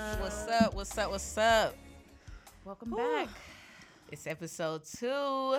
What's 0.00 0.16
up? 0.16 0.20
What's 0.20 0.48
up? 0.48 0.74
What's 0.74 0.98
up? 0.98 1.10
What's 1.10 1.38
up? 1.38 1.76
Welcome 2.64 2.88
Whew. 2.92 2.96
back. 2.96 3.28
It's 4.10 4.26
episode 4.26 4.82
two 4.84 5.58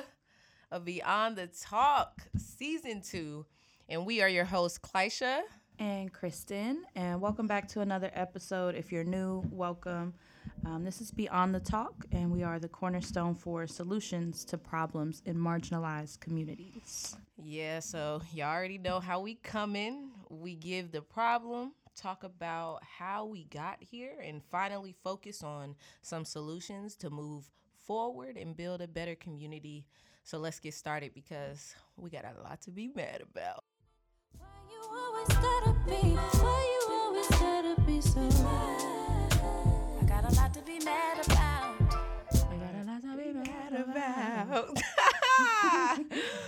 of 0.71 0.83
Beyond 0.83 1.35
the 1.35 1.47
Talk, 1.47 2.23
season 2.35 3.01
two. 3.01 3.45
And 3.88 4.03
we 4.03 4.19
are 4.23 4.27
your 4.27 4.45
hosts, 4.45 4.79
Klysha. 4.79 5.41
And 5.77 6.11
Kristen, 6.11 6.85
and 6.95 7.21
welcome 7.21 7.45
back 7.45 7.67
to 7.69 7.81
another 7.81 8.09
episode. 8.15 8.73
If 8.73 8.91
you're 8.91 9.03
new, 9.03 9.43
welcome. 9.52 10.16
Um, 10.66 10.83
this 10.83 11.02
is 11.02 11.11
Beyond 11.11 11.53
the 11.53 11.59
Talk, 11.59 11.94
and 12.11 12.31
we 12.31 12.41
are 12.41 12.58
the 12.58 12.67
cornerstone 12.67 13.35
for 13.35 13.67
solutions 13.67 14.44
to 14.45 14.58
problems 14.58 15.21
in 15.25 15.35
marginalized 15.35 16.19
communities. 16.19 17.16
Yeah, 17.38 17.80
so 17.80 18.23
y'all 18.33 18.49
already 18.49 18.80
know 18.80 18.99
how 18.99 19.19
we 19.21 19.35
come 19.35 19.75
in. 19.75 20.09
We 20.30 20.55
give 20.55 20.91
the 20.91 21.02
problem, 21.03 21.73
talk 21.95 22.23
about 22.23 22.80
how 22.84 23.26
we 23.26 23.45
got 23.45 23.77
here, 23.80 24.13
and 24.23 24.44
finally 24.44 24.95
focus 25.04 25.44
on 25.44 25.76
some 26.02 26.26
solutions 26.26 26.95
to 26.98 27.09
move 27.09 27.50
forward 27.86 28.38
and 28.38 28.55
build 28.55 28.81
a 28.81 28.88
better 28.88 29.16
community. 29.16 29.86
So 30.23 30.38
let's 30.38 30.59
get 30.59 30.73
started 30.73 31.14
because 31.14 31.76
we 31.98 32.09
got 32.09 32.26
a 32.26 32.41
lot 32.41 32.62
to 32.62 32.72
be 32.72 32.91
mad 32.95 33.22
about. 33.22 33.64
Why 34.38 34.48
you 34.70 34.81
always 34.90 35.27
gotta 35.27 35.73
be? 35.86 36.16
Why 36.16 36.80
you 36.80 36.94
always 36.94 37.27
gotta 37.27 37.81
be 37.81 38.02
so 38.02 38.22
mad? 38.44 39.34
I 40.02 40.05
got 40.05 40.31
a 40.31 40.36
lot 40.36 40.53
to 40.53 40.62
be 40.62 40.80
mad 40.80 41.26
about. 41.26 41.80
We 42.50 42.58
got 42.58 42.76
a 42.76 42.83
lot 42.86 43.02
to 43.02 43.17
be 43.17 43.33
mad 43.33 43.73
about. 43.73 44.78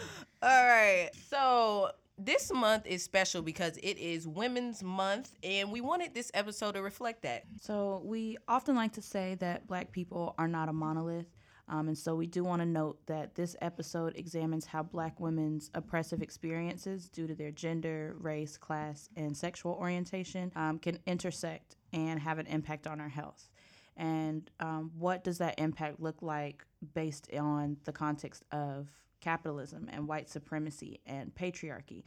All 0.44 0.66
right. 0.66 1.10
So 1.30 1.92
this 2.18 2.52
month 2.54 2.86
is 2.86 3.04
special 3.04 3.42
because 3.42 3.78
it 3.78 3.98
is 3.98 4.28
Women's 4.28 4.84
Month, 4.84 5.36
and 5.44 5.72
we 5.72 5.82
wanted 5.82 6.14
this 6.14 6.30
episode 6.34 6.74
to 6.74 6.82
reflect 6.82 7.24
that. 7.24 7.44
So, 7.60 8.02
we 8.06 8.38
often 8.48 8.76
like 8.76 8.94
to 8.94 9.02
say 9.02 9.36
that 9.36 9.68
black 9.68 9.92
people 9.92 10.36
are 10.38 10.48
not 10.48 10.70
a 10.70 10.74
monolith. 10.74 11.28
Um, 11.70 11.88
and 11.88 11.98
so, 11.98 12.16
we 12.16 12.28
do 12.28 12.44
want 12.44 12.62
to 12.62 12.68
note 12.68 13.00
that 13.08 13.36
this 13.36 13.56
episode 13.62 14.16
examines 14.16 14.66
how 14.66 14.84
black 14.84 15.20
women's 15.20 15.72
oppressive 15.74 16.22
experiences 16.22 17.10
due 17.10 17.26
to 17.26 17.34
their 17.34 17.52
gender, 17.52 18.16
race, 18.20 18.58
class, 18.58 19.10
and 19.16 19.36
sexual 19.36 19.74
orientation 19.74 20.52
um, 20.56 20.78
can 20.78 21.00
intersect 21.08 21.78
and 21.94 22.20
have 22.20 22.38
an 22.38 22.48
impact 22.48 22.86
on 22.86 23.02
our 23.02 23.10
health. 23.10 23.50
And 23.98 24.50
um, 24.60 24.92
what 24.98 25.24
does 25.24 25.38
that 25.40 25.60
impact 25.60 26.00
look 26.00 26.22
like 26.22 26.66
based 26.94 27.28
on 27.34 27.78
the 27.86 27.92
context 27.92 28.44
of 28.52 28.88
capitalism 29.24 29.90
and 29.92 30.08
white 30.08 30.30
supremacy 30.30 31.00
and 31.06 31.34
patriarchy? 31.34 32.04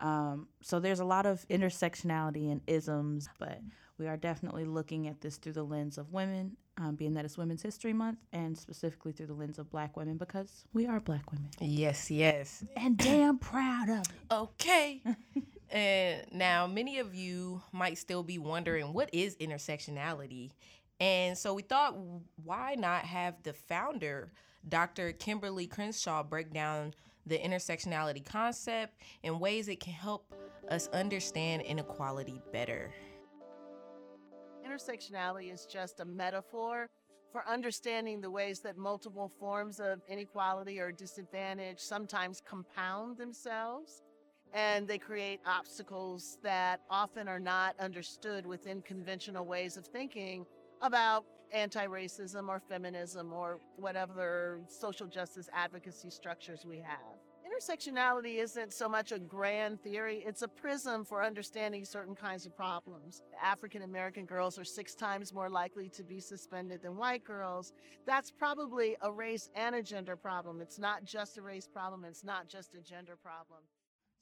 Um, 0.00 0.48
so 0.60 0.78
there's 0.78 1.00
a 1.00 1.04
lot 1.04 1.26
of 1.26 1.46
intersectionality 1.48 2.52
and 2.52 2.60
isms, 2.66 3.28
but 3.38 3.60
we 3.98 4.06
are 4.06 4.16
definitely 4.16 4.64
looking 4.64 5.08
at 5.08 5.20
this 5.20 5.36
through 5.36 5.54
the 5.54 5.64
lens 5.64 5.98
of 5.98 6.12
women, 6.12 6.56
um, 6.76 6.94
being 6.94 7.14
that 7.14 7.24
it's 7.24 7.36
Women's 7.36 7.62
History 7.62 7.92
Month, 7.92 8.18
and 8.32 8.56
specifically 8.56 9.10
through 9.10 9.26
the 9.26 9.34
lens 9.34 9.58
of 9.58 9.70
black 9.70 9.96
women 9.96 10.16
because 10.16 10.64
we 10.72 10.86
are 10.86 11.00
black 11.00 11.32
women. 11.32 11.50
Yes, 11.60 12.10
yes. 12.10 12.64
And 12.76 12.96
damn 12.96 13.38
proud 13.38 13.88
of 13.88 14.00
it. 14.02 14.32
Okay. 14.32 15.02
and 15.70 16.26
now, 16.32 16.68
many 16.68 17.00
of 17.00 17.14
you 17.14 17.60
might 17.72 17.98
still 17.98 18.22
be 18.22 18.38
wondering 18.38 18.92
what 18.92 19.10
is 19.12 19.34
intersectionality? 19.36 20.50
And 21.00 21.36
so 21.36 21.54
we 21.54 21.62
thought, 21.62 21.96
why 22.42 22.74
not 22.76 23.02
have 23.02 23.42
the 23.42 23.52
founder, 23.52 24.32
Dr. 24.66 25.12
Kimberlé 25.12 25.68
Crenshaw, 25.68 26.22
break 26.22 26.52
down 26.52 26.94
the 27.26 27.38
intersectionality 27.38 28.24
concept 28.24 28.94
and 29.22 29.40
ways 29.40 29.68
it 29.68 29.80
can 29.80 29.92
help 29.92 30.34
us 30.70 30.88
understand 30.92 31.62
inequality 31.62 32.40
better. 32.52 32.92
Intersectionality 34.66 35.52
is 35.52 35.66
just 35.66 36.00
a 36.00 36.04
metaphor 36.04 36.88
for 37.32 37.46
understanding 37.46 38.20
the 38.20 38.30
ways 38.30 38.60
that 38.60 38.76
multiple 38.76 39.30
forms 39.38 39.80
of 39.80 40.00
inequality 40.08 40.78
or 40.80 40.90
disadvantage 40.90 41.78
sometimes 41.78 42.42
compound 42.46 43.18
themselves 43.18 44.02
and 44.54 44.88
they 44.88 44.98
create 44.98 45.40
obstacles 45.46 46.38
that 46.42 46.80
often 46.88 47.28
are 47.28 47.40
not 47.40 47.78
understood 47.78 48.46
within 48.46 48.80
conventional 48.82 49.44
ways 49.44 49.76
of 49.76 49.86
thinking 49.86 50.46
about 50.80 51.24
anti 51.52 51.86
racism 51.86 52.48
or 52.48 52.60
feminism 52.60 53.32
or 53.32 53.60
whatever 53.76 54.60
social 54.68 55.06
justice 55.06 55.48
advocacy 55.52 56.10
structures 56.10 56.64
we 56.64 56.78
have. 56.78 57.18
Intersectionality 57.48 58.38
isn't 58.38 58.72
so 58.72 58.88
much 58.88 59.10
a 59.10 59.18
grand 59.18 59.82
theory, 59.82 60.22
it's 60.26 60.42
a 60.42 60.48
prism 60.48 61.04
for 61.04 61.24
understanding 61.24 61.84
certain 61.84 62.14
kinds 62.14 62.46
of 62.46 62.54
problems. 62.56 63.22
African 63.42 63.82
American 63.82 64.26
girls 64.26 64.58
are 64.58 64.64
six 64.64 64.94
times 64.94 65.32
more 65.32 65.48
likely 65.48 65.88
to 65.90 66.04
be 66.04 66.20
suspended 66.20 66.82
than 66.82 66.96
white 66.96 67.24
girls. 67.24 67.72
That's 68.06 68.30
probably 68.30 68.96
a 69.00 69.10
race 69.10 69.48
and 69.54 69.74
a 69.74 69.82
gender 69.82 70.14
problem. 70.14 70.60
It's 70.60 70.78
not 70.78 71.04
just 71.04 71.38
a 71.38 71.42
race 71.42 71.66
problem, 71.66 72.04
it's 72.04 72.22
not 72.22 72.48
just 72.48 72.74
a 72.74 72.80
gender 72.80 73.16
problem. 73.16 73.60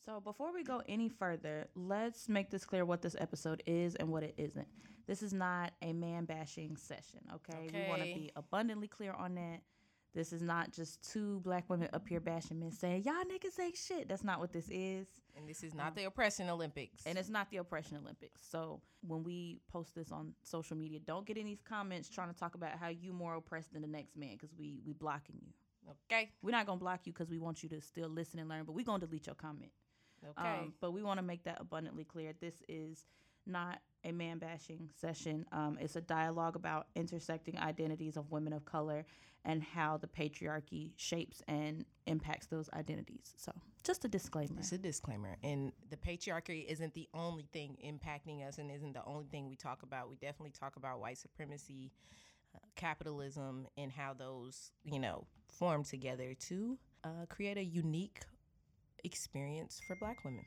So, 0.05 0.21
before 0.21 0.55
we 0.55 0.63
go 0.63 0.83
any 0.89 1.09
further, 1.09 1.67
let's 1.75 2.29
make 2.29 2.49
this 2.49 2.65
clear 2.65 2.85
what 2.85 3.03
this 3.03 3.17
episode 3.19 3.63
is 3.67 3.97
and 3.97 4.09
what 4.09 4.23
it 4.23 4.35
isn't. 4.37 4.69
This 5.07 5.23
is 5.23 5.33
not 5.33 5.73
a 5.83 5.93
man 5.93 6.25
bashing 6.25 6.77
session, 6.77 7.21
okay? 7.35 7.69
We 7.73 7.89
want 7.89 8.03
to 8.03 8.07
be 8.15 8.33
abundantly 8.37 8.89
clear 8.89 9.13
on 9.13 9.35
that. 9.37 9.61
This 10.15 10.33
is 10.33 10.41
not 10.41 10.73
just 10.73 11.03
two 11.13 11.41
black 11.41 11.69
women 11.69 11.91
up 11.93 12.09
here 12.09 12.21
bashing 12.21 12.59
men 12.59 12.73
saying, 12.73 13.03
y'all 13.05 13.15
niggas 13.31 13.61
ain't 13.63 13.77
shit. 13.77 14.09
That's 14.09 14.25
not 14.25 14.41
what 14.41 14.51
this 14.51 14.67
is. 14.71 15.07
And 15.37 15.47
this 15.47 15.63
is 15.63 15.75
not 15.75 15.95
the 15.95 16.05
oppression 16.05 16.49
Olympics. 16.49 17.03
And 17.05 17.19
it's 17.19 17.29
not 17.29 17.51
the 17.51 17.59
oppression 17.59 17.99
Olympics. 17.99 18.41
So 18.51 18.81
when 19.07 19.23
we 19.23 19.61
post 19.71 19.95
this 19.95 20.11
on 20.11 20.33
social 20.43 20.75
media, 20.77 21.01
don't 21.01 21.27
get 21.27 21.37
in 21.37 21.45
these 21.45 21.61
comments 21.61 22.09
trying 22.09 22.33
to 22.33 22.39
talk 22.39 22.55
about 22.55 22.79
how 22.79 22.89
you 22.89 23.13
more 23.13 23.35
oppressed 23.35 23.75
than 23.75 23.83
the 23.83 23.89
next 23.89 24.17
man 24.17 24.33
because 24.33 24.55
we 24.59 24.81
we 24.87 24.95
blocking 24.95 25.37
you. 25.43 25.53
okay. 26.11 26.31
We're 26.41 26.51
not 26.53 26.65
gonna 26.65 26.81
block 26.81 27.01
you 27.05 27.13
because 27.13 27.29
we 27.29 27.39
want 27.39 27.63
you 27.63 27.69
to 27.69 27.81
still 27.83 28.09
listen 28.09 28.39
and 28.41 28.49
learn, 28.49 28.65
but 28.65 28.73
we're 28.73 28.87
gonna 28.87 29.05
delete 29.07 29.27
your 29.27 29.35
comment. 29.35 29.71
Okay. 30.27 30.49
Um, 30.49 30.73
but 30.81 30.93
we 30.93 31.03
want 31.03 31.19
to 31.19 31.23
make 31.23 31.45
that 31.45 31.59
abundantly 31.61 32.05
clear. 32.05 32.33
This 32.41 32.63
is 32.71 33.05
not 33.47 33.81
a 34.07 34.13
man 34.13 34.39
bashing 34.39 34.89
session. 34.95 35.45
Um, 35.53 35.77
it's 35.81 35.97
a 35.97 36.01
dialogue 36.01 36.57
about 36.57 36.87
intersecting 36.95 37.59
identities 37.59 38.17
of 38.17 38.31
women 38.31 38.53
of 38.53 38.65
color 38.65 39.05
and 39.45 39.63
how 39.63 39.97
the 39.97 40.07
patriarchy 40.07 40.93
shapes 40.97 41.43
and 41.49 41.85
impacts 42.07 42.47
those 42.47 42.71
identities. 42.73 43.35
So, 43.37 43.53
just 43.83 44.05
a 44.05 44.09
disclaimer. 44.09 44.59
It's 44.59 44.73
a 44.73 44.79
disclaimer. 44.79 45.37
And 45.43 45.73
the 45.91 45.97
patriarchy 45.97 46.67
isn't 46.67 46.95
the 46.95 47.09
only 47.15 47.47
thing 47.53 47.77
impacting 47.85 48.47
us 48.47 48.59
and 48.59 48.71
isn't 48.71 48.93
the 48.93 49.05
only 49.05 49.27
thing 49.27 49.49
we 49.49 49.57
talk 49.57 49.83
about. 49.83 50.09
We 50.09 50.17
definitely 50.17 50.53
talk 50.59 50.77
about 50.77 51.01
white 51.01 51.19
supremacy, 51.19 51.93
uh, 52.55 52.59
capitalism, 52.75 53.67
and 53.77 53.93
how 53.93 54.15
those, 54.15 54.73
you 54.85 54.99
know, 54.99 55.27
form 55.49 55.85
together 55.85 56.35
to 56.49 56.79
uh, 57.05 57.27
create 57.29 57.57
a 57.57 57.65
unique 57.65 58.23
experience 59.05 59.81
for 59.87 59.95
black 59.97 60.25
women. 60.25 60.45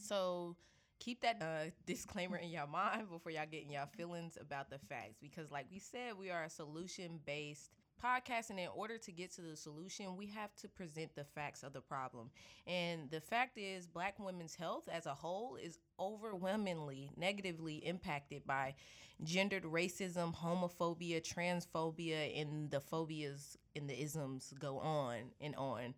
So 0.00 0.56
keep 0.98 1.20
that 1.22 1.36
uh, 1.40 1.70
disclaimer 1.86 2.36
in 2.36 2.50
your 2.50 2.66
mind 2.66 3.08
before 3.10 3.32
y'all 3.32 3.46
get 3.50 3.62
in 3.64 3.70
y'all 3.70 3.86
feelings 3.96 4.38
about 4.40 4.70
the 4.70 4.78
facts. 4.78 5.16
Because, 5.20 5.50
like 5.50 5.66
we 5.70 5.78
said, 5.78 6.12
we 6.18 6.30
are 6.30 6.44
a 6.44 6.50
solution 6.50 7.20
based 7.24 7.70
podcast. 8.02 8.50
And 8.50 8.58
in 8.58 8.68
order 8.74 8.98
to 8.98 9.12
get 9.12 9.32
to 9.34 9.42
the 9.42 9.56
solution, 9.56 10.16
we 10.16 10.26
have 10.28 10.54
to 10.56 10.68
present 10.68 11.14
the 11.14 11.24
facts 11.24 11.62
of 11.62 11.72
the 11.72 11.80
problem. 11.80 12.30
And 12.66 13.10
the 13.10 13.20
fact 13.20 13.58
is, 13.58 13.86
black 13.86 14.18
women's 14.18 14.54
health 14.54 14.88
as 14.90 15.06
a 15.06 15.14
whole 15.14 15.56
is 15.56 15.78
overwhelmingly 15.98 17.10
negatively 17.16 17.76
impacted 17.76 18.46
by 18.46 18.74
gendered 19.22 19.64
racism, 19.64 20.34
homophobia, 20.34 21.22
transphobia, 21.22 22.40
and 22.40 22.70
the 22.70 22.80
phobias 22.80 23.56
and 23.74 23.88
the 23.88 24.00
isms 24.00 24.52
go 24.58 24.78
on 24.78 25.30
and 25.40 25.54
on. 25.56 25.94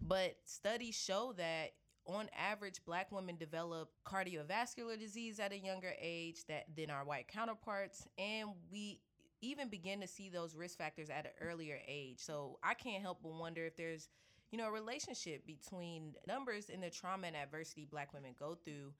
But 0.00 0.36
studies 0.44 0.94
show 0.94 1.32
that 1.36 1.72
on 2.08 2.28
average, 2.36 2.80
black 2.86 3.12
women 3.12 3.36
develop 3.36 3.90
cardiovascular 4.04 4.98
disease 4.98 5.38
at 5.38 5.52
a 5.52 5.58
younger 5.58 5.92
age 6.00 6.44
that 6.46 6.64
than 6.74 6.90
our 6.90 7.04
white 7.04 7.28
counterparts, 7.28 8.08
and 8.18 8.48
we 8.72 9.00
even 9.40 9.68
begin 9.68 10.00
to 10.00 10.08
see 10.08 10.28
those 10.28 10.56
risk 10.56 10.78
factors 10.78 11.10
at 11.10 11.26
an 11.26 11.32
earlier 11.40 11.78
age. 11.86 12.18
So 12.18 12.58
I 12.62 12.74
can't 12.74 13.02
help 13.02 13.18
but 13.22 13.34
wonder 13.34 13.64
if 13.64 13.76
there's, 13.76 14.08
you 14.50 14.58
know, 14.58 14.68
a 14.68 14.72
relationship 14.72 15.46
between 15.46 16.14
numbers 16.26 16.70
and 16.72 16.82
the 16.82 16.90
trauma 16.90 17.28
and 17.28 17.36
adversity 17.36 17.86
black 17.88 18.12
women 18.14 18.34
go 18.38 18.56
through. 18.64 18.92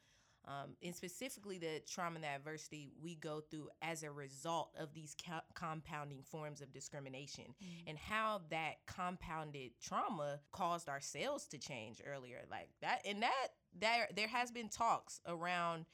Um, 0.47 0.77
and 0.83 0.95
specifically 0.95 1.59
the 1.59 1.83
trauma 1.87 2.15
and 2.15 2.25
the 2.25 2.29
adversity 2.29 2.91
we 3.03 3.17
go 3.17 3.41
through 3.41 3.69
as 3.83 4.03
a 4.03 4.11
result 4.11 4.71
of 4.79 4.95
these 4.95 5.15
co- 5.27 5.41
compounding 5.55 6.23
forms 6.23 6.63
of 6.63 6.73
discrimination 6.73 7.45
and 7.87 7.99
how 7.99 8.41
that 8.51 8.77
compounded 8.87 9.73
trauma 9.83 10.41
caused 10.53 10.89
our 10.89 11.01
cells 11.01 11.47
to 11.49 11.59
change 11.59 12.01
earlier 12.07 12.45
like 12.51 12.71
that 12.81 13.03
and 13.07 13.23
that 13.23 13.49
there 13.79 14.09
there 14.17 14.29
has 14.29 14.51
been 14.51 14.71
talks 14.71 15.21
around 15.27 15.85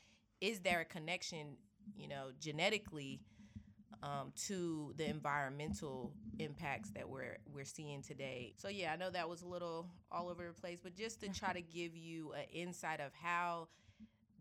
is 0.41 0.61
there 0.61 0.81
a 0.81 0.85
connection 0.85 1.57
you 1.97 2.07
know 2.07 2.31
genetically 2.39 3.21
um, 4.05 4.33
to 4.37 4.93
the 4.97 5.09
environmental 5.09 6.13
impacts 6.39 6.91
that 6.91 7.09
we're 7.09 7.39
we're 7.53 7.65
seeing 7.65 8.03
today. 8.03 8.53
So 8.59 8.69
yeah, 8.69 8.93
I 8.93 8.97
know 8.97 9.11
that 9.11 9.29
was 9.29 9.43
a 9.43 9.47
little 9.47 9.89
all 10.13 10.29
over 10.29 10.47
the 10.47 10.53
place, 10.53 10.79
but 10.83 10.95
just 10.95 11.21
to 11.21 11.29
try 11.29 11.53
to 11.53 11.63
give 11.75 11.97
you 11.97 12.33
an 12.33 12.45
insight 12.53 13.01
of 13.01 13.13
how 13.15 13.69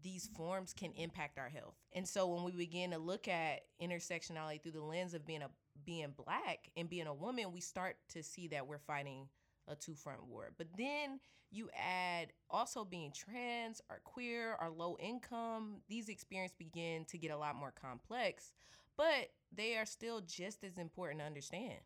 these 0.04 0.30
forms 0.36 0.74
can 0.74 0.92
impact 0.94 1.40
our 1.40 1.50
health. 1.50 1.76
And 1.94 2.08
so 2.08 2.28
when 2.28 2.44
we 2.44 2.52
begin 2.52 2.92
to 2.92 2.98
look 2.98 3.28
at 3.28 3.62
intersectionality 3.82 4.62
through 4.62 4.74
the 4.74 4.84
lens 4.84 5.14
of 5.14 5.26
being 5.26 5.42
a 5.42 5.50
being 5.86 6.14
black 6.16 6.70
and 6.78 6.90
being 6.90 7.08
a 7.08 7.14
woman, 7.14 7.52
we 7.52 7.62
start 7.62 7.96
to 8.10 8.22
see 8.22 8.48
that 8.50 8.68
we're 8.68 8.78
fighting 8.78 9.28
a 9.68 9.76
two 9.76 9.96
front 9.96 10.26
war. 10.26 10.52
But 10.58 10.68
then 10.78 11.20
you 11.52 11.70
add 11.78 12.34
also 12.50 12.84
being 12.84 13.12
trans 13.12 13.82
or 13.90 14.02
queer 14.04 14.56
or 14.60 14.70
low 14.70 14.98
income, 15.00 15.78
these 15.88 16.10
experiences 16.10 16.56
begin 16.58 17.06
to 17.06 17.18
get 17.18 17.32
a 17.32 17.38
lot 17.38 17.56
more 17.56 17.72
complex, 17.80 18.52
but 18.98 19.30
they 19.56 19.78
are 19.78 19.86
still 19.86 20.22
just 20.22 20.64
as 20.64 20.78
important 20.78 21.22
to 21.22 21.26
understand. 21.26 21.80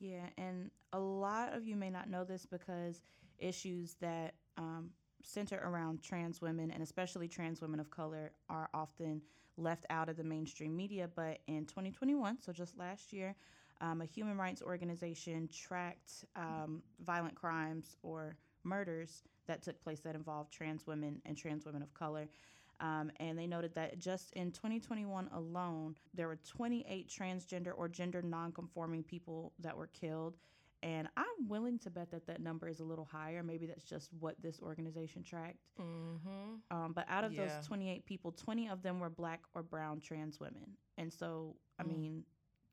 Yeah, 0.00 0.26
and 0.38 0.70
a 0.92 0.98
lot 0.98 1.54
of 1.54 1.64
you 1.64 1.76
may 1.76 1.90
not 1.90 2.08
know 2.08 2.24
this 2.24 2.46
because 2.46 3.02
issues 3.38 3.96
that 4.00 4.34
um, 4.56 4.90
center 5.26 5.60
around 5.64 6.02
trans 6.02 6.40
women 6.40 6.70
and 6.70 6.82
especially 6.82 7.28
trans 7.28 7.60
women 7.60 7.80
of 7.80 7.90
color 7.90 8.32
are 8.48 8.68
often 8.74 9.22
left 9.56 9.86
out 9.90 10.08
of 10.08 10.16
the 10.16 10.24
mainstream 10.24 10.76
media. 10.76 11.08
But 11.14 11.38
in 11.46 11.66
2021, 11.66 12.40
so 12.40 12.52
just 12.52 12.76
last 12.78 13.12
year, 13.12 13.34
um, 13.80 14.00
a 14.00 14.04
human 14.04 14.36
rights 14.36 14.62
organization 14.62 15.48
tracked 15.52 16.24
um, 16.36 16.82
violent 17.04 17.34
crimes 17.34 17.96
or 18.02 18.36
murders 18.62 19.22
that 19.46 19.62
took 19.62 19.82
place 19.82 20.00
that 20.00 20.14
involved 20.14 20.52
trans 20.52 20.86
women 20.86 21.20
and 21.26 21.36
trans 21.36 21.66
women 21.66 21.82
of 21.82 21.92
color. 21.94 22.28
Um, 22.80 23.10
and 23.20 23.38
they 23.38 23.46
noted 23.46 23.74
that 23.74 23.98
just 23.98 24.32
in 24.32 24.50
2021 24.50 25.30
alone, 25.34 25.94
there 26.12 26.26
were 26.26 26.38
28 26.46 27.08
transgender 27.08 27.72
or 27.76 27.88
gender 27.88 28.20
nonconforming 28.20 29.04
people 29.04 29.52
that 29.60 29.76
were 29.76 29.88
killed. 29.88 30.36
And 30.84 31.08
I'm 31.16 31.48
willing 31.48 31.78
to 31.80 31.90
bet 31.90 32.10
that 32.10 32.26
that 32.26 32.42
number 32.42 32.68
is 32.68 32.80
a 32.80 32.84
little 32.84 33.06
higher. 33.06 33.42
Maybe 33.42 33.64
that's 33.64 33.84
just 33.84 34.10
what 34.20 34.36
this 34.42 34.60
organization 34.60 35.22
tracked. 35.22 35.64
Mm-hmm. 35.80 36.56
Um, 36.70 36.92
but 36.92 37.06
out 37.08 37.24
of 37.24 37.32
Yeah. 37.32 37.46
those 37.48 37.66
28 37.66 38.04
people, 38.04 38.32
20 38.32 38.68
of 38.68 38.82
them 38.82 39.00
were 39.00 39.08
black 39.08 39.40
or 39.54 39.62
brown 39.62 40.00
trans 40.00 40.38
women. 40.38 40.76
And 40.98 41.10
so, 41.10 41.56
I 41.78 41.84
Mm. 41.84 41.88
mean, 41.88 42.24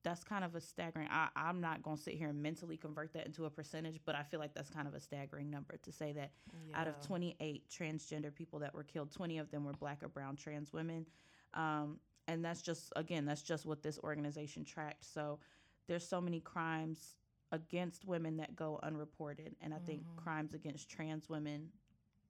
that's 0.04 0.26
kind 0.26 0.44
of 0.44 0.56
a 0.56 0.62
staggering. 0.62 1.08
I, 1.10 1.30
I'm 1.38 1.62
not 1.62 1.84
going 1.84 1.96
to 1.96 2.04
sit 2.04 2.16
here 2.16 2.28
and 2.28 2.42
mentally 2.44 2.76
convert 2.76 3.14
that 3.14 3.26
into 3.28 3.46
a 3.46 3.50
percentage, 3.50 4.02
but 4.04 4.14
I 4.16 4.24
feel 4.24 4.42
like 4.42 4.54
that's 4.54 4.70
kind 4.70 4.88
of 4.90 4.94
a 4.94 5.00
staggering 5.00 5.50
number 5.50 5.78
to 5.78 5.92
say 5.92 6.12
that 6.12 6.32
out 6.74 6.88
of 6.88 7.00
28 7.02 7.70
transgender 7.70 8.34
people 8.34 8.60
that 8.60 8.74
were 8.74 8.84
killed, 8.84 9.12
20 9.12 9.38
of 9.38 9.52
them 9.52 9.64
were 9.64 9.74
black 9.74 10.04
or 10.04 10.10
brown 10.10 10.36
trans 10.36 10.74
women. 10.74 11.06
Um, 11.54 12.00
and 12.28 12.44
that's 12.44 12.62
just, 12.62 12.92
again, 12.98 13.26
that's 13.26 13.42
just 13.44 13.66
what 13.66 13.84
this 13.84 14.00
organization 14.00 14.66
tracked. 14.66 15.06
So 15.06 15.40
there's 15.88 16.06
so 16.08 16.20
many 16.20 16.40
crimes 16.42 17.16
against 17.52 18.06
women 18.06 18.38
that 18.38 18.56
go 18.56 18.80
unreported. 18.84 19.56
And 19.62 19.74
I 19.74 19.80
think 19.80 20.06
Mhm. 20.06 20.16
crimes 20.16 20.54
against 20.54 20.90
trans 20.90 21.30
women 21.30 21.72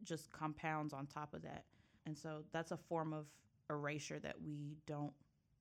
just 0.03 0.31
compounds 0.31 0.93
on 0.93 1.07
top 1.07 1.33
of 1.33 1.43
that. 1.43 1.65
And 2.05 2.17
so 2.17 2.43
that's 2.51 2.71
a 2.71 2.77
form 2.77 3.13
of 3.13 3.27
erasure 3.69 4.19
that 4.19 4.41
we 4.41 4.77
don't 4.85 5.13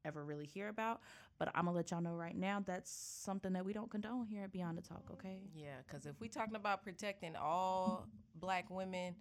ever 0.04 0.24
really 0.24 0.46
hear 0.46 0.68
about. 0.68 1.02
But 1.38 1.48
I'm 1.54 1.66
gonna 1.66 1.76
let 1.76 1.90
y'all 1.90 2.00
know 2.00 2.14
right 2.14 2.34
now 2.36 2.60
that's 2.60 2.90
something 2.90 3.52
that 3.52 3.64
we 3.64 3.72
don't 3.74 3.90
condone 3.90 4.26
here 4.26 4.44
at 4.44 4.52
Beyond 4.52 4.78
the 4.78 4.82
Talk, 4.82 5.10
okay? 5.10 5.42
Yeah, 5.52 5.82
because 5.82 6.06
if 6.06 6.18
we're 6.20 6.30
talking 6.30 6.56
about 6.56 6.82
protecting 6.82 7.36
all 7.36 8.08
black 8.34 8.70
women, 8.70 9.16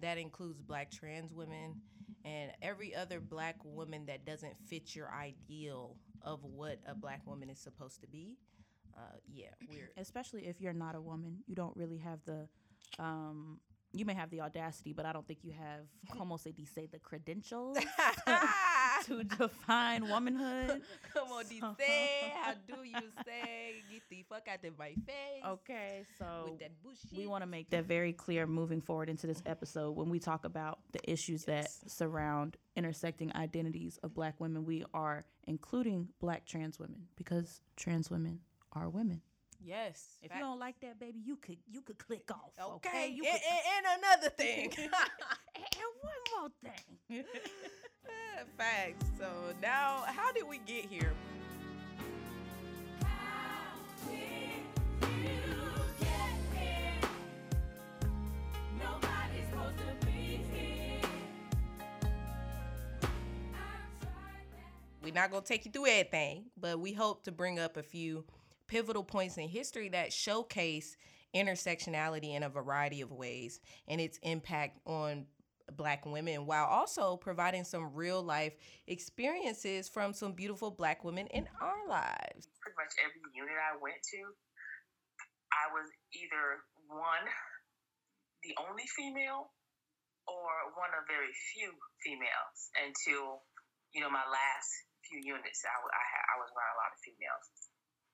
that 0.00 0.18
includes 0.18 0.60
black 0.60 0.90
trans 0.90 1.32
women 1.32 1.80
and 2.24 2.52
every 2.60 2.94
other 2.94 3.18
black 3.18 3.64
woman 3.64 4.06
that 4.06 4.26
doesn't 4.26 4.56
fit 4.66 4.94
your 4.94 5.10
ideal 5.10 5.96
of 6.22 6.44
what 6.44 6.78
a 6.86 6.94
black 6.94 7.26
woman 7.26 7.48
is 7.48 7.58
supposed 7.58 8.02
to 8.02 8.06
be. 8.06 8.36
Uh, 8.96 9.00
yeah, 9.32 9.46
we're 9.68 9.90
especially 9.96 10.46
if 10.46 10.60
you're 10.60 10.72
not 10.72 10.94
a 10.94 11.00
woman, 11.00 11.38
you 11.46 11.54
don't 11.54 11.76
really 11.76 11.98
have 11.98 12.20
the 12.26 12.48
um 12.98 13.60
you 13.92 14.04
may 14.04 14.14
have 14.14 14.30
the 14.30 14.40
audacity, 14.40 14.92
but 14.92 15.04
I 15.04 15.12
don't 15.12 15.26
think 15.26 15.40
you 15.42 15.52
have 15.52 15.86
como 16.16 16.36
se 16.36 16.52
dice 16.52 16.86
the 16.92 17.00
credentials 17.00 17.76
to 19.06 19.24
define 19.24 20.08
womanhood. 20.08 20.82
Come 21.12 21.28
on, 21.32 21.44
So- 21.44 21.74
say, 21.78 22.32
how 22.40 22.52
do 22.68 22.84
you 22.84 22.94
say? 23.24 23.82
Get 23.90 24.02
the 24.08 24.24
fuck 24.28 24.46
out 24.48 24.64
of 24.64 24.78
my 24.78 24.94
face. 25.06 25.42
Okay, 25.44 26.04
so 26.18 26.50
With 26.50 26.60
that 26.60 26.70
we 27.16 27.26
want 27.26 27.42
to 27.42 27.46
make 27.48 27.70
that 27.70 27.84
very 27.86 28.12
clear 28.12 28.46
moving 28.46 28.80
forward 28.80 29.08
into 29.08 29.26
this 29.26 29.42
episode 29.46 29.96
when 29.96 30.08
we 30.08 30.20
talk 30.20 30.44
about 30.44 30.78
the 30.92 31.10
issues 31.10 31.44
Yes. 31.48 31.78
that 31.78 31.90
surround 31.90 32.56
intersecting 32.76 33.34
identities 33.34 33.98
of 34.04 34.14
black 34.14 34.38
women 34.38 34.64
we 34.64 34.84
are 34.94 35.24
including 35.48 36.08
black 36.20 36.46
trans 36.46 36.78
women 36.78 37.08
because 37.16 37.60
trans 37.76 38.08
women 38.10 38.38
are 38.72 38.88
women 38.88 39.22
Yes. 39.62 40.16
if 40.22 40.28
fact- 40.30 40.40
you 40.40 40.46
don't 40.46 40.58
like 40.58 40.80
that 40.80 40.98
baby 40.98 41.20
you 41.24 41.36
could 41.36 41.58
you 41.68 41.82
could 41.82 41.98
click 41.98 42.30
off 42.30 42.52
okay, 42.76 42.88
Okay. 42.88 43.08
you 43.08 43.24
and, 43.24 43.32
could 43.34 43.42
and- 43.50 43.86
and 43.86 44.02
another 44.02 44.30
thing. 44.30 44.72
and 44.78 45.90
one 46.00 46.40
more 46.40 46.50
thing 46.62 47.24
Facts. 48.56 49.04
So 49.18 49.28
now, 49.60 50.02
how 50.06 50.32
did 50.32 50.48
we 50.48 50.58
get 50.66 50.86
here? 50.86 51.12
We're 65.02 65.14
not 65.14 65.30
going 65.30 65.42
to 65.42 65.48
take 65.48 65.64
you 65.64 65.70
through 65.70 65.86
everything, 65.86 66.44
but 66.60 66.78
we 66.78 66.92
hope 66.92 67.24
to 67.24 67.32
bring 67.32 67.58
up 67.58 67.76
a 67.76 67.82
few 67.82 68.24
pivotal 68.70 69.02
points 69.02 69.36
in 69.36 69.48
history 69.48 69.88
that 69.90 70.12
showcase 70.12 70.96
intersectionality 71.34 72.36
in 72.36 72.44
a 72.44 72.48
variety 72.48 73.00
of 73.00 73.10
ways 73.10 73.60
and 73.88 74.00
its 74.00 74.18
impact 74.22 74.78
on 74.86 75.26
black 75.76 76.06
women 76.06 76.46
while 76.46 76.66
also 76.66 77.16
providing 77.16 77.64
some 77.64 77.90
real 77.94 78.22
life 78.22 78.54
experiences 78.86 79.88
from 79.88 80.14
some 80.14 80.32
beautiful 80.32 80.70
black 80.70 81.02
women 81.02 81.26
in 81.34 81.46
our 81.60 81.82
lives. 81.88 82.46
pretty 82.62 82.78
much 82.78 82.94
every 83.02 83.22
unit 83.34 83.58
I 83.58 83.74
went 83.82 83.98
to, 84.14 84.22
I 85.50 85.66
was 85.74 85.90
either 86.14 86.62
one, 86.86 87.26
the 88.46 88.54
only 88.66 88.86
female, 88.94 89.50
or 90.30 90.50
one 90.78 90.94
of 90.94 91.10
very 91.10 91.34
few 91.54 91.74
females 92.06 92.58
until, 92.78 93.42
you 93.90 93.98
know, 93.98 94.10
my 94.10 94.22
last 94.22 94.70
few 95.10 95.18
units. 95.18 95.58
I, 95.66 95.74
I, 95.74 96.04
I 96.06 96.34
was 96.38 96.50
around 96.54 96.70
a 96.70 96.78
lot 96.78 96.94
of 96.94 97.02
females. 97.02 97.69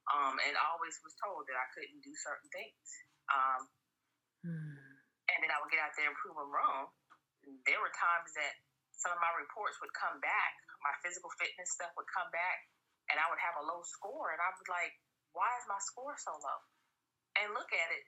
Um, 0.07 0.39
and 0.39 0.55
always 0.55 0.95
was 1.03 1.15
told 1.19 1.43
that 1.51 1.59
I 1.59 1.67
couldn't 1.75 1.99
do 1.99 2.15
certain 2.15 2.47
things. 2.55 2.87
Um, 3.27 3.61
and 5.27 5.39
then 5.43 5.51
I 5.51 5.59
would 5.59 5.67
get 5.67 5.83
out 5.83 5.91
there 5.99 6.07
and 6.07 6.15
prove 6.15 6.39
them 6.39 6.47
wrong. 6.47 6.87
There 7.67 7.79
were 7.83 7.91
times 7.91 8.31
that 8.39 8.55
some 8.95 9.11
of 9.11 9.19
my 9.19 9.35
reports 9.35 9.77
would 9.83 9.91
come 9.93 10.17
back, 10.23 10.53
my 10.79 10.95
physical 11.03 11.29
fitness 11.35 11.75
stuff 11.75 11.91
would 11.99 12.07
come 12.09 12.31
back, 12.31 12.59
and 13.11 13.19
I 13.19 13.27
would 13.27 13.39
have 13.39 13.59
a 13.59 13.67
low 13.67 13.83
score, 13.83 14.31
and 14.31 14.39
I 14.39 14.49
was 14.51 14.67
like, 14.71 14.95
why 15.35 15.47
is 15.59 15.65
my 15.69 15.79
score 15.83 16.15
so 16.17 16.33
low? 16.33 16.59
And 17.43 17.53
look 17.53 17.69
at 17.69 17.89
it, 17.93 18.03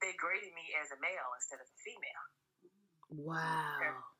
they 0.00 0.14
graded 0.16 0.52
me 0.54 0.64
as 0.80 0.92
a 0.92 0.98
male 1.02 1.30
instead 1.36 1.60
of 1.60 1.68
a 1.68 1.78
female. 1.82 2.26
Wow. 3.10 4.19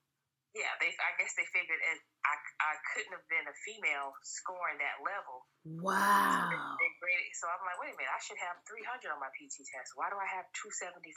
Yeah, 0.50 0.72
they. 0.82 0.90
I 0.90 1.14
guess 1.14 1.30
they 1.38 1.46
figured 1.54 1.78
it, 1.78 1.98
I 2.26 2.34
I 2.58 2.74
couldn't 2.90 3.14
have 3.14 3.26
been 3.30 3.46
a 3.46 3.56
female 3.62 4.10
scoring 4.26 4.82
that 4.82 4.98
level. 5.06 5.46
So 5.62 5.70
they, 5.70 5.94
Wow. 5.94 6.74
they 6.74 6.90
graded. 6.98 7.30
So 7.38 7.46
I'm 7.46 7.62
like, 7.62 7.78
wait 7.78 7.94
a 7.94 7.96
minute, 7.96 8.10
I 8.10 8.18
should 8.18 8.40
have 8.42 8.58
300 8.66 9.14
on 9.14 9.22
my 9.22 9.30
PT 9.38 9.62
test. 9.62 9.94
Why 9.94 10.10
do 10.10 10.18
I 10.18 10.26
have 10.26 10.50
275? 10.58 11.14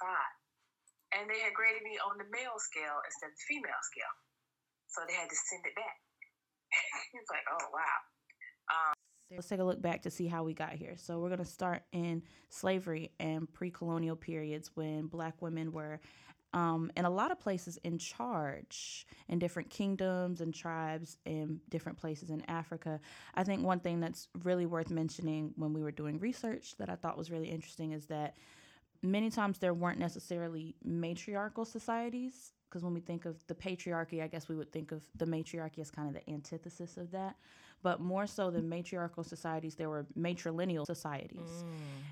And 1.17 1.25
they 1.29 1.41
had 1.41 1.53
graded 1.57 1.81
me 1.81 1.97
on 1.97 2.21
the 2.21 2.29
male 2.29 2.57
scale 2.61 3.01
instead 3.05 3.33
of 3.33 3.35
the 3.37 3.45
female 3.49 3.81
scale. 3.89 4.13
So 4.93 5.01
they 5.09 5.17
had 5.17 5.29
to 5.29 5.37
send 5.49 5.65
it 5.65 5.73
back. 5.73 5.97
it's 7.17 7.29
like, 7.33 7.45
oh 7.49 7.65
wow. 7.73 7.99
Um, 8.69 8.93
Let's 9.33 9.49
take 9.49 9.59
a 9.59 9.63
look 9.65 9.81
back 9.81 10.03
to 10.03 10.11
see 10.11 10.27
how 10.27 10.43
we 10.43 10.53
got 10.53 10.73
here. 10.73 10.93
So 10.95 11.17
we're 11.17 11.29
going 11.33 11.39
to 11.39 11.45
start 11.45 11.81
in 11.91 12.21
slavery 12.49 13.11
and 13.19 13.51
pre-colonial 13.51 14.15
periods 14.15 14.69
when 14.75 15.07
black 15.07 15.41
women 15.41 15.71
were 15.71 16.01
um, 16.53 16.91
in 16.95 17.05
a 17.05 17.09
lot 17.09 17.31
of 17.31 17.39
places 17.39 17.77
in 17.83 17.97
charge 17.97 19.07
in 19.27 19.39
different 19.39 19.69
kingdoms 19.69 20.41
and 20.41 20.53
tribes 20.53 21.17
in 21.25 21.59
different 21.69 21.97
places 21.97 22.29
in 22.29 22.43
Africa. 22.47 22.99
I 23.35 23.43
think 23.43 23.63
one 23.63 23.79
thing 23.79 23.99
that's 23.99 24.29
really 24.43 24.65
worth 24.65 24.89
mentioning 24.89 25.53
when 25.55 25.73
we 25.73 25.81
were 25.81 25.91
doing 25.91 26.19
research 26.19 26.75
that 26.77 26.89
I 26.89 26.95
thought 26.95 27.17
was 27.17 27.31
really 27.31 27.49
interesting 27.49 27.93
is 27.93 28.05
that 28.07 28.35
many 29.01 29.29
times 29.29 29.57
there 29.57 29.73
weren't 29.73 29.99
necessarily 29.99 30.75
matriarchal 30.83 31.65
societies 31.65 32.53
because 32.69 32.83
when 32.83 32.93
we 32.93 33.01
think 33.01 33.25
of 33.25 33.45
the 33.47 33.53
patriarchy, 33.53 34.23
I 34.23 34.27
guess 34.27 34.49
we 34.49 34.55
would 34.55 34.71
think 34.71 34.91
of 34.91 35.03
the 35.15 35.27
matriarchy 35.27 35.81
as 35.81 35.91
kind 35.91 36.07
of 36.07 36.15
the 36.15 36.27
antithesis 36.31 36.97
of 36.97 37.11
that. 37.11 37.35
But 37.83 37.99
more 37.99 38.25
so 38.25 38.49
than 38.49 38.69
matriarchal 38.69 39.23
societies, 39.23 39.75
there 39.75 39.89
were 39.89 40.07
matrilineal 40.17 40.85
societies. 40.85 41.63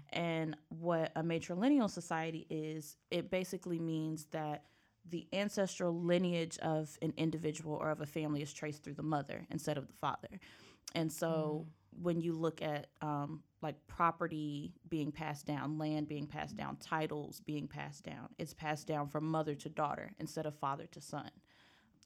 And 0.09 0.55
what 0.67 1.11
a 1.15 1.23
matrilineal 1.23 1.89
society 1.89 2.45
is, 2.49 2.97
it 3.09 3.31
basically 3.31 3.79
means 3.79 4.25
that 4.31 4.65
the 5.09 5.27
ancestral 5.33 5.99
lineage 5.99 6.57
of 6.59 6.95
an 7.01 7.13
individual 7.17 7.75
or 7.75 7.89
of 7.89 8.01
a 8.01 8.05
family 8.05 8.41
is 8.41 8.53
traced 8.53 8.83
through 8.83 8.93
the 8.95 9.01
mother 9.03 9.47
instead 9.49 9.77
of 9.77 9.87
the 9.87 9.93
father. 9.93 10.39
And 10.93 11.11
so 11.11 11.67
when 12.01 12.21
you 12.21 12.33
look 12.33 12.61
at 12.61 12.87
um, 13.01 13.41
like 13.61 13.75
property 13.87 14.73
being 14.89 15.11
passed 15.11 15.45
down, 15.45 15.77
land 15.77 16.07
being 16.07 16.27
passed 16.27 16.55
down, 16.57 16.77
titles 16.77 17.41
being 17.41 17.67
passed 17.67 18.03
down, 18.03 18.29
it's 18.37 18.53
passed 18.53 18.87
down 18.87 19.07
from 19.07 19.25
mother 19.25 19.55
to 19.55 19.69
daughter 19.69 20.13
instead 20.19 20.45
of 20.45 20.55
father 20.55 20.85
to 20.91 21.01
son. 21.01 21.31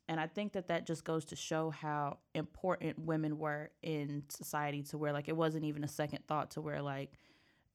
And 0.08 0.20
I 0.20 0.28
think 0.28 0.54
that 0.54 0.68
that 0.68 0.86
just 0.86 1.04
goes 1.04 1.26
to 1.26 1.36
show 1.36 1.72
how 1.72 2.18
important 2.36 3.00
women 3.00 3.40
were 3.40 3.72
in 3.82 4.24
society 4.30 4.84
to 4.84 4.98
where, 4.98 5.12
like, 5.12 5.28
it 5.28 5.36
wasn't 5.36 5.66
even 5.66 5.84
a 5.84 5.88
second 5.88 6.20
thought 6.28 6.52
to 6.52 6.62
where, 6.62 6.82
like, 6.82 7.14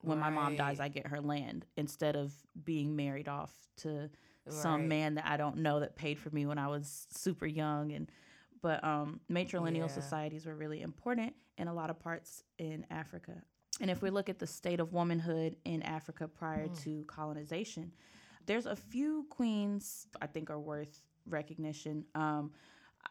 when 0.01 0.17
my 0.17 0.29
mom 0.29 0.55
dies, 0.55 0.79
I 0.79 0.87
get 0.87 1.07
her 1.07 1.19
land 1.21 1.65
instead 1.77 2.15
of 2.15 2.33
being 2.63 2.95
married 2.95 3.27
off 3.27 3.51
to 3.77 4.09
some 4.49 4.87
man 4.87 5.15
that 5.15 5.25
I 5.27 5.37
don't 5.37 5.57
know 5.57 5.81
that 5.81 5.95
paid 5.95 6.17
for 6.17 6.29
me 6.31 6.45
when 6.45 6.57
I 6.57 6.67
was 6.67 7.05
super 7.11 7.45
young. 7.45 7.91
And, 7.91 8.09
but 8.61 8.83
um, 8.83 9.19
matrilineal 9.29 9.81
Yeah. 9.81 9.87
societies 9.87 10.45
were 10.45 10.55
really 10.55 10.81
important 10.81 11.35
in 11.57 11.67
a 11.67 11.73
lot 11.73 11.89
of 11.89 11.99
parts 11.99 12.43
in 12.57 12.85
Africa. 12.89 13.43
And 13.79 13.91
if 13.91 14.01
we 14.01 14.09
look 14.09 14.29
at 14.29 14.39
the 14.39 14.47
state 14.47 14.79
of 14.79 14.93
womanhood 14.93 15.57
in 15.65 15.81
Africa 15.83 16.27
prior 16.27 16.67
Mm. 16.67 16.83
to 16.83 17.03
colonization, 17.05 17.91
there's 18.45 18.65
a 18.65 18.75
few 18.75 19.25
queens 19.29 20.07
I 20.21 20.27
think 20.27 20.49
are 20.49 20.59
worth 20.59 21.03
recognition. 21.27 22.05
Um, 22.15 22.51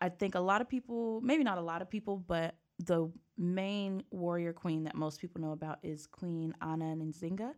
I 0.00 0.08
think 0.08 0.34
a 0.34 0.40
lot 0.40 0.60
of 0.60 0.68
people, 0.68 1.20
maybe 1.22 1.44
not 1.44 1.58
a 1.58 1.62
lot 1.62 1.82
of 1.82 1.90
people, 1.90 2.16
but 2.16 2.54
the 2.78 3.10
main 3.36 4.02
warrior 4.10 4.52
queen 4.52 4.84
that 4.84 4.94
most 4.94 5.20
people 5.20 5.40
know 5.40 5.52
about 5.52 5.78
is 5.82 6.06
Queen 6.06 6.54
Anna 6.62 6.96
Nzinga. 6.96 7.52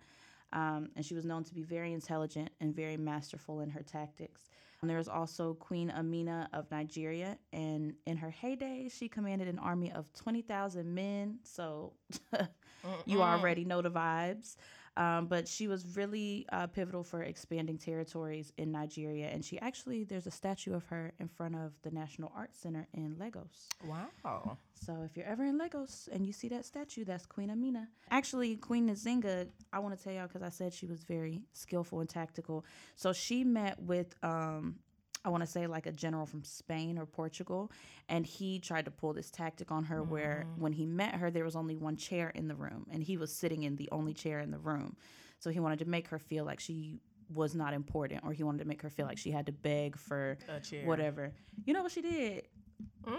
Um, 0.52 0.90
and 0.96 1.04
she 1.04 1.14
was 1.14 1.24
known 1.24 1.44
to 1.44 1.54
be 1.54 1.62
very 1.62 1.92
intelligent 1.92 2.50
and 2.60 2.74
very 2.74 2.96
masterful 2.96 3.60
in 3.60 3.70
her 3.70 3.82
tactics. 3.82 4.50
And 4.82 4.90
there 4.90 4.98
was 4.98 5.08
also 5.08 5.54
Queen 5.54 5.90
Amina 5.90 6.48
of 6.52 6.68
Nigeria, 6.72 7.38
and 7.52 7.94
in 8.04 8.16
her 8.16 8.30
heyday, 8.30 8.88
she 8.88 9.08
commanded 9.08 9.46
an 9.46 9.60
army 9.60 9.92
of 9.92 10.12
20,000 10.12 10.92
men. 10.92 11.38
So 11.44 11.92
you 13.06 13.22
already 13.22 13.64
know 13.64 13.80
the 13.80 13.92
vibes. 13.92 14.56
Um, 14.96 15.26
but 15.26 15.48
she 15.48 15.68
was 15.68 15.96
really 15.96 16.46
uh, 16.52 16.66
pivotal 16.66 17.02
for 17.02 17.22
expanding 17.22 17.78
territories 17.78 18.52
in 18.58 18.70
Nigeria. 18.70 19.28
And 19.28 19.44
she 19.44 19.58
actually, 19.60 20.04
there's 20.04 20.26
a 20.26 20.30
statue 20.30 20.74
of 20.74 20.84
her 20.86 21.12
in 21.18 21.28
front 21.28 21.54
of 21.54 21.72
the 21.82 21.90
National 21.90 22.30
Arts 22.36 22.58
Center 22.58 22.86
in 22.92 23.16
Lagos. 23.18 23.68
Wow. 23.86 24.58
So 24.74 25.02
if 25.04 25.16
you're 25.16 25.26
ever 25.26 25.44
in 25.44 25.56
Lagos 25.56 26.08
and 26.12 26.26
you 26.26 26.32
see 26.32 26.48
that 26.48 26.66
statue, 26.66 27.04
that's 27.04 27.24
Queen 27.24 27.50
Amina. 27.50 27.88
Actually, 28.10 28.56
Queen 28.56 28.88
Nzinga, 28.88 29.48
I 29.72 29.78
want 29.78 29.96
to 29.96 30.02
tell 30.02 30.12
y'all 30.12 30.26
because 30.26 30.42
I 30.42 30.50
said 30.50 30.74
she 30.74 30.86
was 30.86 31.04
very 31.04 31.40
skillful 31.54 32.00
and 32.00 32.08
tactical. 32.08 32.64
So 32.96 33.12
she 33.12 33.44
met 33.44 33.80
with, 33.80 34.14
um, 34.22 34.76
I 35.24 35.28
want 35.28 35.42
to 35.42 35.46
say 35.46 35.66
like 35.66 35.86
a 35.86 35.92
general 35.92 36.26
from 36.26 36.42
Spain 36.42 36.98
or 36.98 37.06
Portugal, 37.06 37.70
and 38.08 38.26
he 38.26 38.58
tried 38.58 38.86
to 38.86 38.90
pull 38.90 39.12
this 39.12 39.30
tactic 39.30 39.70
on 39.70 39.84
her 39.84 40.02
where 40.02 40.46
mm-hmm. 40.46 40.62
when 40.62 40.72
he 40.72 40.84
met 40.84 41.14
her, 41.14 41.30
there 41.30 41.44
was 41.44 41.56
only 41.56 41.76
one 41.76 41.96
chair 41.96 42.30
in 42.30 42.48
the 42.48 42.56
room, 42.56 42.86
and 42.90 43.02
he 43.02 43.16
was 43.16 43.32
sitting 43.32 43.62
in 43.62 43.76
the 43.76 43.88
only 43.92 44.14
chair 44.14 44.40
in 44.40 44.50
the 44.50 44.58
room. 44.58 44.96
So 45.38 45.50
he 45.50 45.60
wanted 45.60 45.78
to 45.80 45.84
make 45.84 46.08
her 46.08 46.18
feel 46.18 46.44
like 46.44 46.60
she 46.60 46.98
was 47.32 47.54
not 47.54 47.72
important, 47.72 48.22
or 48.24 48.32
he 48.32 48.42
wanted 48.42 48.58
to 48.58 48.64
make 48.64 48.82
her 48.82 48.90
feel 48.90 49.06
like 49.06 49.18
she 49.18 49.30
had 49.30 49.46
to 49.46 49.52
beg 49.52 49.96
for 49.96 50.38
A 50.48 50.60
chair. 50.60 50.86
whatever. 50.86 51.32
You 51.64 51.72
know 51.72 51.82
what 51.82 51.92
she 51.92 52.02
did? 52.02 52.48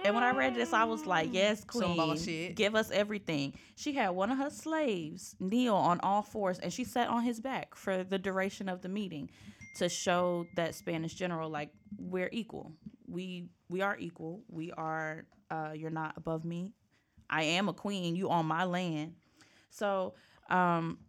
And 0.03 0.13
when 0.13 0.23
I 0.23 0.31
read 0.31 0.55
this, 0.55 0.73
I 0.73 0.83
was 0.83 1.05
like, 1.05 1.29
mm. 1.29 1.35
yes, 1.35 1.63
queen, 1.63 2.53
give 2.55 2.75
us 2.75 2.91
everything. 2.91 3.53
She 3.75 3.93
had 3.93 4.09
one 4.09 4.29
of 4.31 4.37
her 4.37 4.49
slaves 4.49 5.35
kneel 5.39 5.75
on 5.75 5.99
all 6.01 6.21
fours, 6.21 6.59
and 6.59 6.71
she 6.71 6.83
sat 6.83 7.07
on 7.07 7.23
his 7.23 7.39
back 7.39 7.75
for 7.75 8.03
the 8.03 8.17
duration 8.17 8.67
of 8.67 8.81
the 8.81 8.89
meeting 8.89 9.29
to 9.75 9.89
show 9.89 10.45
that 10.55 10.75
Spanish 10.75 11.13
general, 11.13 11.49
like, 11.49 11.69
we're 11.97 12.29
equal. 12.31 12.73
We 13.07 13.49
we 13.69 13.81
are 13.81 13.97
equal. 13.97 14.43
We 14.47 14.71
are. 14.71 15.25
Uh, 15.49 15.71
you're 15.75 15.89
not 15.91 16.13
above 16.17 16.45
me. 16.45 16.71
I 17.29 17.43
am 17.43 17.69
a 17.69 17.73
queen. 17.73 18.15
You 18.15 18.29
on 18.29 18.45
my 18.45 18.63
land. 18.63 19.15
So, 19.69 20.13
um, 20.49 20.99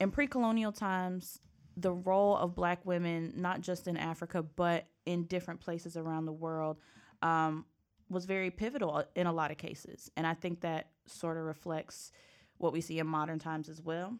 in 0.00 0.10
pre-colonial 0.10 0.72
times, 0.72 1.38
the 1.76 1.92
role 1.92 2.36
of 2.36 2.54
Black 2.54 2.84
women, 2.84 3.32
not 3.36 3.60
just 3.60 3.86
in 3.86 3.96
Africa 3.96 4.42
but 4.42 4.86
in 5.06 5.24
different 5.24 5.60
places 5.60 5.96
around 5.96 6.26
the 6.26 6.32
world, 6.32 6.78
um, 7.22 7.64
was 8.08 8.24
very 8.24 8.50
pivotal 8.50 9.04
in 9.14 9.26
a 9.26 9.32
lot 9.32 9.50
of 9.50 9.58
cases, 9.58 10.10
and 10.16 10.26
I 10.26 10.34
think 10.34 10.60
that 10.60 10.90
sort 11.06 11.36
of 11.36 11.44
reflects 11.44 12.12
what 12.58 12.72
we 12.72 12.80
see 12.80 12.98
in 12.98 13.06
modern 13.06 13.38
times 13.38 13.68
as 13.68 13.82
well. 13.82 14.16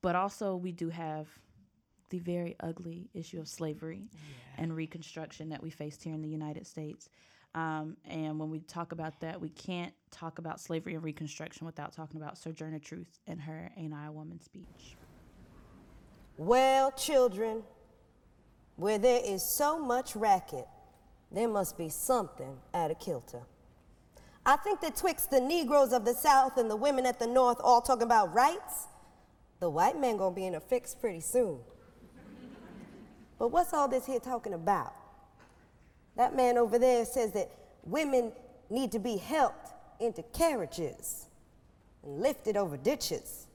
But 0.00 0.16
also, 0.16 0.56
we 0.56 0.72
do 0.72 0.88
have 0.88 1.28
the 2.12 2.18
very 2.18 2.54
ugly 2.60 3.08
issue 3.14 3.40
of 3.40 3.48
slavery 3.48 4.02
and 4.58 4.76
Reconstruction 4.76 5.48
that 5.48 5.62
we 5.62 5.70
faced 5.70 6.04
here 6.04 6.12
in 6.12 6.20
the 6.20 6.28
United 6.28 6.66
States. 6.66 7.08
Um, 7.54 7.96
and 8.04 8.38
when 8.38 8.50
we 8.50 8.60
talk 8.60 8.92
about 8.92 9.18
that, 9.20 9.40
we 9.40 9.48
can't 9.48 9.94
talk 10.10 10.38
about 10.38 10.60
slavery 10.60 10.94
and 10.94 11.02
Reconstruction 11.02 11.66
without 11.66 11.92
talking 11.94 12.20
about 12.20 12.36
Sojourner 12.36 12.78
Truth 12.78 13.18
and 13.26 13.40
her 13.40 13.72
Ain't 13.78 13.94
I 13.94 14.06
a 14.06 14.12
Woman 14.12 14.40
speech. 14.40 14.96
Well, 16.36 16.92
children, 16.92 17.62
where 18.76 18.98
there 18.98 19.20
is 19.24 19.56
so 19.56 19.78
much 19.78 20.14
racket, 20.14 20.66
there 21.30 21.48
must 21.48 21.78
be 21.78 21.88
something 21.88 22.58
out 22.74 22.90
of 22.90 22.98
kilter. 22.98 23.42
I 24.44 24.56
think 24.56 24.82
that 24.82 24.96
twixt 24.96 25.30
the 25.30 25.40
Negroes 25.40 25.92
of 25.92 26.04
the 26.04 26.14
South 26.14 26.58
and 26.58 26.70
the 26.70 26.76
women 26.76 27.06
at 27.06 27.18
the 27.18 27.26
North 27.26 27.58
all 27.62 27.80
talking 27.80 28.02
about 28.02 28.34
rights, 28.34 28.88
the 29.60 29.70
white 29.70 29.98
man 29.98 30.18
gonna 30.18 30.34
be 30.34 30.46
in 30.46 30.56
a 30.56 30.60
fix 30.60 30.94
pretty 30.94 31.20
soon. 31.20 31.60
But 33.42 33.48
what's 33.48 33.74
all 33.74 33.88
this 33.88 34.06
here 34.06 34.20
talking 34.20 34.54
about? 34.54 34.94
That 36.14 36.36
man 36.36 36.56
over 36.56 36.78
there 36.78 37.04
says 37.04 37.32
that 37.32 37.50
women 37.82 38.30
need 38.70 38.92
to 38.92 39.00
be 39.00 39.16
helped 39.16 39.72
into 39.98 40.22
carriages 40.32 41.26
and 42.04 42.20
lifted 42.20 42.56
over 42.56 42.76
ditches 42.76 43.48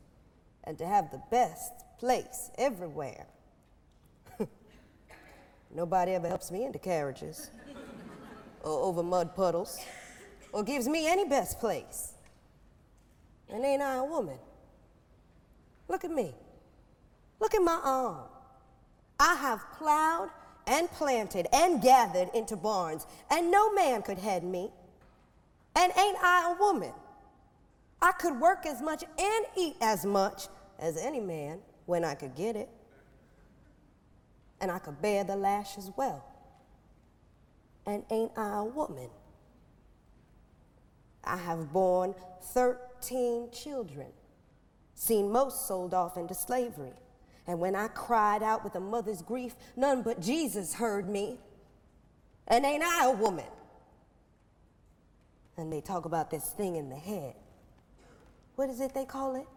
and 0.65 0.77
to 0.77 0.85
have 0.85 1.09
the 1.11 1.21
best 1.31 1.71
place 1.99 2.51
everywhere. 2.57 3.27
Nobody 5.73 6.15
ever 6.15 6.27
helps 6.27 6.51
me 6.51 6.65
into 6.65 6.79
carriages 6.79 7.49
or 8.63 8.83
over 8.83 9.01
mud 9.01 9.37
puddles 9.37 9.79
or 10.51 10.63
gives 10.63 10.89
me 10.89 11.07
any 11.07 11.23
best 11.23 11.61
place. 11.61 12.11
And 13.47 13.63
ain't 13.63 13.81
I 13.81 13.95
a 13.95 14.03
woman? 14.03 14.37
Look 15.87 16.03
at 16.03 16.11
me. 16.11 16.35
Look 17.39 17.55
at 17.55 17.61
my 17.61 17.79
arm. 17.81 18.27
I 19.19 19.35
have 19.35 19.61
plowed 19.77 20.29
and 20.67 20.91
planted 20.91 21.47
and 21.53 21.81
gathered 21.81 22.29
into 22.33 22.55
barns, 22.55 23.07
and 23.31 23.49
no 23.49 23.73
man 23.73 24.01
could 24.01 24.17
head 24.17 24.43
me. 24.43 24.69
And 25.75 25.93
ain't 25.97 26.17
I 26.21 26.53
a 26.53 26.59
woman? 26.59 26.93
I 28.01 28.11
could 28.11 28.39
work 28.39 28.65
as 28.65 28.81
much 28.81 29.03
and 29.17 29.45
eat 29.55 29.75
as 29.81 30.05
much 30.05 30.47
as 30.79 30.97
any 30.97 31.19
man 31.19 31.59
when 31.85 32.03
I 32.03 32.15
could 32.15 32.35
get 32.35 32.55
it. 32.55 32.69
And 34.59 34.71
I 34.71 34.79
could 34.79 35.01
bear 35.01 35.23
the 35.23 35.35
lash 35.35 35.77
as 35.77 35.91
well. 35.95 36.23
And 37.85 38.03
ain't 38.11 38.31
I 38.37 38.59
a 38.59 38.63
woman? 38.63 39.09
I 41.23 41.37
have 41.37 41.71
borne 41.71 42.15
13 42.41 43.49
children, 43.51 44.07
seen 44.95 45.31
most 45.31 45.67
sold 45.67 45.93
off 45.93 46.17
into 46.17 46.33
slavery. 46.33 46.93
And 47.47 47.59
when 47.59 47.75
I 47.75 47.87
cried 47.87 48.43
out 48.43 48.63
with 48.63 48.75
a 48.75 48.79
mother's 48.79 49.21
grief, 49.21 49.55
none 49.77 50.01
but 50.01 50.21
Jesus 50.21 50.73
heard 50.73 51.09
me. 51.09 51.39
And 52.47 52.65
ain't 52.65 52.83
I 52.83 53.05
a 53.05 53.11
woman? 53.11 53.45
And 55.57 55.71
they 55.71 55.81
talk 55.81 56.05
about 56.05 56.29
this 56.29 56.49
thing 56.51 56.75
in 56.75 56.89
the 56.89 56.95
head. 56.95 57.33
What 58.55 58.69
is 58.69 58.81
it 58.81 58.93
they 58.93 59.05
call 59.05 59.35
it? 59.35 59.47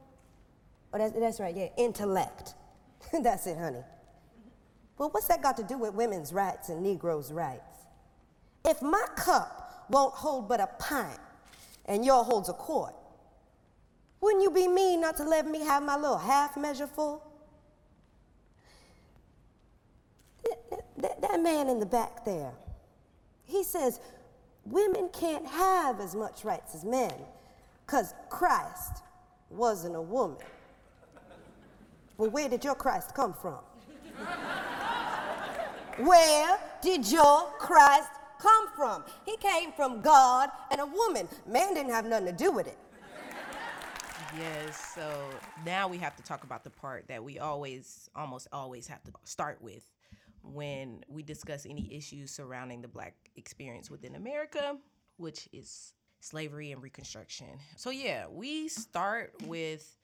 Oh, 0.93 0.99
that's, 0.99 1.13
that's 1.15 1.41
right, 1.41 1.55
yeah, 1.55 1.69
intellect. 1.77 2.55
that's 3.23 3.47
it, 3.47 3.59
honey. 3.59 3.83
Well, 4.97 5.11
what's 5.11 5.27
that 5.29 5.43
got 5.43 5.57
to 5.57 5.63
do 5.63 5.79
with 5.79 5.95
women's 5.95 6.33
rights 6.33 6.69
and 6.69 6.83
Negroes' 6.83 7.33
rights? 7.33 7.87
If 8.65 8.83
my 8.83 9.05
cup 9.17 9.87
won't 9.89 10.15
hold 10.15 10.49
but 10.49 10.61
a 10.61 10.69
pint 10.79 11.19
and 11.87 12.05
yours 12.05 12.27
holds 12.27 12.49
a 12.49 12.53
quart, 12.53 12.95
wouldn't 14.21 14.43
you 14.43 14.51
be 14.51 14.69
mean 14.69 15.01
not 15.01 15.17
to 15.17 15.25
let 15.25 15.47
me 15.47 15.61
have 15.61 15.83
my 15.83 15.97
little 15.97 16.19
half 16.19 16.57
measure 16.57 16.87
full? 16.87 17.30
That, 21.01 21.21
that- 21.23 21.41
man 21.41 21.69
in 21.69 21.81
the 21.81 21.87
back 21.87 22.25
there, 22.25 22.53
he 23.45 23.65
says 23.65 24.01
women 24.65 25.09
can't 25.13 25.47
have 25.47 26.01
as 26.01 26.15
much 26.15 26.45
rights 26.45 26.75
as 26.75 26.85
men 26.85 27.13
because 27.87 28.15
Christ 28.29 29.03
wasn't 29.49 29.97
a 29.97 30.03
woman. 30.03 30.37
Well, 32.19 32.31
where 32.31 32.49
did 32.49 32.63
your 32.63 32.75
Christ 32.75 33.15
come 33.15 33.33
from? 33.33 33.59
Where 35.99 36.59
did 36.81 37.11
your 37.11 37.51
Christ 37.59 38.09
come 38.39 38.69
from? 38.75 39.05
He 39.27 39.37
came 39.37 39.73
from 39.73 40.01
God 40.01 40.49
and 40.71 40.81
a 40.81 40.87
woman. 40.87 41.29
Man 41.47 41.75
didn't 41.75 41.93
have 41.93 42.07
nothing 42.07 42.27
to 42.27 42.33
do 42.33 42.51
with 42.51 42.67
it. 42.67 42.79
Yes. 44.39 44.93
So 44.95 45.29
now 45.67 45.89
we 45.89 45.99
have 45.99 46.17
to 46.17 46.23
talk 46.23 46.45
about 46.45 46.65
the 46.65 46.71
part 46.71 47.07
that 47.09 47.23
we 47.23 47.39
always, 47.39 48.09
almost 48.15 48.49
always 48.53 48.87
have 48.87 49.03
to 49.05 49.13
start 49.25 49.61
with 49.61 49.85
when 50.43 51.05
we 51.09 51.23
discuss 51.23 51.67
any 51.67 51.93
issues 51.95 52.31
surrounding 52.31 52.83
the 52.83 52.89
Black 52.89 53.15
experience 53.37 53.91
within 53.91 54.15
America, 54.15 54.77
which 55.17 55.49
is 55.53 55.95
slavery 56.21 56.73
and 56.73 56.83
Reconstruction. 56.83 57.47
So, 57.77 57.91
yeah, 57.91 58.27
we 58.31 58.69
start 58.69 59.35
with 59.47 59.97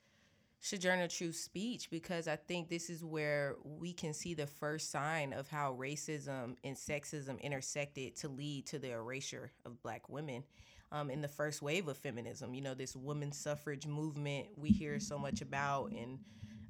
Sojourner 0.59 1.07
Truth's 1.07 1.39
speech 1.39 1.89
because 1.89 2.27
I 2.27 2.35
think 2.35 2.69
this 2.69 2.89
is 2.89 3.03
where 3.03 3.55
we 3.63 3.93
can 3.93 4.13
see 4.13 4.33
the 4.33 4.47
first 4.47 4.91
sign 4.91 5.33
of 5.33 5.47
how 5.47 5.75
racism 5.79 6.55
and 6.63 6.75
sexism 6.75 7.39
intersected 7.41 8.15
to 8.17 8.27
lead 8.27 8.65
to 8.67 8.79
the 8.79 8.91
erasure 8.91 9.51
of 9.65 9.81
black 9.81 10.09
women. 10.09 10.43
Um, 10.89 11.09
in 11.09 11.21
the 11.21 11.27
first 11.27 11.61
wave 11.61 11.89
of 11.89 11.97
feminism, 11.97 12.53
you 12.53 12.61
know, 12.61 12.73
this 12.73 12.95
women's 12.95 13.37
suffrage 13.37 13.85
movement 13.85 14.47
we 14.55 14.69
hear 14.69 15.01
so 15.01 15.19
much 15.19 15.41
about, 15.41 15.91
and 15.91 16.19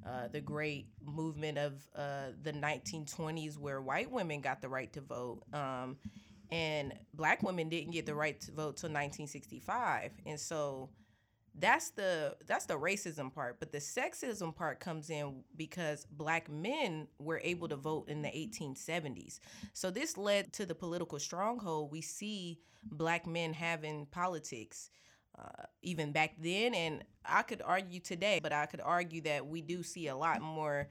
uh, 0.06 0.28
the 0.28 0.40
great 0.40 0.86
movement 1.04 1.58
of 1.58 1.74
uh, 1.96 2.28
the 2.42 2.52
1920s 2.52 3.58
where 3.58 3.80
white 3.80 4.10
women 4.10 4.40
got 4.40 4.60
the 4.62 4.68
right 4.68 4.92
to 4.92 5.00
vote. 5.00 5.42
Um, 5.52 5.96
and 6.50 6.94
black 7.14 7.42
women 7.42 7.68
didn't 7.68 7.92
get 7.92 8.06
the 8.06 8.14
right 8.14 8.40
to 8.40 8.52
vote 8.52 8.76
till 8.76 8.88
1965. 8.88 10.12
And 10.24 10.40
so 10.40 10.88
that's 11.60 11.90
the 11.90 12.36
that's 12.46 12.66
the 12.66 12.78
racism 12.78 13.32
part 13.32 13.58
but 13.58 13.72
the 13.72 13.78
sexism 13.78 14.54
part 14.54 14.78
comes 14.80 15.10
in 15.10 15.42
because 15.56 16.06
black 16.12 16.48
men 16.50 17.08
were 17.18 17.40
able 17.42 17.68
to 17.68 17.76
vote 17.76 18.08
in 18.08 18.22
the 18.22 18.28
1870s 18.28 19.40
so 19.72 19.90
this 19.90 20.16
led 20.16 20.52
to 20.52 20.64
the 20.66 20.74
political 20.74 21.18
stronghold 21.18 21.90
we 21.90 22.00
see 22.00 22.60
black 22.84 23.26
men 23.26 23.52
having 23.52 24.06
politics 24.06 24.90
uh, 25.38 25.64
even 25.82 26.12
back 26.12 26.34
then 26.38 26.74
and 26.74 27.04
i 27.24 27.42
could 27.42 27.62
argue 27.64 28.00
today 28.00 28.40
but 28.42 28.52
i 28.52 28.66
could 28.66 28.80
argue 28.80 29.20
that 29.20 29.46
we 29.46 29.60
do 29.60 29.82
see 29.82 30.08
a 30.08 30.16
lot 30.16 30.40
more 30.40 30.88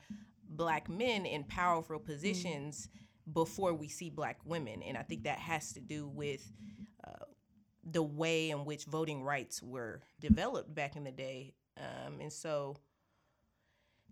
black 0.50 0.90
men 0.90 1.26
in 1.26 1.44
powerful 1.44 2.00
positions 2.00 2.90
before 3.34 3.74
we 3.74 3.88
see 3.90 4.10
black 4.10 4.40
women 4.46 4.82
and 4.84 4.98
i 4.98 5.02
think 5.02 5.24
that 5.24 5.38
has 5.38 5.74
to 5.74 5.80
do 5.80 6.08
with 6.08 6.52
uh, 7.06 7.26
the 7.92 8.04
way 8.04 8.50
in 8.50 8.66
which 8.66 8.86
voting 8.86 9.24
rights 9.24 9.64
were 9.64 10.02
developed 10.20 10.74
back 10.74 10.96
in 10.96 11.04
the 11.04 11.12
day. 11.12 11.54
Um, 11.78 12.20
and 12.20 12.32
so 12.32 12.76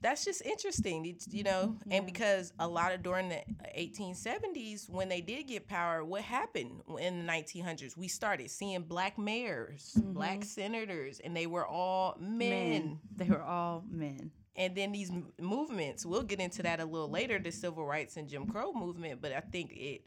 that's 0.06 0.24
just 0.24 0.44
interesting, 0.44 1.04
it's, 1.08 1.28
you 1.32 1.44
know, 1.44 1.76
and 1.90 1.92
mm-hmm. 1.92 2.06
because 2.06 2.54
a 2.60 2.68
lot 2.68 2.94
of 2.94 3.02
during 3.02 3.28
the 3.28 3.42
1870s, 3.76 4.88
when 4.88 5.10
they 5.10 5.20
did 5.20 5.48
get 5.48 5.68
power, 5.68 6.06
what 6.06 6.22
happened 6.22 6.82
in 7.00 7.26
the 7.26 7.34
1900s? 7.34 7.98
We 7.98 8.08
started 8.08 8.52
seeing 8.52 8.84
black 8.84 9.18
mayors, 9.18 9.98
black 10.00 10.42
mm-hmm. 10.42 10.44
senators, 10.44 11.20
and 11.24 11.36
they 11.36 11.48
were 11.48 11.66
all 11.66 12.18
men. 12.20 12.70
Men. 12.70 13.00
They 13.16 13.26
were 13.26 13.42
all 13.42 13.84
men. 13.90 14.30
And 14.56 14.76
then 14.76 14.92
these 14.92 15.10
m- 15.10 15.34
movements, 15.42 16.06
we'll 16.06 16.22
get 16.22 16.40
into 16.40 16.62
that 16.62 16.80
a 16.80 16.86
little 16.86 17.10
later, 17.10 17.40
the 17.40 17.52
civil 17.52 17.84
rights 17.84 18.16
and 18.16 18.30
Jim 18.30 18.46
Crow 18.46 18.74
movement, 18.74 19.24
but 19.24 19.34
I 19.34 19.40
think 19.40 19.72
it 19.74 20.04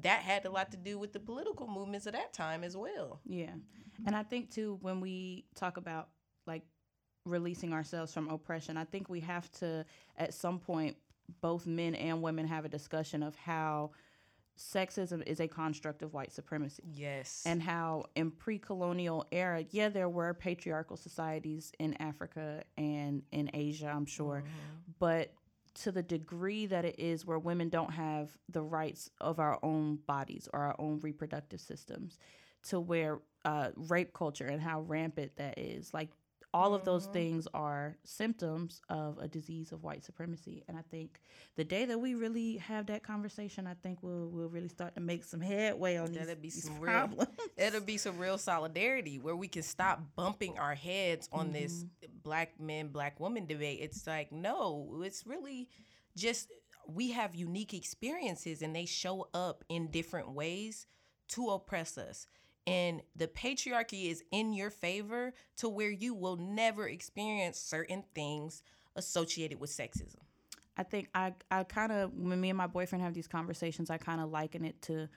that 0.00 0.22
had 0.22 0.46
a 0.46 0.50
lot 0.50 0.72
to 0.72 0.76
do 0.78 0.98
with 0.98 1.12
the 1.12 1.20
political 1.20 1.68
movements 1.68 2.06
of 2.06 2.14
that 2.14 2.32
time 2.32 2.64
as 2.64 2.76
well. 2.76 3.20
Yeah. 3.24 3.52
And 4.04 4.16
I 4.16 4.24
think 4.24 4.50
too 4.50 4.78
when 4.80 5.00
we 5.00 5.44
talk 5.54 5.76
about 5.76 6.08
like 6.46 6.62
releasing 7.24 7.72
ourselves 7.72 8.12
from 8.12 8.28
oppression, 8.28 8.76
I 8.76 8.84
think 8.84 9.08
we 9.08 9.20
have 9.20 9.50
to 9.52 9.84
at 10.16 10.34
some 10.34 10.58
point 10.58 10.96
both 11.40 11.66
men 11.66 11.94
and 11.94 12.20
women 12.22 12.46
have 12.46 12.64
a 12.64 12.68
discussion 12.68 13.22
of 13.22 13.36
how 13.36 13.92
sexism 14.58 15.26
is 15.26 15.40
a 15.40 15.48
construct 15.48 16.02
of 16.02 16.12
white 16.12 16.32
supremacy. 16.32 16.82
Yes. 16.94 17.42
And 17.46 17.62
how 17.62 18.04
in 18.14 18.30
pre-colonial 18.30 19.26
era, 19.32 19.64
yeah, 19.70 19.88
there 19.88 20.08
were 20.08 20.34
patriarchal 20.34 20.96
societies 20.96 21.72
in 21.78 21.94
Africa 22.02 22.64
and 22.76 23.22
in 23.32 23.50
Asia, 23.54 23.86
I'm 23.94 24.06
sure, 24.06 24.44
but 24.98 25.32
to 25.74 25.90
the 25.90 26.02
degree 26.02 26.66
that 26.66 26.84
it 26.84 26.98
is 26.98 27.24
where 27.24 27.38
women 27.38 27.70
don't 27.70 27.92
have 27.92 28.36
the 28.50 28.62
rights 28.62 29.10
of 29.22 29.38
our 29.38 29.58
own 29.62 29.96
bodies 30.06 30.48
or 30.52 30.60
our 30.60 30.76
own 30.78 31.00
reproductive 31.00 31.60
systems, 31.60 32.18
to 32.64 32.78
where 32.78 33.20
uh, 33.44 33.70
rape 33.74 34.12
culture 34.12 34.46
and 34.46 34.60
how 34.60 34.82
rampant 34.82 35.34
that 35.36 35.58
is, 35.58 35.94
like 35.94 36.10
all 36.54 36.74
of 36.74 36.84
those 36.84 37.04
mm-hmm. 37.04 37.12
things 37.14 37.48
are 37.54 37.96
symptoms 38.04 38.82
of 38.88 39.18
a 39.18 39.26
disease 39.26 39.72
of 39.72 39.82
white 39.82 40.04
supremacy. 40.04 40.62
And 40.68 40.76
I 40.76 40.82
think 40.90 41.18
the 41.56 41.64
day 41.64 41.84
that 41.86 41.98
we 41.98 42.14
really 42.14 42.58
have 42.58 42.86
that 42.86 43.02
conversation, 43.02 43.66
I 43.66 43.74
think 43.74 44.02
we'll 44.02 44.28
we'll 44.28 44.48
really 44.48 44.68
start 44.68 44.94
to 44.94 45.00
make 45.00 45.24
some 45.24 45.40
headway 45.40 45.96
on 45.96 46.08
these, 46.08 46.18
That'll 46.18 46.34
be 46.34 46.42
these 46.42 46.64
some 46.64 46.80
real. 46.80 46.92
problems. 46.92 47.28
It'll 47.56 47.80
be 47.80 47.96
some 47.96 48.18
real 48.18 48.38
solidarity 48.38 49.18
where 49.18 49.36
we 49.36 49.48
can 49.48 49.62
stop 49.62 49.98
mm-hmm. 49.98 50.08
bumping 50.16 50.58
our 50.58 50.74
heads 50.74 51.28
on 51.32 51.52
this 51.52 51.84
mm-hmm. 51.84 52.12
black 52.22 52.60
men, 52.60 52.88
black 52.88 53.18
woman 53.18 53.46
debate. 53.46 53.78
It's 53.80 54.06
like 54.06 54.30
no, 54.30 55.02
it's 55.04 55.26
really 55.26 55.68
just 56.16 56.48
we 56.86 57.12
have 57.12 57.34
unique 57.34 57.74
experiences 57.74 58.62
and 58.62 58.74
they 58.74 58.86
show 58.86 59.28
up 59.32 59.64
in 59.68 59.90
different 59.90 60.32
ways 60.32 60.86
to 61.28 61.48
oppress 61.50 61.96
us. 61.96 62.26
And 62.66 63.02
the 63.16 63.26
patriarchy 63.26 64.10
is 64.10 64.22
in 64.30 64.52
your 64.52 64.70
favor 64.70 65.34
to 65.56 65.68
where 65.68 65.90
you 65.90 66.14
will 66.14 66.36
never 66.36 66.86
experience 66.86 67.58
certain 67.58 68.04
things 68.14 68.62
associated 68.94 69.60
with 69.60 69.70
sexism. 69.70 70.18
I 70.76 70.84
think 70.84 71.08
I 71.14 71.34
I 71.50 71.64
kind 71.64 71.92
of 71.92 72.12
when 72.14 72.40
me 72.40 72.50
and 72.50 72.56
my 72.56 72.66
boyfriend 72.66 73.02
have 73.04 73.14
these 73.14 73.28
conversations, 73.28 73.90
I 73.90 73.98
kind 73.98 74.20
of 74.20 74.30
liken 74.30 74.64
it 74.64 74.80
to 74.82 75.08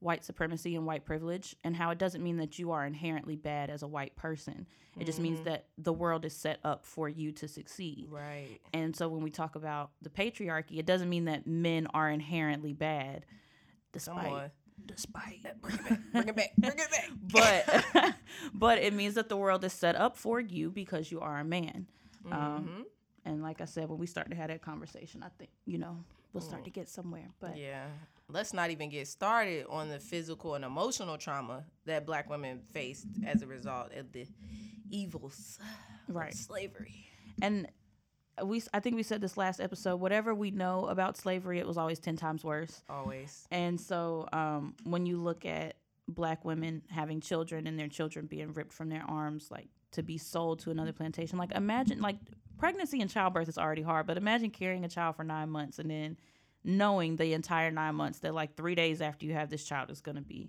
white 0.00 0.24
supremacy 0.24 0.76
and 0.76 0.84
white 0.84 1.04
privilege 1.04 1.56
and 1.64 1.74
how 1.74 1.90
it 1.90 1.98
doesn't 1.98 2.22
mean 2.22 2.36
that 2.36 2.58
you 2.58 2.72
are 2.72 2.84
inherently 2.84 3.36
bad 3.36 3.70
as 3.70 3.82
a 3.82 3.86
white 3.86 4.14
person. 4.16 4.66
It 4.98 5.06
just 5.06 5.18
means 5.18 5.38
mm-hmm. 5.38 5.48
that 5.48 5.66
the 5.78 5.92
world 5.92 6.24
is 6.24 6.36
set 6.36 6.60
up 6.62 6.84
for 6.84 7.08
you 7.08 7.32
to 7.32 7.48
succeed. 7.48 8.08
Right. 8.10 8.60
And 8.72 8.94
so 8.94 9.08
when 9.08 9.22
we 9.22 9.30
talk 9.30 9.56
about 9.56 9.90
the 10.02 10.10
patriarchy, 10.10 10.78
it 10.78 10.86
doesn't 10.86 11.08
mean 11.08 11.24
that 11.24 11.46
men 11.46 11.88
are 11.94 12.10
inherently 12.10 12.74
bad 12.74 13.24
Come 14.06 14.44
despite 14.86 15.40
on. 15.44 15.52
despite 15.70 16.12
Bring 16.12 16.28
it 16.28 16.36
back. 16.36 16.52
Bring 16.56 16.78
it 16.78 16.90
back. 16.90 17.10
but 17.94 18.14
but 18.54 18.78
it 18.78 18.92
means 18.94 19.14
that 19.14 19.28
the 19.28 19.36
world 19.36 19.64
is 19.64 19.72
set 19.72 19.96
up 19.96 20.16
for 20.16 20.40
you 20.40 20.70
because 20.70 21.10
you 21.10 21.20
are 21.20 21.38
a 21.38 21.44
man. 21.44 21.86
Um, 22.30 22.86
and 23.24 23.42
like 23.42 23.60
I 23.60 23.64
said, 23.66 23.88
when 23.88 23.98
we 23.98 24.06
start 24.06 24.30
to 24.30 24.36
have 24.36 24.48
that 24.48 24.62
conversation, 24.62 25.22
I 25.22 25.28
think 25.38 25.50
you 25.66 25.78
know 25.78 25.98
we'll 26.32 26.40
start 26.42 26.64
to 26.64 26.70
get 26.70 26.88
somewhere. 26.88 27.28
But 27.40 27.56
Yeah. 27.56 27.86
Let's 28.26 28.54
not 28.54 28.70
even 28.70 28.88
get 28.88 29.06
started 29.06 29.66
on 29.68 29.90
the 29.90 30.00
physical 30.00 30.54
and 30.54 30.64
emotional 30.64 31.18
trauma 31.18 31.64
that 31.84 32.06
black 32.06 32.30
women 32.30 32.62
faced 32.72 33.06
as 33.26 33.42
a 33.42 33.46
result 33.46 33.92
of 33.92 34.12
the 34.12 34.26
evils 34.90 35.58
Right. 36.08 36.32
of 36.32 36.38
slavery. 36.38 37.06
and 37.42 37.68
we 38.42 38.62
I 38.72 38.80
think 38.80 38.96
we 38.96 39.02
said 39.02 39.20
this 39.20 39.36
last 39.36 39.60
episode. 39.60 39.96
Whatever 39.96 40.34
we 40.34 40.50
know 40.50 40.86
about 40.86 41.16
slavery, 41.16 41.58
it 41.58 41.66
was 41.66 41.76
always 41.76 41.98
ten 41.98 42.16
times 42.16 42.44
worse. 42.44 42.82
Always. 42.88 43.46
And 43.50 43.80
so 43.80 44.28
um, 44.32 44.74
when 44.84 45.06
you 45.06 45.18
look 45.18 45.44
at 45.44 45.76
black 46.08 46.44
women 46.44 46.82
having 46.90 47.20
children 47.20 47.66
and 47.66 47.78
their 47.78 47.88
children 47.88 48.26
being 48.26 48.52
ripped 48.52 48.72
from 48.72 48.88
their 48.88 49.04
arms, 49.06 49.48
like 49.50 49.68
to 49.92 50.02
be 50.02 50.18
sold 50.18 50.58
to 50.60 50.70
another 50.70 50.92
plantation, 50.92 51.38
like 51.38 51.52
imagine 51.52 52.00
like 52.00 52.16
pregnancy 52.58 53.00
and 53.00 53.10
childbirth 53.10 53.48
is 53.48 53.58
already 53.58 53.82
hard, 53.82 54.06
but 54.06 54.16
imagine 54.16 54.50
carrying 54.50 54.84
a 54.84 54.88
child 54.88 55.16
for 55.16 55.24
nine 55.24 55.50
months 55.50 55.78
and 55.78 55.90
then 55.90 56.16
knowing 56.64 57.16
the 57.16 57.32
entire 57.34 57.70
nine 57.70 57.94
months 57.94 58.20
that 58.20 58.34
like 58.34 58.56
three 58.56 58.74
days 58.74 59.00
after 59.00 59.26
you 59.26 59.32
have 59.34 59.50
this 59.50 59.64
child 59.64 59.90
is 59.90 60.00
going 60.00 60.16
to 60.16 60.22
be 60.22 60.48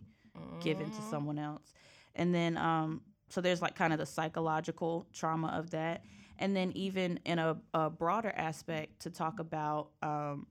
given 0.61 0.89
to 0.89 1.01
someone 1.03 1.37
else. 1.37 1.73
And 2.15 2.33
then 2.33 2.57
um, 2.57 3.01
so 3.29 3.41
there's 3.41 3.61
like 3.61 3.75
kind 3.75 3.93
of 3.93 3.99
the 3.99 4.05
psychological 4.05 5.07
trauma 5.13 5.47
of 5.47 5.71
that. 5.71 6.03
And 6.39 6.55
then 6.55 6.71
even 6.75 7.19
in 7.25 7.39
a, 7.39 7.57
a 7.73 7.89
broader 7.89 8.33
aspect 8.35 9.01
to 9.01 9.09
talk 9.09 9.39
about 9.39 9.89
um, 10.01 10.47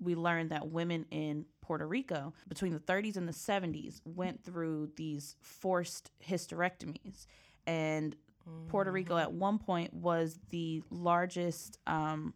we 0.00 0.14
learned 0.14 0.50
that 0.50 0.68
women 0.68 1.06
in 1.10 1.44
Puerto 1.60 1.86
Rico 1.86 2.32
between 2.48 2.72
the 2.72 2.80
30s 2.80 3.16
and 3.16 3.28
the 3.28 3.32
70s 3.32 4.00
went 4.04 4.44
through 4.44 4.90
these 4.96 5.36
forced 5.40 6.10
hysterectomies. 6.26 7.26
And 7.66 8.16
Puerto 8.68 8.90
Rico 8.90 9.16
at 9.16 9.32
one 9.32 9.58
point 9.58 9.92
was 9.92 10.38
the 10.50 10.82
largest 10.90 11.78
um, 11.86 12.32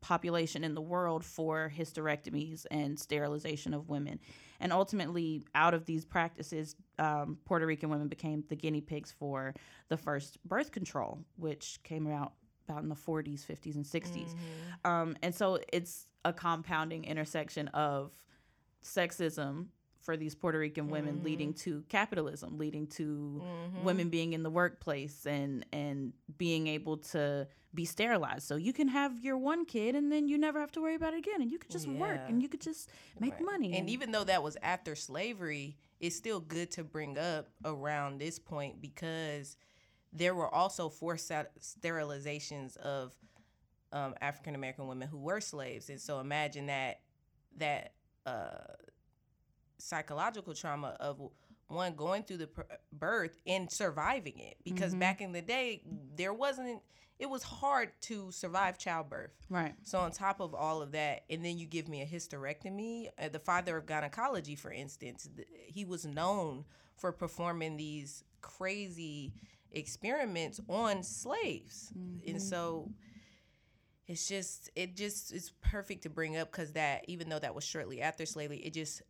population 0.00 0.64
in 0.64 0.74
the 0.74 0.80
world 0.80 1.24
for 1.24 1.70
hysterectomies 1.76 2.64
and 2.70 2.98
sterilization 2.98 3.74
of 3.74 3.88
women. 3.88 4.18
And 4.60 4.72
ultimately, 4.72 5.44
out 5.54 5.74
of 5.74 5.84
these 5.84 6.04
practices, 6.04 6.76
um, 6.98 7.38
Puerto 7.44 7.66
Rican 7.66 7.90
women 7.90 8.08
became 8.08 8.44
the 8.48 8.56
guinea 8.56 8.80
pigs 8.80 9.10
for 9.10 9.54
the 9.88 9.96
first 9.96 10.38
birth 10.46 10.72
control, 10.72 11.18
which 11.36 11.80
came 11.82 12.06
out 12.10 12.32
about 12.68 12.82
in 12.82 12.88
the 12.88 12.94
40s, 12.94 13.44
50s, 13.44 13.74
and 13.74 13.84
60s. 13.84 14.34
Um, 14.84 15.16
and 15.22 15.34
so 15.34 15.58
it's 15.72 16.06
a 16.24 16.32
compounding 16.32 17.04
intersection 17.04 17.68
of 17.68 18.12
sexism 18.84 19.66
for 20.00 20.16
these 20.16 20.34
Puerto 20.34 20.58
Rican 20.58 20.88
women 20.90 21.22
leading 21.24 21.54
to 21.54 21.84
capitalism, 21.88 22.58
leading 22.58 22.86
to 22.88 23.42
women 23.84 24.08
being 24.08 24.32
in 24.32 24.42
the 24.42 24.50
workplace 24.50 25.26
and 25.26 25.64
and 25.72 26.12
being 26.38 26.66
able 26.66 26.96
to 26.98 27.46
be 27.74 27.84
sterilized. 27.84 28.46
So 28.46 28.56
you 28.56 28.72
can 28.72 28.88
have 28.88 29.24
your 29.24 29.38
one 29.38 29.64
kid 29.64 29.94
and 29.94 30.12
then 30.12 30.28
you 30.28 30.36
never 30.38 30.60
have 30.60 30.72
to 30.72 30.80
worry 30.80 30.94
about 30.94 31.14
it 31.14 31.18
again 31.18 31.40
and 31.40 31.50
you 31.50 31.58
could 31.58 31.70
just 31.70 31.88
work 31.88 32.20
and 32.28 32.42
you 32.42 32.48
could 32.48 32.60
just 32.60 32.90
make 33.18 33.40
money. 33.40 33.76
And 33.76 33.88
even 33.88 34.12
though 34.12 34.24
that 34.24 34.42
was 34.42 34.56
after 34.62 34.94
slavery, 34.94 35.76
it's 36.00 36.16
still 36.16 36.40
good 36.40 36.70
to 36.72 36.84
bring 36.84 37.16
up 37.16 37.48
around 37.64 38.18
this 38.18 38.38
point 38.38 38.80
because 38.82 39.56
there 40.12 40.34
were 40.34 40.52
also 40.52 40.88
forced 40.88 41.30
sterilizations 41.60 42.76
of 42.76 43.14
um, 43.92 44.14
African 44.20 44.54
American 44.54 44.86
women 44.86 45.08
who 45.08 45.18
were 45.18 45.40
slaves, 45.40 45.90
and 45.90 46.00
so 46.00 46.18
imagine 46.20 46.66
that 46.66 47.00
that 47.58 47.92
uh, 48.26 48.74
psychological 49.78 50.54
trauma 50.54 50.96
of 51.00 51.20
one 51.68 51.94
going 51.94 52.22
through 52.22 52.36
the 52.38 52.48
birth 52.92 53.38
and 53.46 53.70
surviving 53.70 54.38
it 54.38 54.56
because 54.64 54.94
back 54.94 55.20
in 55.20 55.32
the 55.32 55.40
day 55.42 55.82
there 56.16 56.34
wasn't 56.34 56.82
it 57.18 57.30
was 57.30 57.42
hard 57.42 57.90
to 58.02 58.30
survive 58.32 58.76
childbirth 58.78 59.30
Right. 59.48 59.74
so 59.84 59.98
on 60.00 60.10
top 60.10 60.40
of 60.40 60.54
all 60.54 60.82
of 60.82 60.92
that, 60.92 61.22
and 61.30 61.44
then 61.44 61.56
you 61.58 61.66
give 61.66 61.88
me 61.88 62.02
a 62.02 62.06
hysterectomy. 62.06 63.08
Uh, 63.18 63.28
the 63.28 63.38
father 63.38 63.76
of 63.76 63.86
gynecology, 63.86 64.56
for 64.56 64.72
instance, 64.72 65.28
th- 65.36 65.46
he 65.52 65.84
was 65.84 66.04
known 66.04 66.64
for 66.96 67.12
performing 67.12 67.76
these 67.76 68.24
crazy 68.40 69.32
experiments 69.70 70.58
on 70.68 71.02
slaves, 71.04 71.92
and 72.26 72.42
so 72.42 72.90
it's 74.08 74.26
just 74.26 74.70
it 74.74 74.96
just 74.96 75.32
it's 75.32 75.52
perfect 75.62 76.02
to 76.02 76.10
bring 76.10 76.36
up 76.36 76.50
because 76.50 76.72
that 76.72 77.04
even 77.08 77.28
though 77.28 77.38
that 77.38 77.54
was 77.54 77.62
shortly 77.64 78.00
after 78.00 78.26
slavery, 78.26 78.58
it 78.58 78.72
just 78.74 79.00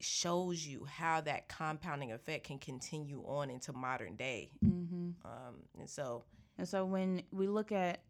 shows 0.00 0.66
you 0.66 0.86
how 0.86 1.20
that 1.20 1.48
compounding 1.48 2.12
effect 2.12 2.46
can 2.46 2.58
continue 2.58 3.22
on 3.26 3.50
into 3.50 3.72
modern 3.72 4.16
day. 4.16 4.50
Mm-hmm. 4.64 5.10
Um, 5.24 5.54
and 5.78 5.88
so 5.88 6.24
And 6.58 6.68
so 6.68 6.84
when 6.84 7.22
we 7.32 7.46
look 7.48 7.72
at 7.72 8.02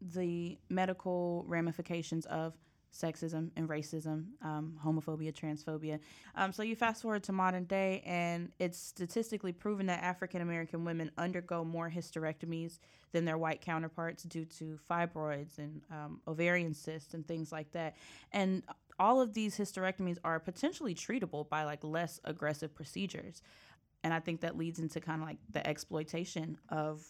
the 0.00 0.58
medical 0.70 1.44
ramifications 1.46 2.24
of 2.26 2.54
sexism 2.90 3.50
and 3.54 3.68
racism, 3.68 4.24
um, 4.42 4.78
homophobia, 4.82 5.32
transphobia, 5.32 6.00
um, 6.34 6.52
so 6.52 6.62
you 6.62 6.74
fast 6.74 7.02
forward 7.02 7.22
to 7.24 7.32
modern 7.32 7.64
day, 7.64 8.02
and 8.06 8.50
it's 8.58 8.78
statistically 8.78 9.52
proven 9.52 9.86
that 9.86 10.02
African 10.02 10.40
American 10.40 10.84
women 10.84 11.10
undergo 11.18 11.64
more 11.64 11.90
hysterectomies 11.90 12.78
than 13.12 13.26
their 13.26 13.36
white 13.36 13.60
counterparts 13.60 14.22
due 14.22 14.46
to 14.46 14.78
fibroids 14.90 15.58
and 15.58 15.82
um, 15.90 16.20
ovarian 16.26 16.72
cysts 16.72 17.12
and 17.12 17.26
things 17.28 17.52
like 17.52 17.70
that. 17.72 17.96
And 18.32 18.62
all 18.98 19.20
of 19.20 19.34
these 19.34 19.56
hysterectomies 19.56 20.18
are 20.24 20.40
potentially 20.40 20.94
treatable 20.94 21.48
by 21.48 21.64
like 21.64 21.84
less 21.84 22.20
aggressive 22.24 22.74
procedures. 22.74 23.42
And 24.04 24.14
I 24.14 24.20
think 24.20 24.40
that 24.42 24.56
leads 24.56 24.78
into 24.78 25.00
kind 25.00 25.20
of 25.22 25.28
like 25.28 25.38
the 25.50 25.66
exploitation 25.66 26.58
of 26.68 27.04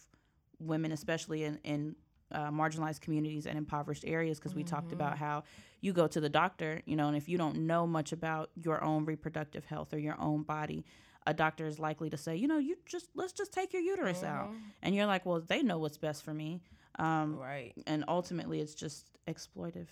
women, 0.59 0.91
especially 0.91 1.43
in, 1.43 1.59
in 1.63 1.95
uh, 2.31 2.49
marginalized 2.51 3.01
communities 3.01 3.45
and 3.45 3.57
impoverished 3.57 4.03
areas, 4.05 4.39
because 4.39 4.53
we 4.53 4.63
talked 4.63 4.91
about 4.91 5.17
how 5.17 5.43
you 5.81 5.93
go 5.93 6.07
to 6.07 6.19
the 6.19 6.29
doctor, 6.29 6.81
you 6.85 6.95
know, 6.95 7.07
and 7.07 7.17
if 7.17 7.29
you 7.29 7.37
don't 7.37 7.55
know 7.55 7.87
much 7.87 8.11
about 8.11 8.49
your 8.55 8.83
own 8.83 9.05
reproductive 9.05 9.65
health 9.65 9.93
or 9.93 9.99
your 9.99 10.19
own 10.19 10.43
body, 10.43 10.85
a 11.25 11.33
doctor 11.33 11.65
is 11.65 11.79
likely 11.79 12.09
to 12.09 12.17
say, 12.17 12.35
you 12.35 12.47
know, 12.47 12.57
you 12.57 12.75
just 12.85 13.09
let's 13.15 13.33
just 13.33 13.51
take 13.53 13.73
your 13.73 13.81
uterus 13.81 14.23
out, 14.23 14.49
and 14.81 14.95
you're 14.95 15.05
like, 15.05 15.25
well, 15.25 15.41
they 15.41 15.61
know 15.61 15.77
what's 15.77 15.97
best 15.97 16.23
for 16.23 16.33
me, 16.33 16.61
um, 16.97 17.37
right. 17.37 17.73
and 17.87 18.03
ultimately 18.07 18.59
it's 18.59 18.73
just 18.73 19.05
exploitive, 19.27 19.87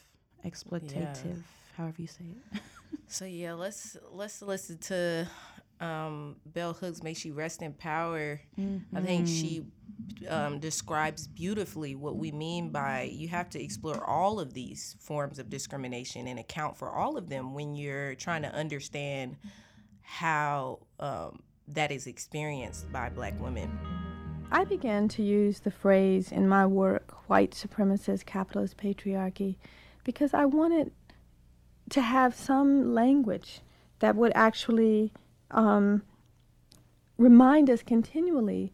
exploitative, 0.46 1.42
however 1.78 2.02
you 2.02 2.08
say 2.08 2.26
it. 2.54 2.62
So 3.10 3.24
yeah, 3.24 3.54
let's 3.54 3.96
let's 4.12 4.42
listen 4.42 4.78
to 4.80 5.28
um, 5.80 6.36
Bell 6.46 6.74
Hooks. 6.74 7.02
May 7.02 7.14
she 7.14 7.32
rest 7.32 7.62
in 7.62 7.72
power. 7.72 8.42
I 8.94 9.02
think 9.02 9.28
she 9.28 9.64
um, 10.28 10.60
describes 10.60 11.28
beautifully 11.28 11.96
what 11.96 12.18
we 12.18 12.32
mean 12.32 12.70
by 12.70 13.04
you 13.04 13.30
have 13.30 13.50
to 13.52 13.64
explore 13.64 14.04
all 14.04 14.42
of 14.42 14.54
these 14.54 14.98
forms 15.00 15.40
of 15.40 15.50
discrimination 15.50 16.28
and 16.28 16.38
account 16.38 16.78
for 16.78 16.90
all 16.90 17.18
of 17.18 17.30
them 17.30 17.54
when 17.54 17.76
you're 17.76 18.16
trying 18.16 18.42
to 18.42 18.54
understand 18.54 19.38
how 20.02 20.80
um, 21.00 21.42
that 21.68 21.92
is 21.92 22.08
experienced 22.08 22.92
by 22.92 23.10
Black 23.10 23.40
women. 23.40 23.78
I 24.52 24.64
began 24.64 25.08
to 25.10 25.24
use 25.24 25.60
the 25.60 25.72
phrase 25.72 26.32
in 26.32 26.48
my 26.48 26.66
work, 26.66 27.30
white 27.30 27.52
supremacist 27.52 28.26
capitalist 28.26 28.78
patriarchy, 28.78 29.56
because 30.04 30.34
I 30.34 30.46
wanted 30.46 30.92
to 31.90 32.02
have 32.02 32.36
some 32.36 32.94
language 32.94 33.62
that 34.00 34.16
would 34.16 34.32
actually 34.36 35.12
um, 35.52 36.02
remind 37.18 37.70
us 37.70 37.82
continually 37.82 38.72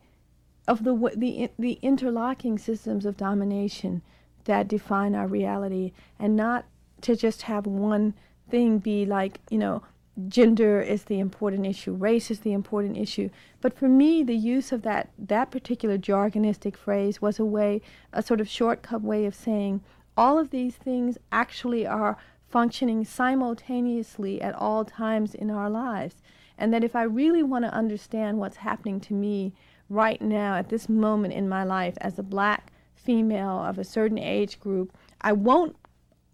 of 0.68 0.84
the, 0.84 0.96
the, 1.16 1.50
the 1.60 1.80
interlocking 1.82 2.58
systems 2.58 3.06
of 3.06 3.18
domination 3.18 4.02
that 4.46 4.68
define 4.68 5.16
our 5.16 5.28
reality 5.28 5.92
and 6.20 6.36
not 6.36 6.66
to 7.02 7.16
just 7.16 7.44
have 7.44 7.66
one 7.66 8.14
thing 8.50 8.80
be 8.80 9.06
like, 9.06 9.40
you 9.50 9.58
know, 9.58 9.84
gender 10.28 10.80
is 10.80 11.04
the 11.04 11.20
important 11.20 11.66
issue, 11.66 11.92
race 11.92 12.30
is 12.30 12.42
the 12.42 12.54
important 12.54 12.98
issue. 12.98 13.30
But 13.62 13.78
for 13.78 13.90
me, 13.90 14.24
the 14.24 14.36
use 14.36 14.72
of 14.72 14.84
that, 14.84 15.10
that 15.18 15.52
particular 15.52 15.98
jargonistic 15.98 16.78
phrase 16.78 17.22
was 17.22 17.40
a 17.40 17.46
way, 17.46 17.82
a 18.12 18.22
sort 18.22 18.40
of 18.40 18.48
shortcut 18.48 19.02
way 19.02 19.26
of 19.26 19.36
saying 19.36 19.82
all 20.16 20.38
of 20.38 20.52
these 20.52 20.76
things 20.76 21.18
actually 21.32 21.88
are 21.88 22.18
functioning 22.54 23.04
simultaneously 23.04 24.40
at 24.40 24.54
all 24.54 24.86
times 24.86 25.34
in 25.34 25.50
our 25.50 25.72
lives. 25.72 26.22
And 26.56 26.72
that 26.72 26.84
if 26.84 26.96
I 26.96 27.02
really 27.02 27.42
want 27.42 27.66
to 27.66 27.74
understand 27.74 28.38
what's 28.38 28.58
happening 28.58 29.00
to 29.02 29.14
me 29.16 29.54
right 29.90 30.22
now 30.22 30.56
at 30.56 30.70
this 30.70 30.88
moment 30.88 31.34
in 31.34 31.50
my 31.50 31.64
life 31.64 31.96
as 32.00 32.20
a 32.20 32.24
black 32.24 32.72
female 32.94 33.58
of 33.58 33.80
a 33.80 33.84
certain 33.84 34.20
age 34.20 34.60
group, 34.60 34.96
I 35.20 35.34
won't 35.34 35.76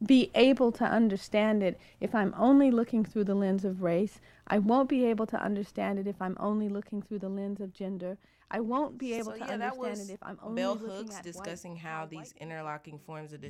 be 0.05 0.29
able 0.36 0.73
to 0.73 0.84
understand 0.84 1.63
it 1.63 1.79
if 2.01 2.13
I'm 2.13 2.36
only 2.38 2.69
looking 2.69 3.05
through 3.05 3.23
the 3.23 3.36
lens 3.36 3.63
of 3.63 3.82
race. 3.82 4.19
I 4.45 4.60
won't 4.60 4.89
be 4.89 5.05
able 5.05 5.25
to 5.27 5.41
understand 5.41 5.99
it 5.99 6.08
if 6.08 6.21
I'm 6.21 6.36
only 6.38 6.67
looking 6.67 7.01
through 7.01 7.19
the 7.19 7.29
lens 7.29 7.62
of 7.62 7.73
gender. 7.73 8.17
I 8.51 8.60
won't 8.60 8.97
be 8.97 9.13
able 9.13 9.32
So, 9.34 9.38
to 9.38 9.45
yeah, 9.45 9.53
understand 9.53 9.99
it 10.01 10.10
if 10.10 10.19
I'm 10.21 10.39
only 10.41 10.62
Bell 10.62 10.73
looking 10.73 10.89
Hooks 10.89 11.17
at 11.17 11.23
discussing 11.23 11.71
white, 11.73 11.82
how 11.82 11.99
how 11.99 12.05
these 12.08 12.34
white 12.34 12.41
interlocking 12.41 12.99
forms 12.99 13.32
of 13.32 13.41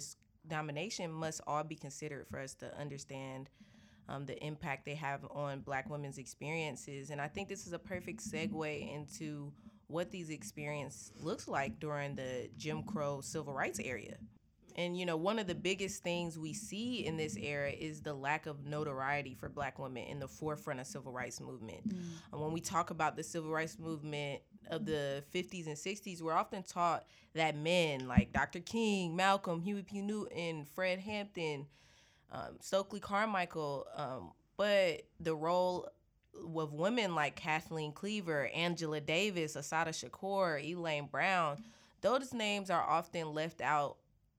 domination 0.50 1.12
must 1.12 1.42
all 1.48 1.64
be 1.64 1.76
considered 1.76 2.28
for 2.28 2.40
us 2.40 2.54
to 2.56 2.78
understand 2.78 3.50
um, 4.10 4.26
the 4.26 4.44
impact 4.44 4.86
they 4.86 4.96
have 4.96 5.22
on 5.32 5.62
Black 5.62 5.90
women's 5.90 6.18
experiences. 6.18 7.12
And 7.12 7.22
I 7.22 7.28
think 7.28 7.48
this 7.48 7.68
is 7.68 7.74
a 7.74 7.80
perfect 7.80 8.22
segue 8.22 8.94
into 8.94 9.52
what 9.88 10.12
these 10.12 10.30
experiences 10.30 11.12
looks 11.22 11.48
like 11.48 11.80
during 11.80 12.16
the 12.16 12.50
Jim 12.58 12.84
Crow 12.84 13.22
civil 13.22 13.54
rights 13.54 13.80
area. 13.80 14.18
And 14.76 14.98
you 14.98 15.06
know, 15.06 15.18
one 15.18 15.40
of 15.40 15.48
the 15.48 15.56
biggest 15.56 16.04
things 16.04 16.40
we 16.40 16.54
see 16.54 17.06
in 17.06 17.18
this 17.18 17.36
era 17.36 17.70
is 17.70 18.02
the 18.02 18.14
lack 18.14 18.46
of 18.46 18.66
notoriety 18.66 19.34
for 19.34 19.50
Black 19.50 19.78
women 19.78 20.04
in 20.04 20.20
the 20.20 20.28
forefront 20.28 20.80
of 20.80 20.88
civil 20.88 21.12
rights 21.12 21.42
movement. 21.42 21.82
And 22.32 22.42
when 22.42 22.54
we 22.54 22.62
talk 22.62 22.90
about 22.90 23.18
the 23.18 23.24
civil 23.24 23.52
rights 23.52 23.78
movement 23.78 24.42
of 24.70 24.86
the 24.86 25.24
50s 25.34 25.68
and 25.68 25.76
60s, 25.76 26.22
we're 26.22 26.34
often 26.34 26.64
taught 26.64 27.06
that 27.34 27.56
men 27.56 28.08
like 28.08 28.34
Dr. 28.34 28.60
King, 28.60 29.16
Malcolm, 29.16 29.62
Huey 29.62 29.84
P. 29.84 30.02
Newton, 30.02 30.66
Fred 30.74 31.00
Hampton, 31.00 31.66
um, 32.32 32.58
Stokely 32.60 33.00
Carmichael, 33.00 33.88
um, 33.96 34.32
but 34.58 35.04
the 35.20 35.36
role 35.36 35.88
of 36.56 36.74
women 36.74 37.16
like 37.16 37.36
Kathleen 37.36 37.92
Cleaver, 37.92 38.48
Angela 38.54 39.02
Davis, 39.02 39.56
Assata 39.56 39.92
Shakur, 39.92 40.64
Elaine 40.64 41.08
Brown, 41.12 41.64
those 42.02 42.34
names 42.34 42.70
are 42.70 42.84
often 42.84 43.34
left 43.34 43.62
out 43.62 43.98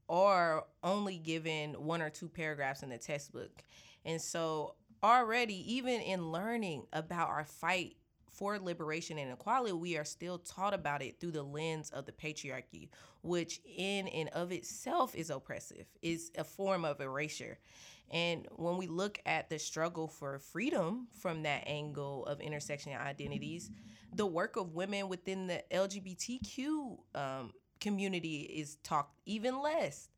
or 0.08 0.64
only 0.82 1.18
given 1.18 1.72
one 1.74 2.02
or 2.02 2.10
two 2.10 2.28
paragraphs 2.28 2.82
in 2.82 2.88
the 2.88 2.98
textbook. 2.98 3.62
And 4.04 4.20
so, 4.20 4.74
already, 5.02 5.74
even 5.74 6.00
in 6.00 6.32
learning 6.32 6.86
about 6.92 7.28
our 7.28 7.44
fight 7.44 7.96
for 8.40 8.58
liberation 8.58 9.18
and 9.18 9.30
equality, 9.30 9.74
we 9.74 9.98
are 9.98 10.04
still 10.04 10.38
taught 10.38 10.72
about 10.72 11.02
it 11.02 11.20
through 11.20 11.32
the 11.32 11.42
lens 11.42 11.90
of 11.90 12.06
the 12.06 12.12
patriarchy, 12.12 12.88
which 13.20 13.60
in 13.76 14.08
and 14.08 14.30
of 14.30 14.50
itself 14.50 15.14
is 15.14 15.28
oppressive, 15.28 15.84
is 16.00 16.32
a 16.38 16.42
form 16.42 16.86
of 16.86 17.02
erasure. 17.02 17.58
And 18.10 18.48
when 18.56 18.78
we 18.78 18.86
look 18.86 19.20
at 19.26 19.50
the 19.50 19.58
struggle 19.58 20.08
for 20.08 20.38
freedom 20.38 21.08
from 21.12 21.42
that 21.42 21.64
angle 21.66 22.24
of 22.24 22.40
intersection 22.40 22.94
identities, 22.94 23.70
the 24.14 24.24
work 24.24 24.56
of 24.56 24.74
women 24.74 25.10
within 25.10 25.46
the 25.46 25.62
LGBTQ 25.70 26.96
um, 27.14 27.52
community 27.78 28.40
is 28.40 28.76
talked 28.82 29.20
even 29.26 29.60
less. 29.60 30.08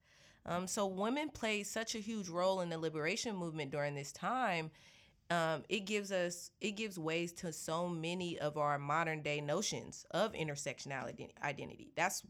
Um, 0.47 0.69
so 0.69 0.87
women 0.87 1.29
play 1.29 1.65
such 1.65 1.97
a 1.97 1.99
huge 1.99 2.29
role 2.29 2.61
in 2.61 2.69
the 2.69 2.79
liberation 2.79 3.35
movement 3.35 3.73
during 3.73 3.97
this 3.97 4.13
time. 4.13 4.71
Um, 5.31 5.63
it 5.69 5.81
gives 5.87 6.13
us 6.13 6.51
it 6.61 6.73
gives 6.73 6.99
ways 6.99 7.33
to 7.35 7.53
so 7.53 7.89
many 7.89 8.39
of 8.39 8.59
our 8.59 8.79
modern 8.79 9.23
day 9.23 9.41
notions 9.41 10.05
of 10.11 10.33
intersectionality 10.33 11.31
identity. 11.43 11.93
That's 11.97 12.23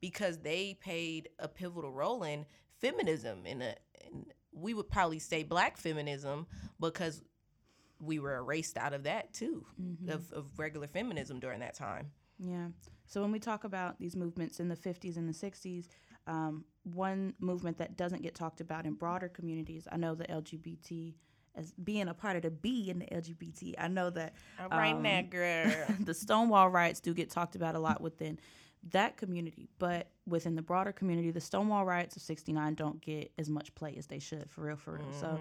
because 0.00 0.38
they 0.38 0.78
played 0.82 1.30
a 1.38 1.48
pivotal 1.48 1.90
role 1.90 2.22
in 2.22 2.46
feminism 2.80 3.46
in 3.46 3.62
a 3.62 3.74
in, 4.06 4.26
we 4.52 4.72
would 4.74 4.88
probably 4.88 5.18
say 5.18 5.42
black 5.42 5.76
feminism 5.76 6.46
because 6.78 7.22
we 7.98 8.18
were 8.20 8.36
erased 8.36 8.76
out 8.76 8.92
of 8.92 9.04
that 9.04 9.32
too 9.32 9.64
of, 10.08 10.32
of 10.32 10.58
regular 10.58 10.86
feminism 10.86 11.40
during 11.40 11.60
that 11.60 11.74
time 11.74 12.10
Yeah. 12.38 12.68
So 13.06 13.20
when 13.20 13.32
we 13.32 13.38
talk 13.38 13.64
about 13.64 13.98
these 13.98 14.16
movements 14.16 14.60
in 14.60 14.68
the 14.68 14.76
50s 14.76 15.16
and 15.16 15.28
the 15.28 15.32
60s, 15.32 15.88
um, 16.26 16.64
one 16.82 17.34
movement 17.38 17.78
that 17.78 17.96
doesn't 17.96 18.22
get 18.22 18.34
talked 18.34 18.60
about 18.60 18.86
in 18.86 18.94
broader 18.94 19.28
communities, 19.28 19.86
I 19.90 19.96
know 19.96 20.14
the 20.14 20.24
LGBT 20.24 21.14
as 21.56 21.72
being 21.72 22.08
a 22.08 22.14
part 22.14 22.36
of 22.36 22.42
the 22.42 22.50
B 22.50 22.90
in 22.90 22.98
the 22.98 23.06
LGBT. 23.06 23.74
I 23.78 23.88
know 23.88 24.10
that 24.10 24.34
all 24.60 24.68
right 24.68 24.94
um, 24.94 25.02
now 25.02 25.22
girl 25.22 25.72
the 26.00 26.14
Stonewall 26.14 26.68
riots 26.68 27.00
do 27.00 27.14
get 27.14 27.30
talked 27.30 27.56
about 27.56 27.74
a 27.74 27.78
lot 27.78 28.00
within 28.00 28.38
that 28.90 29.16
community, 29.16 29.68
but 29.78 30.08
within 30.26 30.56
the 30.56 30.62
broader 30.62 30.92
community, 30.92 31.30
the 31.30 31.40
Stonewall 31.40 31.84
riots 31.84 32.16
of 32.16 32.22
'69 32.22 32.74
don't 32.74 33.00
get 33.00 33.32
as 33.38 33.48
much 33.48 33.74
play 33.74 33.94
as 33.96 34.06
they 34.06 34.18
should, 34.18 34.50
for 34.50 34.62
real, 34.62 34.76
for 34.76 34.92
real. 34.94 35.12
So, 35.18 35.38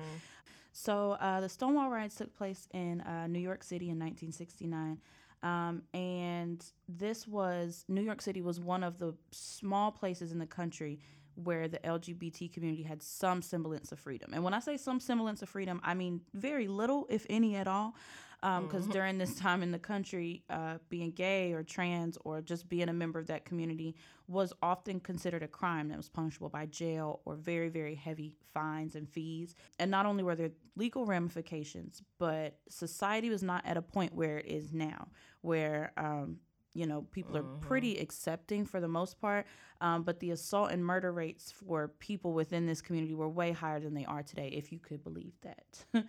So 0.71 1.11
uh, 1.13 1.39
the 1.41 1.49
Stonewall 1.49 1.89
riots 1.89 2.15
took 2.15 2.33
place 2.35 2.67
in 2.73 3.01
uh, 3.01 3.27
New 3.27 3.39
York 3.39 3.63
City 3.63 3.89
in 3.89 3.99
1969. 3.99 4.99
Um, 5.43 5.83
and 5.93 6.63
this 6.87 7.27
was 7.27 7.83
New 7.89 8.01
York 8.01 8.21
City 8.21 8.41
was 8.41 8.59
one 8.59 8.83
of 8.83 8.97
the 8.97 9.13
small 9.31 9.91
places 9.91 10.31
in 10.31 10.39
the 10.39 10.45
country 10.47 10.99
where 11.35 11.67
the 11.67 11.79
LGBT 11.79 12.51
community 12.53 12.83
had 12.83 13.01
some 13.01 13.41
semblance 13.41 13.91
of 13.91 13.99
freedom. 13.99 14.33
And 14.33 14.43
when 14.43 14.53
I 14.53 14.59
say 14.59 14.77
some 14.77 14.99
semblance 14.99 15.41
of 15.41 15.49
freedom, 15.49 15.79
I 15.83 15.93
mean 15.93 16.21
very 16.33 16.67
little, 16.67 17.05
if 17.09 17.25
any 17.29 17.55
at 17.55 17.67
all. 17.67 17.95
Because 18.41 18.87
Mhm. 18.87 18.91
during 18.91 19.17
this 19.19 19.35
time 19.39 19.63
in 19.63 19.71
the 19.71 19.79
country, 19.79 20.43
uh, 20.49 20.77
being 20.89 21.11
gay 21.11 21.53
or 21.53 21.63
trans 21.63 22.17
or 22.25 22.41
just 22.41 22.67
being 22.67 22.89
a 22.89 22.93
member 22.93 23.17
of 23.17 23.27
that 23.27 23.45
community 23.45 23.95
was 24.27 24.51
often 24.61 24.99
considered 24.99 25.41
a 25.43 25.47
crime 25.47 25.87
that 25.87 25.95
was 25.95 26.09
punishable 26.09 26.49
by 26.49 26.65
jail 26.65 27.21
or 27.23 27.37
very, 27.37 27.69
very 27.69 27.95
heavy 27.95 28.35
fines 28.53 28.95
and 28.95 29.07
fees. 29.07 29.55
And 29.79 29.89
not 29.89 30.05
only 30.05 30.23
were 30.23 30.35
there 30.35 30.51
legal 30.75 31.05
ramifications, 31.05 32.03
but 32.19 32.59
society 32.67 33.29
was 33.29 33.43
not 33.43 33.65
at 33.65 33.77
a 33.77 33.81
point 33.81 34.13
where 34.13 34.39
it 34.39 34.47
is 34.47 34.73
now, 34.73 35.07
where 35.39 35.93
um, 35.95 36.41
you 36.73 36.85
know 36.85 37.05
people 37.11 37.37
are 37.37 37.43
pretty 37.43 37.97
accepting 37.97 38.65
for 38.65 38.79
the 38.79 38.87
most 38.87 39.19
part 39.19 39.45
um, 39.81 40.03
but 40.03 40.19
the 40.19 40.31
assault 40.31 40.71
and 40.71 40.83
murder 40.83 41.11
rates 41.11 41.51
for 41.51 41.89
people 41.99 42.33
within 42.33 42.65
this 42.65 42.81
community 42.81 43.13
were 43.13 43.29
way 43.29 43.51
higher 43.51 43.79
than 43.79 43.93
they 43.93 44.05
are 44.05 44.23
today 44.23 44.47
if 44.47 44.71
you 44.71 44.79
could 44.79 45.03
believe 45.03 45.33
that. 45.41 45.85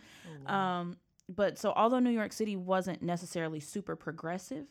Um, 0.47 0.97
but 1.29 1.59
so 1.59 1.73
although 1.75 2.01
new 2.01 2.11
york 2.11 2.33
city 2.33 2.55
wasn't 2.57 3.03
necessarily 3.03 3.61
super 3.61 3.97
progressive 3.97 4.67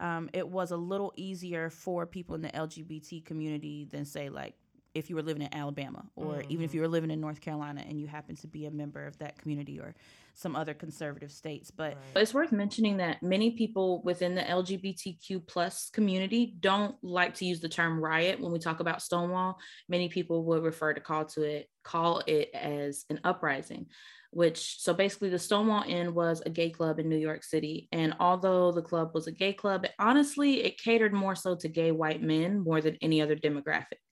um, 0.00 0.30
it 0.32 0.48
was 0.48 0.70
a 0.70 0.76
little 0.76 1.12
easier 1.16 1.68
for 1.70 2.06
people 2.06 2.34
in 2.34 2.40
the 2.40 2.48
lgbt 2.48 3.24
community 3.26 3.86
than 3.90 4.04
say 4.04 4.30
like 4.30 4.54
if 4.94 5.08
you 5.10 5.16
were 5.16 5.22
living 5.22 5.42
in 5.42 5.54
alabama 5.54 6.04
or 6.16 6.42
even 6.48 6.64
if 6.64 6.70
mm-hmm. 6.70 6.76
you 6.76 6.80
were 6.82 6.88
living 6.88 7.10
in 7.10 7.20
north 7.20 7.40
carolina 7.40 7.82
and 7.88 8.00
you 8.00 8.06
happen 8.06 8.36
to 8.36 8.46
be 8.46 8.66
a 8.66 8.70
member 8.70 9.06
of 9.06 9.18
that 9.18 9.38
community 9.38 9.78
or 9.78 9.94
some 10.34 10.54
other 10.54 10.74
conservative 10.74 11.32
states 11.32 11.70
but 11.70 11.96
It's 12.16 12.34
worth 12.34 12.52
mentioning 12.52 12.98
that 12.98 13.22
many 13.22 13.52
people 13.52 14.02
within 14.02 14.34
the 14.34 14.42
LGBTQ 14.42 15.46
plus 15.46 15.90
community 15.90 16.54
don't 16.60 16.96
like 17.02 17.34
to 17.34 17.44
use 17.44 17.60
the 17.60 17.68
term 17.68 18.00
riot 18.00 18.40
when 18.40 18.52
we 18.52 18.58
talk 18.58 18.80
about 18.80 19.02
Stonewall. 19.02 19.58
Many 19.88 20.08
people 20.08 20.44
would 20.44 20.62
refer 20.62 20.94
to 20.94 21.00
call 21.00 21.24
to 21.26 21.42
it 21.42 21.68
call 21.84 22.22
it 22.26 22.50
as 22.54 23.04
an 23.08 23.18
uprising, 23.24 23.86
which 24.30 24.80
so 24.80 24.92
basically 24.92 25.30
the 25.30 25.38
Stonewall 25.38 25.84
Inn 25.86 26.14
was 26.14 26.42
a 26.44 26.50
gay 26.50 26.70
club 26.70 26.98
in 26.98 27.08
New 27.08 27.16
York 27.16 27.42
City. 27.44 27.88
And 27.92 28.14
although 28.20 28.72
the 28.72 28.82
club 28.82 29.12
was 29.14 29.26
a 29.26 29.32
gay 29.32 29.54
club, 29.54 29.86
honestly, 29.98 30.64
it 30.64 30.82
catered 30.82 31.14
more 31.14 31.34
so 31.34 31.56
to 31.56 31.68
gay 31.68 31.92
white 31.92 32.22
men 32.22 32.60
more 32.60 32.80
than 32.80 32.98
any 33.00 33.22
other 33.22 33.36
demographic. 33.36 34.02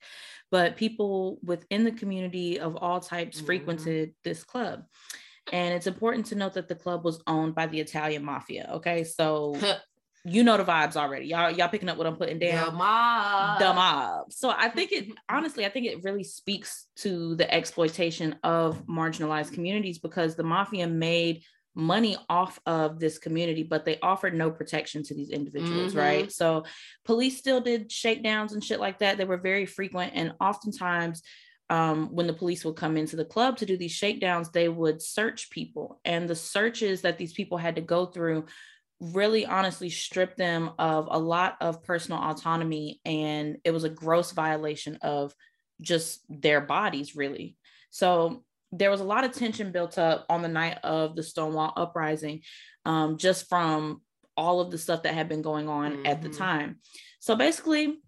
But 0.51 0.77
people 0.77 1.39
within 1.43 1.85
the 1.85 1.93
community 1.93 2.61
of 2.61 2.77
all 2.77 3.01
types 3.01 3.39
mm-hmm. 3.39 3.47
frequented 3.47 4.15
this 4.25 4.45
club. 4.45 4.85
And 5.53 5.75
it's 5.75 5.87
important 5.87 6.27
to 6.27 6.35
note 6.35 6.55
that 6.55 6.69
the 6.69 6.75
club 6.75 7.05
was 7.05 7.23
owned 7.27 7.55
by 7.55 7.67
the 7.67 7.81
Italian 7.81 8.25
mafia. 8.25 8.69
Okay. 8.75 9.05
So 9.05 9.57
you 10.25 10.43
know 10.43 10.57
the 10.57 10.65
vibes 10.65 10.97
already. 10.97 11.27
Y'all, 11.27 11.51
y'all 11.51 11.69
picking 11.69 11.89
up 11.89 11.97
what 11.97 12.07
I'm 12.07 12.17
putting 12.17 12.41
down. 12.41 12.67
The 12.67 12.73
mob. 12.73 13.59
The 13.61 13.73
mob. 13.73 14.33
So 14.33 14.51
I 14.51 14.69
think 14.69 14.93
it 14.93 15.09
honestly, 15.29 15.65
I 15.65 15.69
think 15.69 15.87
it 15.87 16.03
really 16.03 16.25
speaks 16.25 16.87
to 16.97 17.37
the 17.37 17.53
exploitation 17.53 18.37
of 18.43 18.85
marginalized 18.87 19.53
communities 19.53 19.99
because 19.99 20.35
the 20.35 20.43
mafia 20.43 20.89
made 20.89 21.43
money 21.77 22.17
off 22.29 22.59
of 22.67 22.99
this 22.99 23.19
community, 23.19 23.63
but 23.63 23.85
they 23.85 24.01
offered 24.01 24.35
no 24.35 24.51
protection 24.51 25.03
to 25.05 25.15
these 25.15 25.29
individuals, 25.31 25.93
Mhm. 25.95 25.99
right? 25.99 26.33
So 26.33 26.65
police 27.05 27.37
still 27.39 27.61
did 27.61 27.93
shakedowns 27.93 28.55
and 28.55 28.65
shit 28.65 28.81
like 28.81 28.99
that. 29.01 29.19
They 29.19 29.27
were 29.27 29.37
very 29.37 29.67
frequent 29.67 30.13
and 30.15 30.33
oftentimes 30.41 31.23
um, 31.69 32.15
when 32.15 32.29
the 32.29 32.33
police 32.33 32.65
would 32.65 32.77
come 32.77 32.97
into 32.97 33.17
the 33.17 33.25
club 33.25 33.57
to 33.57 33.67
do 33.67 33.77
these 33.77 33.91
shakedowns, 33.91 34.51
they 34.51 34.69
would 34.69 35.03
search 35.03 35.51
people. 35.51 36.01
And 36.05 36.29
the 36.29 36.37
searches 36.37 37.03
that 37.03 37.19
these 37.19 37.33
people 37.33 37.59
had 37.59 37.75
to 37.75 37.83
go 37.83 38.07
through 38.07 38.47
really 39.01 39.45
honestly 39.45 39.91
stripped 39.91 40.39
them 40.39 40.71
of 40.79 41.09
a 41.11 41.19
lot 41.19 41.57
of 41.61 41.83
personal 41.83 42.21
autonomy. 42.23 43.01
And 43.05 43.59
it 43.65 43.73
was 43.73 43.83
a 43.83 43.91
gross 43.91 44.31
violation 44.31 44.97
of 45.03 45.35
just 45.81 46.21
their 46.29 46.61
bodies, 46.61 47.17
really. 47.17 47.57
So 47.91 48.45
there 48.73 48.91
was 48.91 49.01
a 49.01 49.05
lot 49.05 49.25
of 49.25 49.33
tension 49.33 49.73
built 49.73 49.99
up 49.99 50.27
on 50.29 50.43
the 50.43 50.49
night 50.49 50.79
of 50.83 51.17
the 51.17 51.23
Stonewall 51.23 51.73
uprising, 51.77 52.43
um, 52.85 53.17
just 53.17 53.49
from 53.49 54.03
all 54.37 54.61
of 54.61 54.71
the 54.71 54.79
stuff 54.79 55.03
that 55.03 55.15
had 55.15 55.29
been 55.29 55.43
going 55.43 55.69
on 55.69 56.05
at 56.05 56.23
the 56.23 56.29
Mhm. 56.29 56.37
time. 56.37 56.81
So 57.21 57.37
basically, 57.37 58.03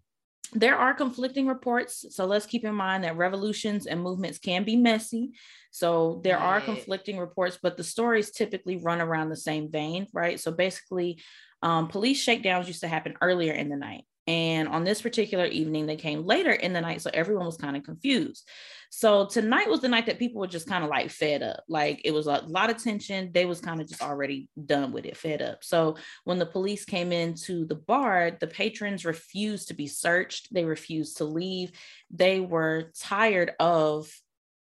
there 0.53 0.77
are 0.77 0.95
conflicting 0.95 1.47
reports. 1.47 2.07
So 2.11 2.25
let's 2.25 2.47
keep 2.47 2.65
in 2.65 2.75
mind 2.75 3.05
that 3.05 3.17
revolutions 3.17 3.87
and 3.87 4.03
movements 4.03 4.39
can 4.39 4.65
be 4.65 4.77
messy. 4.77 5.33
So 5.71 6.21
there 6.25 6.39
are 6.39 6.61
conflicting 6.61 7.19
reports, 7.19 7.59
but 7.63 7.77
the 7.77 7.85
stories 7.85 8.31
typically 8.31 8.77
run 8.77 9.01
around 9.01 9.29
the 9.29 9.37
same 9.37 9.71
vein, 9.71 10.07
right? 10.13 10.41
So 10.41 10.51
basically, 10.51 11.23
um, 11.63 11.89
police 11.89 12.23
shakedowns 12.23 12.67
used 12.67 12.81
to 12.81 12.89
happen 12.89 13.15
earlier 13.21 13.53
in 13.53 13.69
the 13.69 13.77
night. 13.77 14.05
And 14.29 14.69
on 14.69 14.85
this 14.85 15.01
particular 15.01 15.47
evening, 15.47 15.87
they 15.87 15.97
came 15.97 16.27
later 16.27 16.51
in 16.51 16.75
the 16.75 16.83
night. 16.83 17.01
So 17.01 17.11
everyone 17.15 17.47
was 17.47 17.57
kind 17.57 17.79
of 17.79 17.83
confused. 17.83 18.47
So 18.91 19.25
tonight 19.25 19.71
was 19.71 19.81
the 19.81 19.89
night 19.89 20.05
that 20.05 20.19
people 20.19 20.41
were 20.41 20.47
just 20.47 20.69
kind 20.69 20.85
of 20.85 20.91
like 20.91 21.11
fed 21.11 21.43
up. 21.43 21.65
Like 21.67 22.03
it 22.05 22.11
was 22.11 22.27
a 22.27 22.45
lot 22.47 22.69
of 22.69 22.83
tension. 22.83 23.31
They 23.33 23.47
was 23.47 23.63
kind 23.63 23.81
of 23.81 23.89
just 23.89 24.03
already 24.03 24.51
done 24.67 24.93
with 24.93 25.07
it, 25.07 25.17
fed 25.17 25.41
up. 25.41 25.65
So 25.65 25.97
when 26.25 26.39
the 26.39 26.45
police 26.45 26.85
came 26.85 27.11
into 27.11 27.65
the 27.65 27.75
bar, 27.75 28.37
the 28.39 28.47
patrons 28.47 29.07
refused 29.07 29.69
to 29.69 29.75
be 29.75 29.87
searched. 29.87 30.53
They 30.53 30.65
refused 30.65 31.17
to 31.19 31.25
leave. 31.25 31.73
They 32.11 32.41
were 32.41 32.93
tired 32.99 33.53
of 33.59 34.13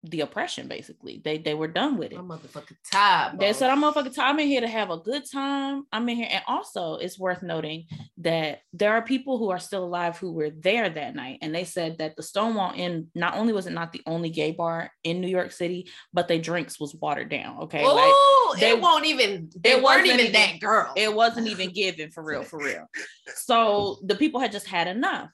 the 0.03 0.21
oppression, 0.21 0.67
basically. 0.67 1.21
They 1.23 1.37
they 1.37 1.53
were 1.53 1.67
done 1.67 1.97
with 1.97 2.11
it. 2.11 2.17
I'm 2.19 2.27
motherfucking 2.29 2.77
tired. 2.91 3.39
They 3.39 3.51
said, 3.53 3.69
I'm 3.69 3.81
motherfucking 3.81 4.13
tired. 4.15 4.29
I'm 4.29 4.39
in 4.39 4.47
here 4.47 4.61
to 4.61 4.67
have 4.67 4.89
a 4.89 4.97
good 4.97 5.23
time. 5.29 5.83
I'm 5.91 6.07
in 6.09 6.15
here. 6.17 6.27
And 6.29 6.43
also, 6.47 6.95
it's 6.95 7.19
worth 7.19 7.41
noting 7.41 7.85
that 8.19 8.59
there 8.73 8.93
are 8.93 9.01
people 9.01 9.37
who 9.37 9.49
are 9.51 9.59
still 9.59 9.83
alive 9.83 10.17
who 10.17 10.31
were 10.31 10.49
there 10.51 10.89
that 10.89 11.15
night. 11.15 11.39
And 11.41 11.53
they 11.53 11.63
said 11.63 11.97
that 11.97 12.15
the 12.15 12.23
Stonewall 12.23 12.73
Inn, 12.75 13.07
not 13.15 13.35
only 13.35 13.53
was 13.53 13.67
it 13.67 13.73
not 13.73 13.91
the 13.91 14.01
only 14.05 14.29
gay 14.29 14.51
bar 14.51 14.91
in 15.03 15.19
New 15.19 15.27
York 15.27 15.51
City, 15.51 15.89
but 16.13 16.27
their 16.27 16.39
drinks 16.39 16.79
was 16.79 16.95
watered 16.95 17.29
down. 17.29 17.63
Okay. 17.63 17.83
Like, 17.85 18.13
they- 18.59 18.71
it 18.71 18.81
won't 18.81 19.05
even. 19.05 19.49
They 19.59 19.71
it 19.71 19.83
weren't 19.83 20.03
wasn't 20.07 20.19
even 20.21 20.31
that 20.33 20.59
girl. 20.59 20.93
it 20.95 21.13
wasn't 21.13 21.47
even 21.47 21.71
given 21.71 22.11
for 22.11 22.23
real, 22.23 22.43
for 22.43 22.59
real. 22.59 22.85
So 23.35 23.97
the 24.05 24.15
people 24.15 24.39
had 24.39 24.51
just 24.51 24.67
had 24.67 24.87
enough. 24.87 25.29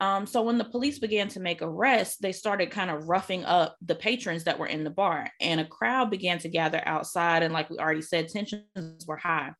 Um, 0.00 0.26
so 0.26 0.42
when 0.42 0.58
the 0.58 0.64
police 0.64 0.98
began 0.98 1.28
to 1.28 1.40
make 1.40 1.60
arrests, 1.60 2.18
they 2.18 2.32
started 2.32 2.70
kind 2.70 2.90
of 2.90 3.08
roughing 3.08 3.44
up 3.44 3.76
the 3.82 3.96
patrons 3.96 4.44
that 4.44 4.58
were 4.58 4.66
in 4.66 4.84
the 4.84 4.90
bar, 4.90 5.30
and 5.40 5.60
a 5.60 5.64
crowd 5.64 6.10
began 6.10 6.38
to 6.38 6.48
gather 6.48 6.82
outside. 6.86 7.42
And 7.42 7.52
like 7.52 7.68
we 7.68 7.78
already 7.78 8.02
said, 8.02 8.28
tensions 8.28 9.06
were 9.06 9.16
high. 9.16 9.52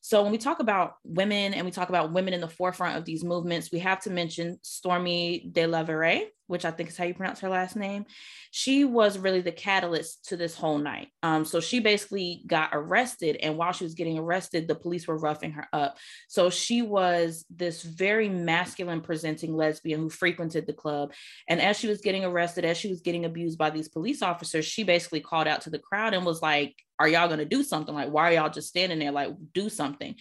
So 0.00 0.22
when 0.22 0.32
we 0.32 0.38
talk 0.38 0.60
about 0.60 0.96
women 1.02 1.54
and 1.54 1.64
we 1.64 1.70
talk 1.70 1.88
about 1.88 2.12
women 2.12 2.34
in 2.34 2.42
the 2.42 2.48
forefront 2.48 2.98
of 2.98 3.06
these 3.06 3.24
movements, 3.24 3.72
we 3.72 3.78
have 3.78 4.00
to 4.00 4.10
mention 4.10 4.58
Stormy 4.62 5.48
DeLarverie, 5.50 6.26
which 6.46 6.64
I 6.64 6.70
think 6.70 6.88
is 6.88 6.96
how 6.96 7.04
you 7.04 7.14
pronounce 7.14 7.40
her 7.40 7.48
last 7.48 7.76
name. 7.76 8.04
She 8.50 8.84
was 8.84 9.18
really 9.18 9.40
the 9.40 9.52
catalyst 9.52 10.28
to 10.28 10.36
this 10.36 10.54
whole 10.54 10.78
night. 10.78 11.08
Um, 11.22 11.44
so 11.44 11.60
she 11.60 11.80
basically 11.80 12.42
got 12.46 12.70
arrested, 12.72 13.36
and 13.36 13.56
while 13.56 13.72
she 13.72 13.84
was 13.84 13.94
getting 13.94 14.18
arrested, 14.18 14.68
the 14.68 14.74
police 14.74 15.06
were 15.06 15.18
roughing 15.18 15.52
her 15.52 15.66
up. 15.72 15.96
So 16.28 16.50
she 16.50 16.82
was 16.82 17.44
this 17.50 17.82
very 17.82 18.28
masculine 18.28 19.00
presenting 19.00 19.56
lesbian 19.56 20.00
who 20.00 20.10
frequented 20.10 20.66
the 20.66 20.72
club. 20.72 21.12
And 21.48 21.60
as 21.60 21.78
she 21.78 21.88
was 21.88 22.00
getting 22.00 22.24
arrested, 22.24 22.64
as 22.64 22.76
she 22.76 22.88
was 22.88 23.00
getting 23.00 23.24
abused 23.24 23.58
by 23.58 23.70
these 23.70 23.88
police 23.88 24.22
officers, 24.22 24.64
she 24.64 24.84
basically 24.84 25.20
called 25.20 25.48
out 25.48 25.62
to 25.62 25.70
the 25.70 25.78
crowd 25.78 26.14
and 26.14 26.24
was 26.24 26.42
like, 26.42 26.74
are 26.98 27.08
y'all 27.08 27.28
gonna 27.28 27.44
do 27.44 27.62
something? 27.62 27.94
Like, 27.94 28.10
why 28.10 28.30
are 28.30 28.32
y'all 28.34 28.50
just 28.50 28.68
standing 28.68 28.98
there? 29.00 29.10
Like, 29.10 29.34
do 29.52 29.68
something. 29.68 30.14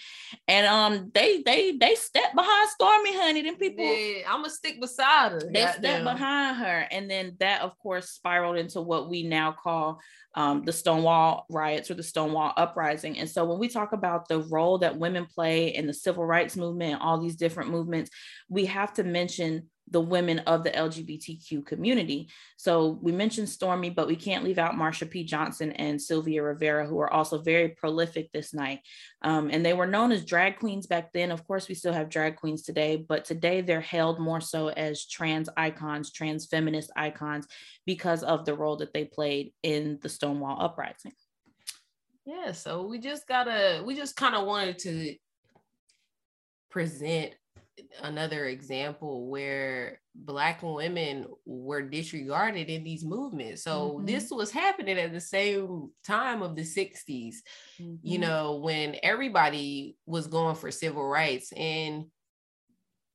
And 0.47 0.65
um, 0.65 1.11
they 1.13 1.43
they 1.43 1.77
they 1.77 1.95
stepped 1.95 2.35
behind 2.35 2.69
Stormy, 2.69 3.15
honey. 3.15 3.41
Them 3.43 3.55
people 3.55 3.85
Yeah, 3.85 4.23
I'm 4.27 4.41
gonna 4.41 4.49
stick 4.49 4.81
beside 4.81 5.33
her. 5.33 5.51
they. 5.81 6.03
Behind 6.13 6.57
her. 6.57 6.87
And 6.91 7.09
then 7.09 7.35
that 7.39 7.61
of 7.61 7.77
course 7.79 8.09
spiraled 8.09 8.57
into 8.57 8.81
what 8.81 9.09
we 9.09 9.23
now 9.23 9.51
call 9.51 9.99
um, 10.35 10.63
the 10.63 10.73
stonewall 10.73 11.45
riots 11.49 11.91
or 11.91 11.93
the 11.93 12.03
stonewall 12.03 12.53
uprising. 12.57 13.19
And 13.19 13.29
so 13.29 13.45
when 13.45 13.59
we 13.59 13.67
talk 13.67 13.93
about 13.93 14.27
the 14.27 14.39
role 14.39 14.79
that 14.79 14.97
women 14.97 15.25
play 15.25 15.75
in 15.75 15.85
the 15.85 15.93
civil 15.93 16.25
rights 16.25 16.57
movement 16.57 17.01
all 17.01 17.19
these 17.19 17.35
different 17.35 17.69
movements 17.69 18.09
we 18.49 18.65
have 18.65 18.93
to 18.93 19.03
mention 19.03 19.69
the 19.89 20.01
women 20.01 20.39
of 20.39 20.63
the 20.63 20.71
LGBTQ 20.71 21.65
community. 21.65 22.29
So 22.57 22.97
we 23.01 23.11
mentioned 23.11 23.49
Stormy, 23.49 23.89
but 23.89 24.07
we 24.07 24.15
can't 24.15 24.43
leave 24.43 24.57
out 24.57 24.75
Marsha 24.75 25.09
P. 25.09 25.23
Johnson 25.23 25.71
and 25.73 26.01
Sylvia 26.01 26.41
Rivera, 26.41 26.87
who 26.87 26.99
are 26.99 27.11
also 27.11 27.37
very 27.37 27.69
prolific 27.69 28.31
this 28.31 28.53
night. 28.53 28.79
Um, 29.21 29.49
and 29.51 29.65
they 29.65 29.73
were 29.73 29.85
known 29.85 30.11
as 30.11 30.25
drag 30.25 30.59
queens 30.59 30.87
back 30.87 31.11
then. 31.11 31.31
Of 31.31 31.45
course, 31.45 31.67
we 31.67 31.75
still 31.75 31.93
have 31.93 32.09
drag 32.09 32.37
queens 32.37 32.63
today, 32.63 32.95
but 32.95 33.25
today 33.25 33.61
they're 33.61 33.81
held 33.81 34.19
more 34.19 34.41
so 34.41 34.69
as 34.69 35.05
trans 35.05 35.49
icons, 35.57 36.11
trans 36.11 36.45
feminist 36.45 36.91
icons, 36.95 37.47
because 37.85 38.23
of 38.23 38.45
the 38.45 38.55
role 38.55 38.77
that 38.77 38.93
they 38.93 39.05
played 39.05 39.53
in 39.63 39.99
the 40.01 40.09
Stonewall 40.09 40.61
uprising. 40.61 41.13
Yeah, 42.25 42.53
so 42.53 42.83
we 42.83 42.99
just 42.99 43.27
gotta, 43.27 43.83
we 43.85 43.95
just 43.95 44.15
kind 44.15 44.33
of 44.33 44.47
wanted 44.47 44.79
to 44.79 45.15
present 46.69 47.33
another 48.01 48.45
example 48.45 49.29
where 49.29 49.99
black 50.15 50.61
women 50.61 51.27
were 51.45 51.81
disregarded 51.81 52.69
in 52.69 52.83
these 52.83 53.03
movements. 53.03 53.63
So 53.63 53.99
Mhm. 53.99 54.05
this 54.05 54.29
was 54.31 54.51
happening 54.51 54.97
at 54.99 55.11
the 55.11 55.21
same 55.21 55.91
time 56.03 56.41
of 56.41 56.55
the 56.55 56.63
60s, 56.63 57.43
you 58.03 58.19
Mhm. 58.19 58.21
know, 58.21 58.55
when 58.57 58.97
everybody 59.03 59.97
was 60.05 60.27
going 60.27 60.55
for 60.55 60.71
civil 60.71 61.05
rights 61.05 61.51
and 61.53 62.05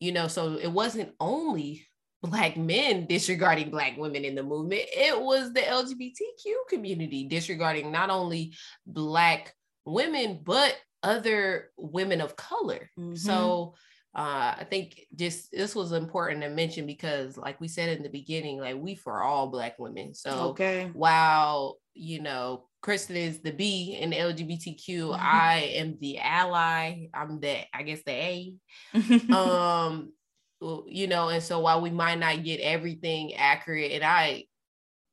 you 0.01 0.13
know, 0.13 0.29
so 0.29 0.55
it 0.55 0.71
wasn't 0.71 1.15
only 1.21 1.87
black 2.23 2.57
men 2.57 3.07
disregarding 3.07 3.71
black 3.71 3.97
women 3.97 4.25
in 4.25 4.35
the 4.35 4.43
movement, 4.43 4.83
it 4.93 5.21
was 5.21 5.53
the 5.53 5.61
LGBTQ 5.61 6.69
community 6.69 7.29
disregarding 7.29 7.93
not 7.93 8.11
only 8.11 8.55
black 8.87 9.55
women 9.85 10.41
but 10.43 10.77
other 11.03 11.71
women 11.77 12.21
of 12.21 12.35
color. 12.37 12.91
Mhm. 12.99 13.17
So 13.17 13.75
uh, 14.15 14.57
I 14.59 14.67
think 14.69 15.07
just 15.15 15.53
this 15.53 15.75
was 15.75 15.93
important 15.93 16.43
to 16.43 16.49
mention 16.49 16.87
because, 16.87 17.37
like 17.37 17.61
we 17.61 17.69
said 17.69 17.97
in 17.97 18.03
the 18.03 18.09
beginning, 18.09 18.59
like 18.59 18.77
we 18.77 18.95
for 18.95 19.23
all 19.23 19.49
black 19.49 19.79
women. 19.79 20.15
So 20.15 20.51
Okay. 20.51 20.91
while 20.95 21.79
you 21.95 22.23
know 22.23 22.65
Kristen 22.81 23.17
is 23.17 23.41
the 23.41 23.53
B 23.53 23.99
in 24.01 24.11
LGBTQ, 24.11 25.17
I 25.21 25.73
am 25.75 25.99
the 26.01 26.19
ally. 26.19 27.09
I'm 27.13 27.39
the 27.41 27.59
I 27.75 27.83
guess 27.83 28.03
the 28.05 28.13
A. 28.13 28.55
um, 29.33 30.13
you 30.61 31.07
know, 31.07 31.29
and 31.29 31.43
so 31.43 31.61
while 31.61 31.81
we 31.81 31.91
might 31.91 32.19
not 32.19 32.43
get 32.43 32.61
everything 32.61 33.35
accurate, 33.35 33.93
and 33.93 34.03
I 34.05 34.45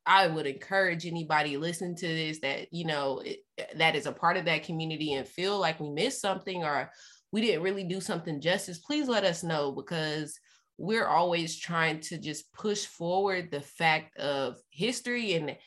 I 0.06 0.28
would 0.28 0.46
encourage 0.46 1.06
anybody 1.06 1.58
listening 1.58 1.96
to 1.98 2.08
this 2.08 2.40
that 2.40 2.72
you 2.72 2.86
know 2.86 3.20
it, 3.20 3.40
that 3.76 3.96
is 3.96 4.06
a 4.06 4.12
part 4.12 4.38
of 4.38 4.46
that 4.46 4.64
community 4.64 5.14
and 5.14 5.28
feel 5.28 5.60
like 5.60 5.80
we 5.80 5.90
missed 5.90 6.22
something 6.22 6.64
or 6.64 6.92
we 7.36 7.42
didn't 7.42 7.64
really 7.64 7.84
do 7.84 8.00
something 8.00 8.40
justice. 8.40 8.78
Please 8.78 9.10
let 9.10 9.26
us 9.26 9.44
know 9.44 9.74
because 9.74 10.40
we're 10.78 11.06
always 11.06 11.60
trying 11.60 12.00
to 12.00 12.18
just 12.18 12.50
push 12.54 12.86
forward 12.86 13.52
the 13.52 13.60
fact 13.60 14.16
of 14.16 14.56
history 14.70 15.34
and 15.34 15.58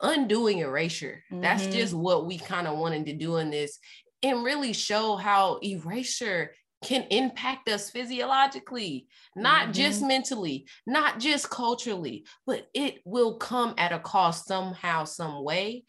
undoing 0.00 0.60
erasure. 0.60 1.22
That's 1.30 1.66
Mhm. 1.66 1.72
just 1.72 1.92
what 1.92 2.24
we 2.24 2.38
kind 2.38 2.66
of 2.66 2.78
wanted 2.78 3.04
to 3.04 3.12
do 3.12 3.36
in 3.36 3.50
this 3.50 3.78
and 4.22 4.44
really 4.44 4.72
show 4.72 5.16
how 5.16 5.58
erasure 5.62 6.54
can 6.82 7.02
impact 7.10 7.68
us 7.68 7.90
physiologically, 7.90 9.08
not 9.36 9.74
just 9.74 10.00
mentally, 10.00 10.66
not 10.86 11.20
just 11.20 11.50
culturally, 11.50 12.24
but 12.46 12.66
it 12.72 13.02
will 13.04 13.36
come 13.36 13.74
at 13.76 13.92
a 13.92 13.98
cost 13.98 14.46
somehow, 14.46 15.04
some 15.04 15.44
way. 15.44 15.84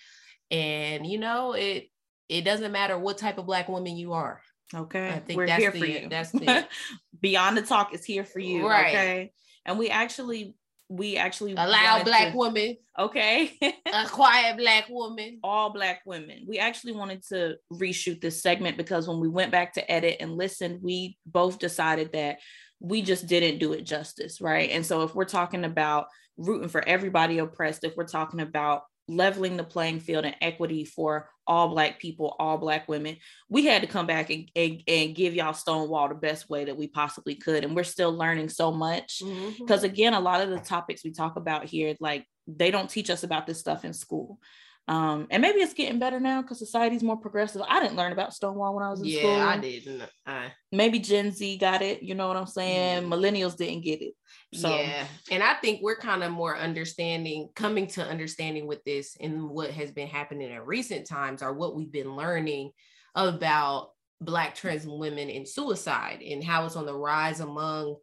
And 0.51 1.07
you 1.07 1.19
know, 1.19 1.53
it 1.53 1.89
it 2.27 2.41
doesn't 2.41 2.73
matter 2.73 2.99
what 2.99 3.17
type 3.17 3.37
of 3.37 3.45
black 3.45 3.69
woman 3.69 3.95
you 3.95 4.11
are. 4.11 4.41
Okay. 4.73 5.09
I 5.09 5.19
think 5.19 5.37
We're 5.37 5.47
that's 5.47 5.61
here 5.61 5.71
the- 5.71 5.79
for 5.79 5.85
you. 5.85 6.09
that's 6.09 6.31
the- 6.31 6.67
Beyond 7.21 7.57
the 7.57 7.61
talk 7.61 7.93
is 7.93 8.03
here 8.03 8.25
for 8.25 8.39
you. 8.39 8.67
Right. 8.67 8.87
Okay. 8.89 9.31
And 9.65 9.79
we 9.79 9.89
actually, 9.89 10.55
we 10.89 11.15
actually 11.15 11.53
A 11.53 11.65
loud 11.67 12.03
black 12.05 12.31
to- 12.31 12.37
woman, 12.37 12.77
Okay. 12.99 13.53
a 13.61 14.05
quiet 14.07 14.57
black 14.57 14.89
woman. 14.89 15.39
all 15.43 15.71
black 15.71 16.01
women. 16.05 16.45
We 16.47 16.59
actually 16.59 16.93
wanted 16.93 17.23
to 17.29 17.55
reshoot 17.71 18.19
this 18.21 18.41
segment 18.41 18.77
because 18.77 19.07
when 19.07 19.19
we 19.19 19.29
went 19.29 19.51
back 19.51 19.73
to 19.75 19.91
edit 19.91 20.17
and 20.19 20.35
listen, 20.37 20.79
we 20.83 21.17
both 21.25 21.59
decided 21.59 22.11
that 22.13 22.39
we 22.79 23.01
just 23.01 23.27
didn't 23.27 23.59
do 23.59 23.71
it 23.73 23.85
justice, 23.85 24.41
right? 24.41 24.69
And 24.71 24.85
so 24.85 25.03
if 25.03 25.15
we're 25.15 25.23
talking 25.25 25.63
about 25.63 26.07
rooting 26.37 26.67
for 26.69 26.85
everybody 26.87 27.37
oppressed, 27.37 27.85
if 27.85 27.95
we're 27.95 28.03
talking 28.05 28.41
about 28.41 28.83
leveling 29.07 29.57
the 29.57 29.63
playing 29.63 29.99
field 29.99 30.25
and 30.25 30.35
equity 30.41 30.85
for 30.85 31.29
all 31.45 31.69
black 31.69 31.99
people, 31.99 32.35
all 32.39 32.57
black 32.57 32.87
women, 32.87 33.17
we 33.49 33.65
had 33.65 33.81
to 33.81 33.87
come 33.87 34.07
back 34.07 34.29
and, 34.29 34.49
and, 34.55 34.81
and 34.87 35.15
give 35.15 35.33
y'all 35.33 35.53
Stonewall 35.53 36.07
the 36.07 36.15
best 36.15 36.49
way 36.49 36.65
that 36.65 36.77
we 36.77 36.87
possibly 36.87 37.35
could. 37.35 37.63
And 37.63 37.75
we're 37.75 37.83
still 37.83 38.13
learning 38.13 38.49
so 38.49 38.71
much 38.71 39.21
mm-hmm. 39.23 39.51
because 39.59 39.83
again 39.83 40.13
a 40.13 40.19
lot 40.19 40.41
of 40.41 40.49
the 40.49 40.59
topics 40.59 41.03
we 41.03 41.11
talk 41.11 41.35
about 41.35 41.65
here 41.65 41.95
like 41.99 42.25
they 42.47 42.71
don't 42.71 42.89
teach 42.89 43.09
us 43.09 43.23
about 43.23 43.47
this 43.47 43.59
stuff 43.59 43.85
in 43.85 43.93
school 43.93 44.39
um 44.87 45.27
and 45.31 45.41
maybe 45.41 45.59
it's 45.59 45.73
getting 45.73 45.99
better 45.99 46.19
now 46.19 46.41
because 46.41 46.59
society's 46.59 47.03
more 47.03 47.15
progressive 47.17 47.61
i 47.69 47.79
didn't 47.79 47.95
learn 47.95 48.11
about 48.11 48.33
stonewall 48.33 48.75
when 48.75 48.83
i 48.83 48.89
was 48.89 49.01
in 49.01 49.07
Yeah, 49.07 49.17
school 49.19 49.31
Yeah, 49.31 49.47
I 49.47 49.57
didn't. 49.57 50.03
I, 50.25 50.51
maybe 50.71 50.99
gen 50.99 51.31
z 51.31 51.57
got 51.57 51.81
it 51.81 52.03
you 52.03 52.15
know 52.15 52.27
what 52.27 52.35
i'm 52.35 52.47
saying 52.47 53.03
millennials 53.03 53.55
didn't 53.55 53.81
get 53.81 54.01
it 54.01 54.13
so 54.53 54.69
yeah, 54.69 55.07
and 55.31 55.41
I 55.41 55.55
think 55.55 55.81
we're 55.81 55.95
kind 55.95 56.23
of 56.23 56.31
more 56.31 56.55
understanding, 56.55 57.49
coming 57.55 57.87
to 57.87 58.03
understanding 58.03 58.67
with 58.67 58.83
this 58.83 59.17
and 59.19 59.49
what 59.49 59.71
has 59.71 59.91
been 59.91 60.07
happening 60.07 60.51
in 60.51 60.61
recent 60.61 61.07
times, 61.07 61.41
or 61.41 61.53
what 61.53 61.75
we've 61.75 61.91
been 61.91 62.15
learning 62.15 62.69
about 63.15 63.91
Black 64.21 64.53
trans 64.53 64.85
women 64.85 65.31
and 65.31 65.47
suicide, 65.47 66.21
and 66.21 66.43
how 66.43 66.65
it's 66.67 66.75
on 66.75 66.85
the 66.85 66.95
rise 66.95 67.39
among, 67.39 67.95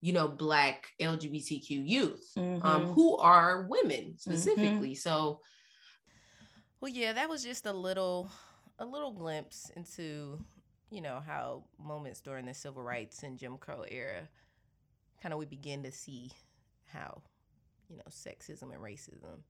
you 0.00 0.14
know, 0.14 0.26
Black 0.26 0.86
LGBTQ 1.02 1.68
youth, 1.86 2.32
um, 2.36 2.62
Mhm. 2.62 2.94
who 2.94 3.18
are 3.18 3.66
women 3.68 4.14
specifically. 4.16 4.94
So, 4.94 5.40
Well, 6.80 6.90
yeah, 6.90 7.12
that 7.12 7.28
was 7.28 7.42
just 7.44 7.66
a 7.66 7.72
little, 7.72 8.30
a 8.78 8.86
little 8.86 9.12
glimpse 9.12 9.70
into, 9.76 10.42
you 10.90 11.02
know, 11.02 11.20
how 11.24 11.64
moments 11.78 12.20
during 12.20 12.46
the 12.46 12.54
civil 12.54 12.82
rights 12.82 13.22
and 13.22 13.38
Jim 13.38 13.58
Crow 13.58 13.84
era, 13.88 14.28
kind 15.22 15.32
of 15.34 15.38
we 15.38 15.44
begin 15.44 15.82
to 15.82 15.92
see 15.92 16.30
how, 16.86 17.20
you 17.88 17.96
know, 17.96 18.02
sexism 18.08 18.72
and 18.72 18.80
racism, 18.80 19.42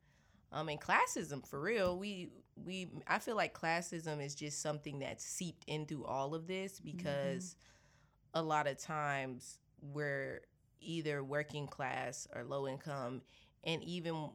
um, 0.50 0.68
and 0.68 0.80
classism 0.80 1.46
for 1.46 1.60
real. 1.60 1.96
We 1.96 2.30
we 2.56 2.90
I 3.06 3.20
feel 3.20 3.36
like 3.36 3.58
classism 3.58 4.24
is 4.24 4.34
just 4.34 4.60
something 4.60 4.98
that's 4.98 5.24
seeped 5.24 5.64
into 5.68 6.04
all 6.04 6.34
of 6.34 6.48
this 6.48 6.80
because 6.80 7.54
a 8.34 8.42
lot 8.42 8.66
of 8.66 8.76
times 8.78 9.58
we're 9.80 10.40
either 10.80 11.22
working 11.22 11.68
class 11.68 12.26
or 12.34 12.42
low 12.42 12.66
income, 12.66 13.22
and 13.62 13.84
even 13.84 14.30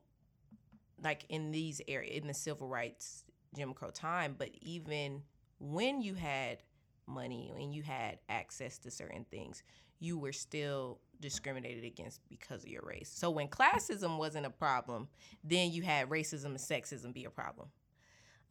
like 1.04 1.26
in 1.30 1.52
these 1.52 1.82
areas 1.88 2.18
in 2.18 2.28
the 2.28 2.34
civil 2.34 2.68
rights 2.68 3.24
Jim 3.56 3.74
Crow 3.74 3.90
time, 3.92 4.36
but 4.38 4.50
even 4.62 5.22
when 5.60 6.02
you 6.02 6.14
had 6.14 6.60
money 7.08 7.54
and 7.56 7.74
you 7.74 7.84
had 7.84 8.20
access 8.30 8.78
to 8.80 8.92
certain 8.92 9.26
things, 9.30 9.64
you 10.00 10.18
were 10.18 10.34
still 10.34 11.00
discriminated 11.22 11.86
against 11.86 12.22
because 12.30 12.64
of 12.64 12.70
your 12.70 12.84
race. 12.84 13.12
So 13.14 13.30
when 13.30 13.48
classism 13.48 14.18
wasn't 14.18 14.46
a 14.46 14.50
problem, 14.50 15.08
then 15.44 15.72
you 15.72 15.82
had 15.82 16.10
racism 16.10 16.46
and 16.46 16.58
sexism 16.58 17.14
be 17.14 17.26
a 17.26 17.30
problem. 17.30 17.70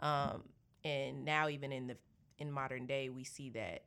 Um, 0.00 0.44
and 0.84 1.24
now 1.24 1.48
even 1.48 1.72
in 1.72 1.86
the 1.86 1.96
in 2.38 2.50
modern 2.50 2.86
day, 2.86 3.10
we 3.10 3.24
see 3.24 3.50
that 3.50 3.84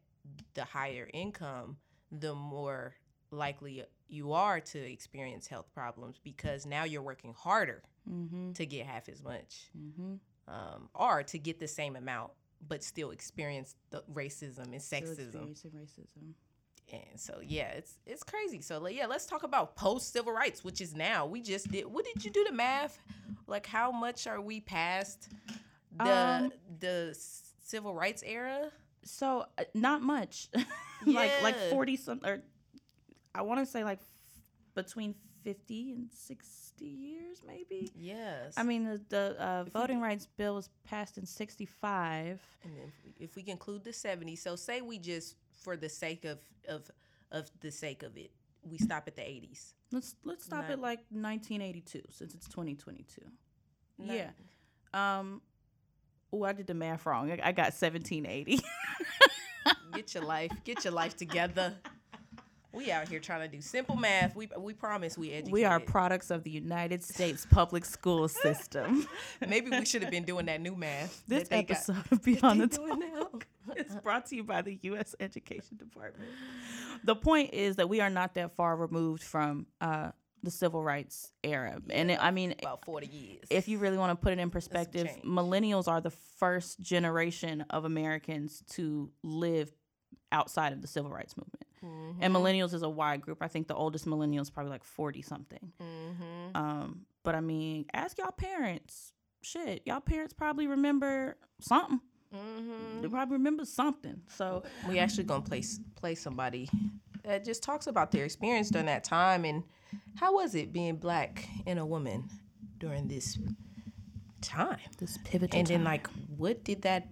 the 0.53 0.63
higher 0.63 1.09
income, 1.13 1.77
the 2.11 2.33
more 2.33 2.95
likely 3.31 3.83
you 4.07 4.31
are 4.31 4.61
to 4.61 4.79
experience 4.79 5.47
health 5.47 5.67
problems 5.73 6.17
because 6.23 6.65
now 6.65 6.85
you're 6.85 7.01
working 7.01 7.33
harder 7.33 7.83
Mhm. 8.09 8.55
to 8.55 8.65
get 8.65 8.85
half 8.85 9.09
as 9.09 9.21
much 9.23 9.69
Mhm. 9.77 10.19
um, 10.47 10.89
or 10.95 11.23
to 11.23 11.37
get 11.39 11.59
the 11.59 11.67
same 11.67 11.95
amount 11.95 12.31
but 12.67 12.83
still 12.83 13.11
experience 13.11 13.75
the 13.91 14.01
racism 14.13 14.65
and 14.73 14.75
sexism. 14.81 15.19
experiencing 15.19 15.71
racism. 15.71 16.33
And 16.91 17.19
so 17.19 17.39
yeah 17.43 17.67
it's 17.71 17.97
it's 18.05 18.23
crazy. 18.23 18.61
So 18.61 18.79
like, 18.79 18.95
yeah 18.95 19.05
let's 19.07 19.25
talk 19.25 19.43
about 19.43 19.75
post 19.75 20.11
civil 20.13 20.31
rights 20.33 20.63
which 20.63 20.79
is 20.81 20.95
now. 20.95 21.25
We 21.25 21.41
just 21.41 21.69
did 21.69 21.85
what 21.85 22.05
did 22.05 22.23
you 22.25 22.31
do 22.31 22.43
the 22.45 22.53
math? 22.53 22.97
Like 23.45 23.65
how 23.67 23.91
much 23.91 24.25
are 24.25 24.41
we 24.41 24.61
past 24.61 25.29
the 25.91 26.15
Um, 26.45 26.51
the 26.79 27.13
civil 27.63 27.93
rights 27.93 28.23
era? 28.25 28.71
So 29.03 29.45
uh, 29.57 29.63
not 29.73 30.01
much. 30.01 30.49
Like 31.05 31.41
like 31.43 31.55
40 31.69 31.95
some 31.97 32.21
or 32.25 32.41
i 33.35 33.43
want 33.43 33.59
to 33.59 33.65
say 33.67 33.83
like 33.83 33.99
f- 33.99 34.41
between 34.73 35.13
50 35.47 35.91
and 35.93 36.11
60 36.11 36.85
years 36.85 37.41
maybe? 37.47 37.89
Yes. 37.95 38.53
I 38.57 38.63
mean 38.63 38.83
the, 38.83 39.01
the 39.07 39.41
uh, 39.41 39.63
voting 39.73 40.01
rights 40.01 40.27
bill 40.35 40.55
was 40.55 40.69
passed 40.83 41.17
in 41.17 41.25
65 41.25 42.41
and 42.65 42.75
then 42.75 42.91
if 43.17 43.37
we, 43.37 43.45
include 43.47 43.85
the 43.85 43.91
70s 43.91 44.39
so 44.39 44.57
say 44.57 44.81
we 44.81 44.97
just 44.99 45.37
for 45.63 45.77
the 45.77 45.87
sake 45.87 46.25
of 46.25 46.39
of 46.67 46.91
of 47.31 47.49
the 47.61 47.71
sake 47.71 48.03
of 48.03 48.17
it 48.17 48.31
we 48.69 48.77
stop 48.77 49.07
at 49.07 49.15
the 49.15 49.21
80s 49.21 49.71
let's 49.93 50.15
let's 50.25 50.43
stop 50.43 50.63
Nine- 50.63 50.71
at 50.73 50.79
like 50.79 50.99
1982 51.11 52.01
since 52.09 52.33
it's 52.35 52.49
2022 52.49 53.21
Nine- 53.99 54.17
yeah. 54.17 54.29
Um 55.19 55.41
oh 56.33 56.43
i 56.43 56.51
did 56.51 56.67
the 56.67 56.73
math 56.73 57.05
wrong. 57.05 57.31
I, 57.31 57.39
I 57.41 57.51
got 57.53 57.71
1780 57.71 58.59
get 59.93 60.13
your 60.13 60.25
life 60.25 60.51
get 60.65 60.83
your 60.83 60.93
life 60.93 61.15
together 61.15 61.73
we 62.77 62.91
out 62.91 63.07
here 63.07 63.19
trying 63.19 63.41
to 63.41 63.47
do 63.47 63.61
simple 63.61 63.95
math 63.95 64.35
we 64.35 64.47
we 64.57 64.73
promise 64.73 65.17
we 65.17 65.31
educated. 65.31 65.51
we 65.51 65.65
are 65.65 65.79
products 65.79 66.29
of 66.29 66.43
the 66.43 66.49
united 66.51 67.03
states 67.13 67.45
public 67.49 67.83
school 67.83 68.27
system 68.27 69.07
maybe 69.47 69.69
we 69.69 69.85
should 69.85 70.01
have 70.01 70.11
been 70.11 70.23
doing 70.23 70.45
that 70.45 70.61
new 70.61 70.75
math 70.75 71.23
this 71.27 71.47
they 71.47 71.63
got- 71.63 71.77
episode 71.77 72.03
of 72.11 72.23
beyond 72.23 72.61
the 72.61 72.67
they 72.67 72.77
doing 72.77 72.99
now. 72.99 73.19
talk 73.21 73.47
is 73.75 73.95
brought 74.03 74.25
to 74.25 74.35
you 74.35 74.43
by 74.43 74.61
the 74.61 74.77
u.s 74.83 75.15
education 75.19 75.75
department 75.77 76.29
the 77.03 77.15
point 77.15 77.53
is 77.53 77.75
that 77.77 77.89
we 77.89 77.99
are 77.99 78.09
not 78.09 78.35
that 78.35 78.55
far 78.55 78.75
removed 78.75 79.23
from 79.23 79.65
uh, 79.81 80.09
the 80.43 80.51
civil 80.51 80.83
rights 80.83 81.31
era 81.43 81.81
and 81.89 82.11
it, 82.11 82.23
i 82.23 82.31
mean 82.31 82.53
about 82.59 82.85
40 82.85 83.07
years 83.07 83.43
if 83.49 83.67
you 83.67 83.79
really 83.79 83.97
want 83.97 84.11
to 84.11 84.23
put 84.23 84.33
it 84.33 84.39
in 84.39 84.49
perspective, 84.49 85.07
millennials 85.25 85.87
are 85.87 85.99
the 85.99 86.11
first 86.11 86.79
generation 86.79 87.65
of 87.69 87.85
Americans 87.85 88.63
to 88.71 89.09
live 89.23 89.71
outside 90.31 90.73
of 90.73 90.81
the 90.81 90.87
civil 90.87 91.11
rights 91.11 91.35
movement. 91.37 91.66
And 91.81 92.33
millennials 92.33 92.73
is 92.73 92.81
a 92.81 92.89
wide 92.89 93.21
group. 93.21 93.39
I 93.41 93.47
think 93.47 93.67
the 93.67 93.75
oldest 93.75 94.07
millennial 94.07 94.41
is 94.41 94.49
probably 94.49 94.71
like 94.71 94.83
40 94.83 95.21
something. 95.21 95.71
Mm-hmm. 95.81 96.55
Um, 96.55 97.01
but 97.23 97.35
I 97.35 97.41
mean, 97.41 97.85
ask 97.93 98.17
y'all 98.17 98.31
parents. 98.31 99.13
Shit, 99.41 99.83
y'all 99.85 100.01
parents 100.01 100.33
probably 100.33 100.67
remember 100.67 101.37
something. 101.59 102.01
Mm-hmm. 102.35 103.01
They 103.01 103.07
probably 103.07 103.37
remember 103.37 103.65
something. 103.65 104.21
So 104.27 104.63
we 104.89 104.99
actually 104.99 105.23
gonna 105.23 105.41
play 105.41 105.63
play 105.95 106.15
somebody 106.15 106.69
that 107.23 107.43
just 107.43 107.61
talks 107.61 107.87
about 107.87 108.11
their 108.11 108.25
experience 108.25 108.69
during 108.69 108.87
that 108.87 109.03
time 109.03 109.45
and 109.45 109.63
how 110.15 110.35
was 110.35 110.55
it 110.55 110.71
being 110.71 110.95
black 110.95 111.47
and 111.65 111.77
a 111.77 111.85
woman 111.85 112.27
during 112.79 113.07
this 113.07 113.37
time 114.41 114.77
this 114.97 115.17
pivotal 115.23 115.59
and 115.59 115.67
then 115.67 115.79
time. 115.79 115.85
like 115.85 116.07
what 116.37 116.63
did 116.63 116.81
that 116.83 117.07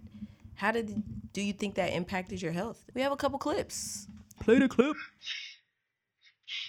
how 0.54 0.70
did 0.70 1.02
do 1.32 1.42
you 1.42 1.52
think 1.52 1.74
that 1.74 1.92
impacted 1.92 2.40
your 2.40 2.52
health 2.52 2.84
we 2.94 3.02
have 3.02 3.12
a 3.12 3.16
couple 3.16 3.38
clips 3.38 4.06
play 4.46 4.60
the 4.60 4.68
clip. 4.68 4.96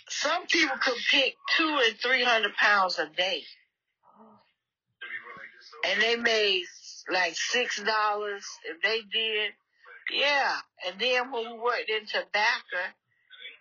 Some 0.09 0.47
people 0.47 0.75
could 0.82 0.97
pick 1.11 1.36
two 1.55 1.80
and 1.86 1.95
three 1.99 2.23
hundred 2.23 2.55
pounds 2.55 2.97
a 2.97 3.05
day. 3.05 3.43
And 5.86 6.01
they 6.01 6.15
made 6.15 6.63
like 7.11 7.36
six 7.36 7.80
dollars 7.84 8.43
if 8.65 8.82
they 8.82 9.01
did. 9.13 9.51
Yeah. 10.11 10.55
And 10.88 10.99
then 10.99 11.32
when 11.32 11.51
we 11.51 11.59
worked 11.59 11.89
in 11.89 12.07
tobacco, 12.07 12.84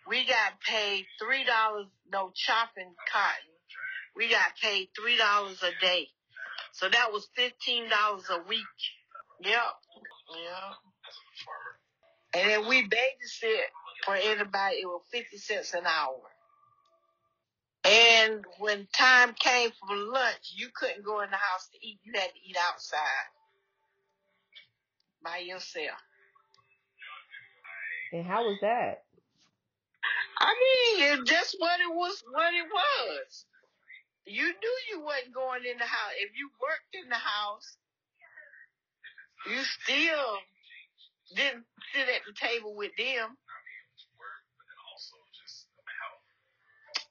we 0.09 0.25
got 0.25 0.59
paid 0.67 1.05
three 1.21 1.45
dollars 1.45 1.85
no 2.11 2.31
chopping 2.33 2.95
cotton. 3.13 3.53
We 4.15 4.29
got 4.29 4.57
paid 4.59 4.89
three 4.99 5.17
dollars 5.17 5.61
a 5.61 5.85
day. 5.85 6.07
So 6.71 6.89
that 6.89 7.13
was 7.13 7.27
fifteen 7.35 7.87
dollars 7.87 8.25
a 8.31 8.39
week. 8.49 8.65
Yep. 9.43 9.61
Yeah. 10.31 10.73
And 12.41 12.49
then 12.49 12.67
we 12.67 12.83
babysit 12.83 13.69
for 14.07 14.15
anybody, 14.15 14.77
it 14.77 14.85
was 14.85 15.01
50 15.11 15.37
cents 15.37 15.73
an 15.73 15.85
hour. 15.85 16.23
And 17.83 18.45
when 18.59 18.87
time 18.93 19.35
came 19.37 19.69
for 19.71 19.95
lunch, 19.95 20.53
you 20.55 20.69
couldn't 20.73 21.03
go 21.03 21.19
in 21.21 21.29
the 21.29 21.35
house 21.35 21.67
to 21.73 21.85
eat. 21.85 21.99
You 22.03 22.13
had 22.15 22.31
to 22.31 22.39
eat 22.39 22.55
outside 22.71 23.27
by 25.21 25.39
yourself. 25.39 25.99
and 28.13 28.25
how 28.25 28.43
was 28.43 28.57
that 28.61 29.03
I 30.39 30.53
mean, 30.53 31.19
it's 31.19 31.29
just 31.29 31.55
what 31.57 31.79
it 31.81 31.93
was, 31.93 32.23
what 32.31 32.53
it 32.53 32.67
was. 32.71 33.45
You 34.25 34.45
knew 34.45 34.77
you 34.91 35.01
wasn't 35.03 35.33
going 35.33 35.65
in 35.65 35.77
the 35.77 35.85
house. 35.85 36.13
If 36.19 36.31
you 36.37 36.49
worked 36.61 36.93
in 36.93 37.09
the 37.09 37.15
house, 37.15 37.75
you 39.49 39.59
still 39.63 40.37
didn't 41.35 41.65
sit 41.93 42.07
at 42.07 42.21
the 42.27 42.33
table 42.37 42.75
with 42.75 42.91
them. 42.97 43.35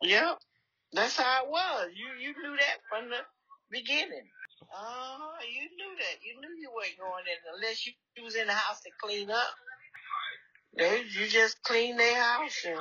Yep. 0.07 0.38
That's 0.92 1.16
how 1.16 1.44
it 1.44 1.50
was. 1.50 1.88
You 1.94 2.07
you 2.20 2.34
knew 2.42 2.57
that 2.57 2.78
from 2.88 3.11
the 3.11 3.18
beginning. 3.70 4.28
Uh, 4.74 5.18
you 5.52 5.68
knew 5.76 5.94
that. 5.98 6.16
You 6.22 6.40
knew 6.40 6.54
you 6.61 6.70
weren't 6.74 6.98
going 6.98 7.24
in 7.26 7.40
unless 7.57 7.86
you, 7.86 7.92
you 8.16 8.24
was 8.24 8.36
in 8.36 8.46
the 8.46 8.52
house 8.54 8.80
to 8.82 8.90
clean 9.02 9.30
up. 9.30 9.54
They 10.78 11.02
you 11.02 11.26
just 11.28 11.62
clean 11.62 11.96
their 11.96 12.20
house 12.22 12.64
and 12.66 12.78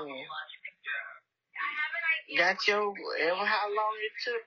got 2.38 2.68
your 2.68 2.94
ever 3.22 3.46
how 3.46 3.68
long 3.68 3.96
it 4.04 4.14
took. 4.24 4.42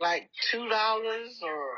Like 0.00 0.30
two 0.50 0.68
dollars 0.68 1.40
or 1.42 1.68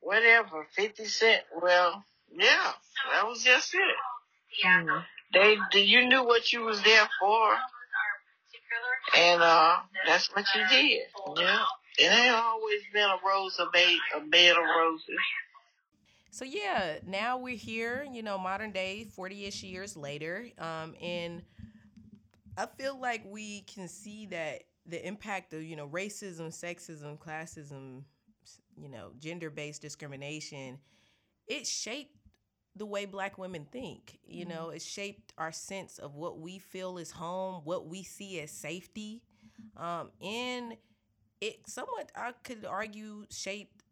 whatever, 0.00 0.66
fifty 0.74 1.06
cent. 1.06 1.42
Well, 1.62 2.04
yeah, 2.32 2.72
that 3.12 3.26
was 3.26 3.42
just 3.44 3.74
it. 3.74 3.80
They, 5.34 5.56
they 5.72 5.82
you 5.84 6.08
knew 6.08 6.24
what 6.24 6.52
you 6.52 6.62
was 6.62 6.82
there 6.82 7.08
for. 7.20 7.56
And 9.14 9.42
uh 9.42 9.76
that's 10.06 10.28
what 10.34 10.46
you 10.54 10.62
did. 10.68 11.02
Yeah. 11.36 11.62
It 11.98 12.12
ain't 12.12 12.34
always 12.34 12.80
been 12.92 13.08
a 13.08 13.18
rose 13.26 13.58
a 13.58 13.66
bed 13.70 13.96
a 14.16 14.20
bed 14.20 14.56
of 14.56 14.64
roses. 14.78 15.18
So 16.30 16.44
yeah, 16.44 16.98
now 17.06 17.38
we're 17.38 17.56
here, 17.56 18.06
you 18.12 18.22
know, 18.22 18.36
modern 18.36 18.70
day, 18.70 19.06
40-ish 19.16 19.62
years 19.62 19.96
later. 19.96 20.46
Um, 20.58 20.94
and 21.00 21.40
I 22.58 22.66
feel 22.66 23.00
like 23.00 23.22
we 23.24 23.62
can 23.62 23.88
see 23.88 24.26
that 24.26 24.64
the 24.84 25.02
impact 25.06 25.54
of, 25.54 25.62
you 25.62 25.76
know, 25.76 25.88
racism, 25.88 26.48
sexism, 26.48 27.18
classism, 27.18 28.02
you 28.76 28.90
know, 28.90 29.12
gender-based 29.18 29.80
discrimination, 29.80 30.78
it 31.46 31.66
shaped 31.66 32.14
the 32.76 32.86
way 32.86 33.06
black 33.06 33.38
women 33.38 33.66
think. 33.72 34.18
You 34.26 34.44
know, 34.44 34.70
it 34.70 34.82
shaped 34.82 35.32
our 35.38 35.52
sense 35.52 35.98
of 35.98 36.14
what 36.14 36.38
we 36.38 36.58
feel 36.58 36.98
is 36.98 37.10
home, 37.10 37.62
what 37.64 37.86
we 37.86 38.02
see 38.02 38.40
as 38.40 38.50
safety. 38.50 39.22
Um, 39.76 40.10
and 40.22 40.76
it 41.40 41.60
somewhat 41.66 42.12
I 42.14 42.32
could 42.44 42.64
argue 42.64 43.26
shaped 43.30 43.82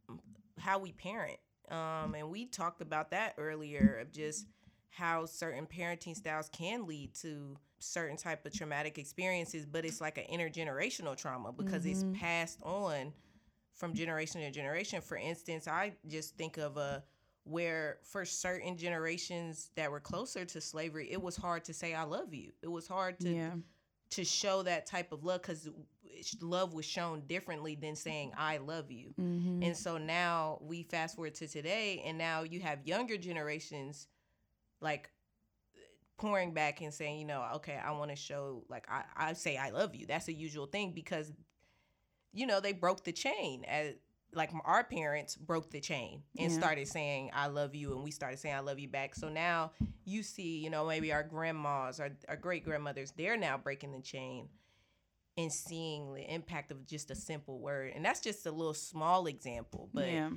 how 0.59 0.79
we 0.79 0.93
parent. 0.93 1.39
Um, 1.71 2.15
and 2.15 2.31
we 2.31 2.45
talked 2.45 2.83
about 2.83 3.11
that 3.11 3.35
earlier 3.39 3.99
of 4.01 4.13
just 4.13 4.47
how 4.91 5.27
certain 5.27 5.67
parenting 5.67 6.15
styles 6.15 6.49
can 6.51 6.87
lead 6.87 7.15
to 7.15 7.57
certain 7.79 8.17
type 8.17 8.47
of 8.47 8.53
traumatic 8.53 8.99
experiences, 8.99 9.67
but 9.67 9.85
it's 9.85 10.01
like 10.01 10.19
an 10.19 10.25
intergenerational 10.33 11.17
trauma 11.17 11.53
because 11.53 11.85
it's 11.85 12.05
passed 12.15 12.63
on 12.63 13.13
from 13.75 13.95
generation 13.95 14.41
to 14.41 14.51
generation. 14.51 15.01
For 15.01 15.17
instance, 15.17 15.67
I 15.67 15.95
just 16.07 16.37
think 16.37 16.59
of 16.59 16.77
a 16.77 17.03
where 17.45 17.99
for 18.03 18.25
certain 18.25 18.77
generations 18.77 19.71
that 19.77 19.91
were 19.91 20.01
closer 20.01 20.45
to 20.47 20.61
slavery, 20.61 21.11
it 21.11 21.21
was 21.21 21.37
hard 21.37 21.65
to 21.65 21.75
say 21.75 21.95
I 21.95 22.05
love 22.05 22.33
you. 22.35 22.53
It 22.63 22.69
was 22.69 22.87
hard 22.89 23.21
to 23.21 23.31
Yeah. 23.31 23.55
to 24.11 24.25
show 24.25 24.63
that 24.63 24.87
type 24.87 25.13
of 25.13 25.25
love 25.25 25.43
because 25.43 25.69
love 26.41 26.73
was 26.73 26.85
shown 26.85 27.23
differently 27.27 27.75
than 27.75 27.97
saying 27.97 28.33
I 28.37 28.59
love 28.59 28.91
you. 28.91 29.15
Mm-hmm. 29.21 29.63
And 29.63 29.77
so 29.77 29.99
now 29.99 30.59
we 30.63 30.85
fast 30.85 31.17
forward 31.17 31.35
to 31.37 31.49
today, 31.49 32.03
and 32.07 32.17
now 32.17 32.43
you 32.45 32.61
have 32.61 32.87
younger 32.87 33.17
generations 33.17 34.07
like 34.81 35.11
pouring 36.17 36.55
back 36.55 36.81
and 36.81 36.95
saying, 36.95 37.19
you 37.19 37.25
know, 37.27 37.45
okay, 37.57 37.77
I 37.77 37.91
want 37.93 38.11
to 38.11 38.17
show, 38.17 38.63
like, 38.69 38.87
I, 38.89 39.03
I 39.17 39.33
say 39.33 39.57
I 39.57 39.71
love 39.71 39.95
you. 39.97 40.07
That's 40.07 40.29
a 40.29 40.33
usual 40.33 40.67
thing 40.67 40.93
because, 40.93 41.33
you 42.33 42.47
know, 42.47 42.61
they 42.61 42.73
broke 42.73 43.03
the 43.03 43.13
chain. 43.13 43.65
As, 43.65 43.95
like 44.35 44.51
our 44.65 44.85
parents 44.85 45.37
broke 45.37 45.71
the 45.71 45.81
chain 45.81 46.23
and 46.39 46.51
Yeah. 46.53 46.59
started 46.59 46.89
saying 46.89 47.31
I 47.33 47.47
love 47.49 47.75
you 47.75 47.93
and 47.95 48.03
we 48.03 48.11
started 48.11 48.39
saying 48.39 48.55
I 48.55 48.61
love 48.61 48.79
you 48.79 48.89
back. 48.89 49.15
So 49.15 49.29
now 49.29 49.73
you 50.05 50.23
see, 50.23 50.59
you 50.59 50.71
know, 50.71 50.87
maybe 50.87 51.13
our 51.13 51.23
grandmas, 51.23 52.01
our, 52.01 52.11
our 52.29 52.37
great 52.37 52.65
grandmothers, 52.65 53.13
they're 53.17 53.37
now 53.37 53.57
breaking 53.59 53.93
the 53.93 54.01
chain 54.01 54.49
and 55.37 55.53
seeing 55.53 56.15
the 56.15 56.23
impact 56.33 56.71
of 56.71 56.87
just 56.87 57.11
a 57.11 57.15
simple 57.15 57.59
word. 57.59 57.93
And 57.95 58.05
that's 58.05 58.21
just 58.21 58.47
a 58.47 58.51
little 58.53 58.75
small 58.75 59.27
example, 59.27 59.89
but 59.93 60.07
yeah. 60.07 60.31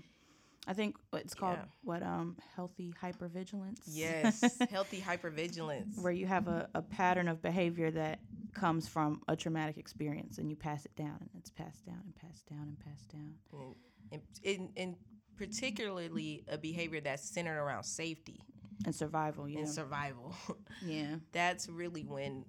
I 0.70 0.74
think 0.74 0.98
it's 1.14 1.34
called 1.34 1.58
Yeah. 1.60 1.66
what 1.84 2.04
um 2.04 2.36
healthy 2.56 2.94
hypervigilance. 3.02 3.80
yes, 3.88 4.44
healthy 4.70 5.00
hypervigilance. 5.02 5.98
where 6.02 6.12
you 6.12 6.26
have 6.28 6.48
a, 6.48 6.70
a 6.76 6.82
pattern 6.82 7.28
of 7.30 7.42
behavior 7.42 7.90
that 7.92 8.20
comes 8.54 8.88
from 8.88 9.22
a 9.28 9.36
traumatic 9.36 9.78
experience 9.78 10.38
and 10.40 10.50
you 10.50 10.56
pass 10.56 10.86
it 10.86 10.96
down 10.96 11.18
and 11.22 11.30
it's 11.38 11.50
passed 11.52 11.86
down 11.86 12.02
and 12.04 12.16
passed 12.16 12.46
down 12.50 12.64
and 12.68 12.80
passed 12.80 13.08
down. 13.10 13.34
and, 13.54 13.76
and, 14.12 14.22
and, 14.60 14.70
and 14.78 14.96
particularly 15.38 16.44
a 16.48 16.58
behavior 16.58 17.00
that's 17.00 17.24
centered 17.30 17.58
around 17.60 17.84
safety 17.84 18.40
And 18.86 18.94
survival, 18.96 19.48
yeah. 19.48 19.60
and 19.60 19.70
survival. 19.70 20.36
yeah. 20.86 21.16
that's 21.32 21.70
really 21.70 22.04
when, 22.04 22.44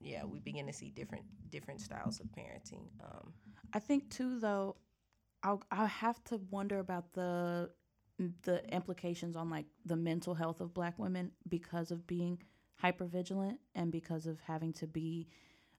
yeah, 0.00 0.24
we 0.24 0.38
begin 0.40 0.66
to 0.66 0.72
see 0.72 0.90
different 0.90 1.24
different 1.50 1.80
styles 1.82 2.18
of 2.20 2.26
parenting. 2.28 2.86
Um, 3.04 3.32
I 3.74 3.78
think 3.78 4.08
too 4.10 4.38
though 4.38 4.76
I'll 5.42 5.62
I 5.70 5.86
have 5.86 6.22
to 6.24 6.40
wonder 6.50 6.78
about 6.78 7.12
the 7.12 7.70
the 8.42 8.64
implications 8.72 9.36
on 9.36 9.50
like 9.50 9.66
the 9.84 9.96
mental 9.96 10.34
health 10.34 10.60
of 10.60 10.72
black 10.74 10.98
women 10.98 11.32
because 11.48 11.90
of 11.90 12.06
being 12.06 12.38
hypervigilant 12.82 13.58
and 13.74 13.90
because 13.90 14.26
of 14.26 14.38
having 14.40 14.72
to 14.74 14.86
be 14.86 15.28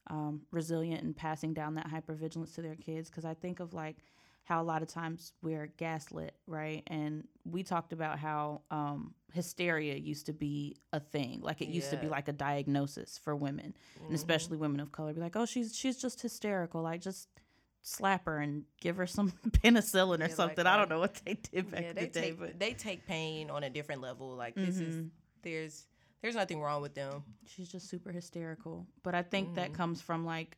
um, 0.07 0.41
resilient 0.51 1.03
and 1.03 1.15
passing 1.15 1.53
down 1.53 1.75
that 1.75 1.89
hypervigilance 1.89 2.53
to 2.55 2.61
their 2.61 2.75
kids. 2.75 3.09
Because 3.09 3.25
I 3.25 3.33
think 3.33 3.59
of 3.59 3.73
like 3.73 3.97
how 4.45 4.61
a 4.61 4.65
lot 4.65 4.81
of 4.81 4.89
times 4.89 5.31
we're 5.41 5.67
gaslit, 5.77 6.35
right? 6.47 6.83
And 6.87 7.25
we 7.45 7.63
talked 7.63 7.93
about 7.93 8.19
how 8.19 8.61
um, 8.71 9.13
hysteria 9.31 9.95
used 9.95 10.25
to 10.25 10.33
be 10.33 10.75
a 10.91 10.99
thing, 10.99 11.39
like 11.41 11.61
it 11.61 11.69
used 11.69 11.91
to 11.91 11.97
be 11.97 12.07
like 12.09 12.27
a 12.27 12.33
diagnosis 12.33 13.17
for 13.17 13.35
women, 13.37 13.73
and 14.05 14.13
especially 14.13 14.57
women 14.57 14.81
of 14.81 14.91
color. 14.91 15.13
Be 15.13 15.21
like, 15.21 15.37
oh, 15.37 15.45
she's 15.45 15.73
she's 15.73 15.97
just 15.97 16.21
hysterical, 16.21 16.81
like 16.81 16.99
just 16.99 17.29
slap 17.83 18.25
her 18.25 18.39
and 18.39 18.63
give 18.81 18.95
her 18.97 19.05
some 19.05 19.31
penicillin 19.49 20.15
or 20.17 20.21
Yeah, 20.21 20.25
like, 20.27 20.31
something. 20.31 20.65
I 20.65 20.73
um, 20.73 20.79
don't 20.79 20.89
know 20.89 20.99
what 20.99 21.21
they 21.25 21.35
did 21.35 21.69
back 21.69 21.81
yeah, 21.81 21.89
in 21.91 21.95
they 21.95 22.05
the 22.05 22.11
day, 22.11 22.21
take 22.31 22.39
but 22.39 22.59
they 22.59 22.73
take 22.73 23.05
pain 23.05 23.49
on 23.51 23.63
a 23.63 23.69
different 23.69 24.01
level. 24.01 24.29
Like 24.35 24.55
this 24.55 24.79
is 24.79 24.95
Mhm. 24.95 25.09
there's 25.43 25.85
there's 26.21 26.35
nothing 26.35 26.61
wrong 26.61 26.81
with 26.81 26.95
them. 26.95 27.23
she's 27.45 27.67
just 27.69 27.89
super 27.89 28.11
hysterical. 28.11 28.87
But 29.03 29.13
I 29.13 29.21
think 29.21 29.55
that 29.55 29.71
Mhm. 29.71 29.75
comes 29.75 30.01
from 30.01 30.25
like 30.25 30.57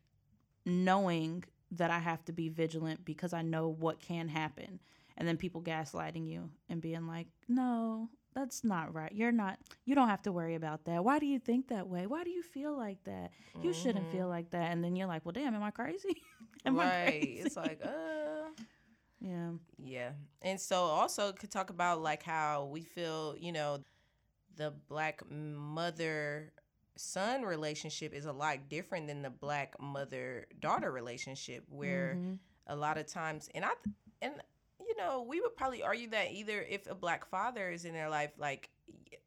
knowing 0.66 1.44
that 1.72 1.92
I 1.92 2.00
have 2.00 2.24
to 2.26 2.32
be 2.32 2.50
vigilant 2.50 3.04
because 3.04 3.34
I 3.34 3.42
know 3.42 3.68
what 3.70 4.00
can 4.00 4.28
happen. 4.28 4.80
And 5.18 5.28
then 5.28 5.38
people 5.38 5.62
gaslighting 5.62 6.28
you 6.28 6.52
and 6.70 6.82
being 6.82 7.08
like, 7.08 7.28
no, 7.48 8.10
that's 8.36 8.64
not 8.64 8.94
right. 8.94 9.12
You're 9.14 9.32
not. 9.32 9.60
You 9.86 9.96
don't 9.96 10.10
have 10.10 10.24
to 10.24 10.32
worry 10.34 10.56
about 10.56 10.86
that. 10.86 11.04
Why 11.04 11.20
do 11.20 11.26
you 11.26 11.40
think 11.40 11.70
that 11.70 11.88
way? 11.88 12.08
Why 12.08 12.24
do 12.24 12.32
you 12.32 12.44
feel 12.44 12.78
like 12.78 13.04
that? 13.06 13.32
You 13.62 13.74
shouldn't 13.74 14.08
Mhm. 14.08 14.12
feel 14.12 14.28
like 14.30 14.52
that." 14.52 14.72
And 14.72 14.84
then 14.84 14.96
you're 14.96 15.08
like, 15.08 15.26
"Well, 15.26 15.34
damn, 15.34 15.56
am 15.56 15.64
I 15.64 15.72
crazy? 15.72 16.22
am 16.66 16.80
I 16.80 16.88
right. 16.88 17.16
crazy?" 17.20 17.40
It's 17.40 17.56
like, 17.58 17.82
uh 17.84 18.50
yeah. 19.22 19.52
Yeah. 19.78 20.12
And 20.42 20.60
so 20.60 20.78
also 20.84 21.32
could 21.34 21.52
talk 21.52 21.70
about 21.70 22.02
like 22.02 22.24
how 22.24 22.66
we 22.66 22.84
feel, 22.84 23.36
you 23.38 23.52
know, 23.52 23.80
the 24.56 24.74
black 24.88 25.22
mother 25.30 26.54
son 26.98 27.44
relationship 27.44 28.14
is 28.14 28.26
a 28.26 28.32
lot 28.34 28.70
different 28.70 29.08
than 29.08 29.22
the 29.22 29.30
black 29.30 29.76
mother 29.82 30.48
daughter 30.60 30.92
relationship 30.92 31.64
where 31.70 32.20
Mhm. 32.20 32.40
a 32.68 32.76
lot 32.76 32.98
of 32.98 33.06
times 33.08 33.50
and 33.56 33.66
I 33.66 33.72
and 34.22 34.34
you 34.96 35.04
know, 35.04 35.22
we 35.28 35.42
would 35.42 35.56
probably 35.56 35.84
argue 35.84 36.10
that 36.12 36.32
either 36.32 36.62
if 36.70 36.90
a 36.90 36.96
black 36.96 37.28
father 37.30 37.70
is 37.70 37.86
in 37.86 37.94
their 37.94 38.10
life 38.10 38.32
like 38.38 38.70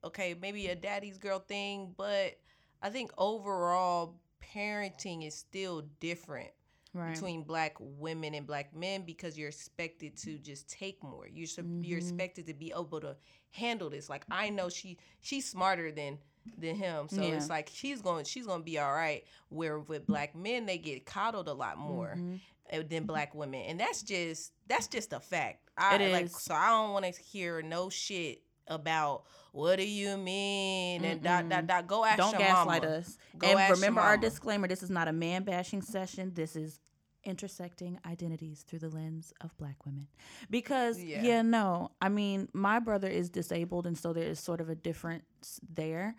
okay, 0.05 0.35
maybe 0.41 0.69
a 0.69 0.75
daddy's 0.77 1.19
girl 1.19 1.41
thing, 1.41 1.93
but 1.97 2.39
I 2.81 2.89
think 2.91 3.11
overall 3.19 4.15
parenting 4.55 5.27
is 5.27 5.35
still 5.35 5.83
different 6.01 6.51
Right. 6.95 7.13
between 7.13 7.43
black 7.43 7.75
women 7.79 8.33
and 8.35 8.47
black 8.47 8.75
men 8.75 9.03
because 9.03 9.37
you're 9.37 9.49
expected 9.51 10.17
to 10.19 10.39
just 10.39 10.71
take 10.71 11.03
more. 11.03 11.29
You're 11.29 11.47
sup- 11.47 11.67
you're 11.83 11.99
expected 11.99 12.47
to 12.47 12.55
be 12.55 12.73
able 12.73 13.01
to 13.01 13.15
handle 13.51 13.91
this. 13.91 14.09
Like 14.09 14.25
I 14.31 14.49
know 14.49 14.71
she 14.71 14.97
she's 15.21 15.47
smarter 15.49 15.93
than 15.93 16.19
than 16.57 16.77
him, 16.77 17.09
so 17.11 17.21
Yeah. 17.21 17.35
it's 17.35 17.51
like 17.51 17.69
she's 17.71 18.01
going 18.01 18.25
she's 18.25 18.47
going 18.47 18.61
to 18.61 18.65
be 18.65 18.79
all 18.79 18.93
right. 18.95 19.23
Where 19.51 19.79
with 19.81 20.07
black 20.07 20.35
men 20.35 20.65
they 20.65 20.79
get 20.79 21.05
coddled 21.05 21.47
a 21.49 21.53
lot 21.53 21.77
more 21.77 22.15
Mhm. 22.17 22.41
Uh, 22.73 22.83
than 22.89 23.05
black 23.05 23.35
women, 23.35 23.63
and 23.63 23.79
that's 23.81 24.03
just 24.03 24.53
that's 24.67 24.87
just 24.89 25.13
a 25.13 25.21
fact. 25.21 25.69
I, 25.77 25.97
It 25.97 26.13
like 26.13 26.29
so 26.29 26.55
I 26.55 26.69
don't 26.69 26.93
want 26.93 27.05
to 27.13 27.23
hear 27.23 27.63
no 27.63 27.89
shit 27.89 28.43
about 28.67 29.25
what 29.53 29.77
do 29.77 29.89
you 29.89 30.17
mean 30.17 31.05
and 31.05 31.23
dot 31.23 31.49
dot 31.49 31.67
dot. 31.67 31.87
Go 31.87 32.05
ask 32.05 32.19
Don't 32.19 32.33
your 32.33 32.41
gaslight 32.41 32.83
mama. 32.83 32.95
us. 32.97 33.17
Go 33.37 33.47
and 33.57 33.71
remember 33.71 34.01
our 34.01 34.17
disclaimer: 34.17 34.69
this 34.69 34.83
is 34.83 34.91
not 34.91 35.09
a 35.09 35.13
man 35.13 35.43
bashing 35.45 35.83
session. 35.83 36.33
This 36.35 36.55
is 36.57 36.81
intersecting 37.25 37.99
identities 38.07 38.63
through 38.67 38.79
the 38.79 38.89
lens 38.89 39.33
of 39.41 39.57
black 39.59 39.85
women. 39.85 40.07
Because 40.51 41.03
Yeah. 41.03 41.23
yeah, 41.23 41.43
no, 41.43 41.91
I 42.01 42.09
mean, 42.09 42.49
my 42.53 42.79
brother 42.79 43.09
is 43.09 43.29
disabled, 43.29 43.87
and 43.87 43.99
so 43.99 44.13
there 44.13 44.25
is 44.29 44.41
sort 44.41 44.61
of 44.61 44.69
a 44.69 44.75
difference 44.75 45.61
there. 45.69 46.15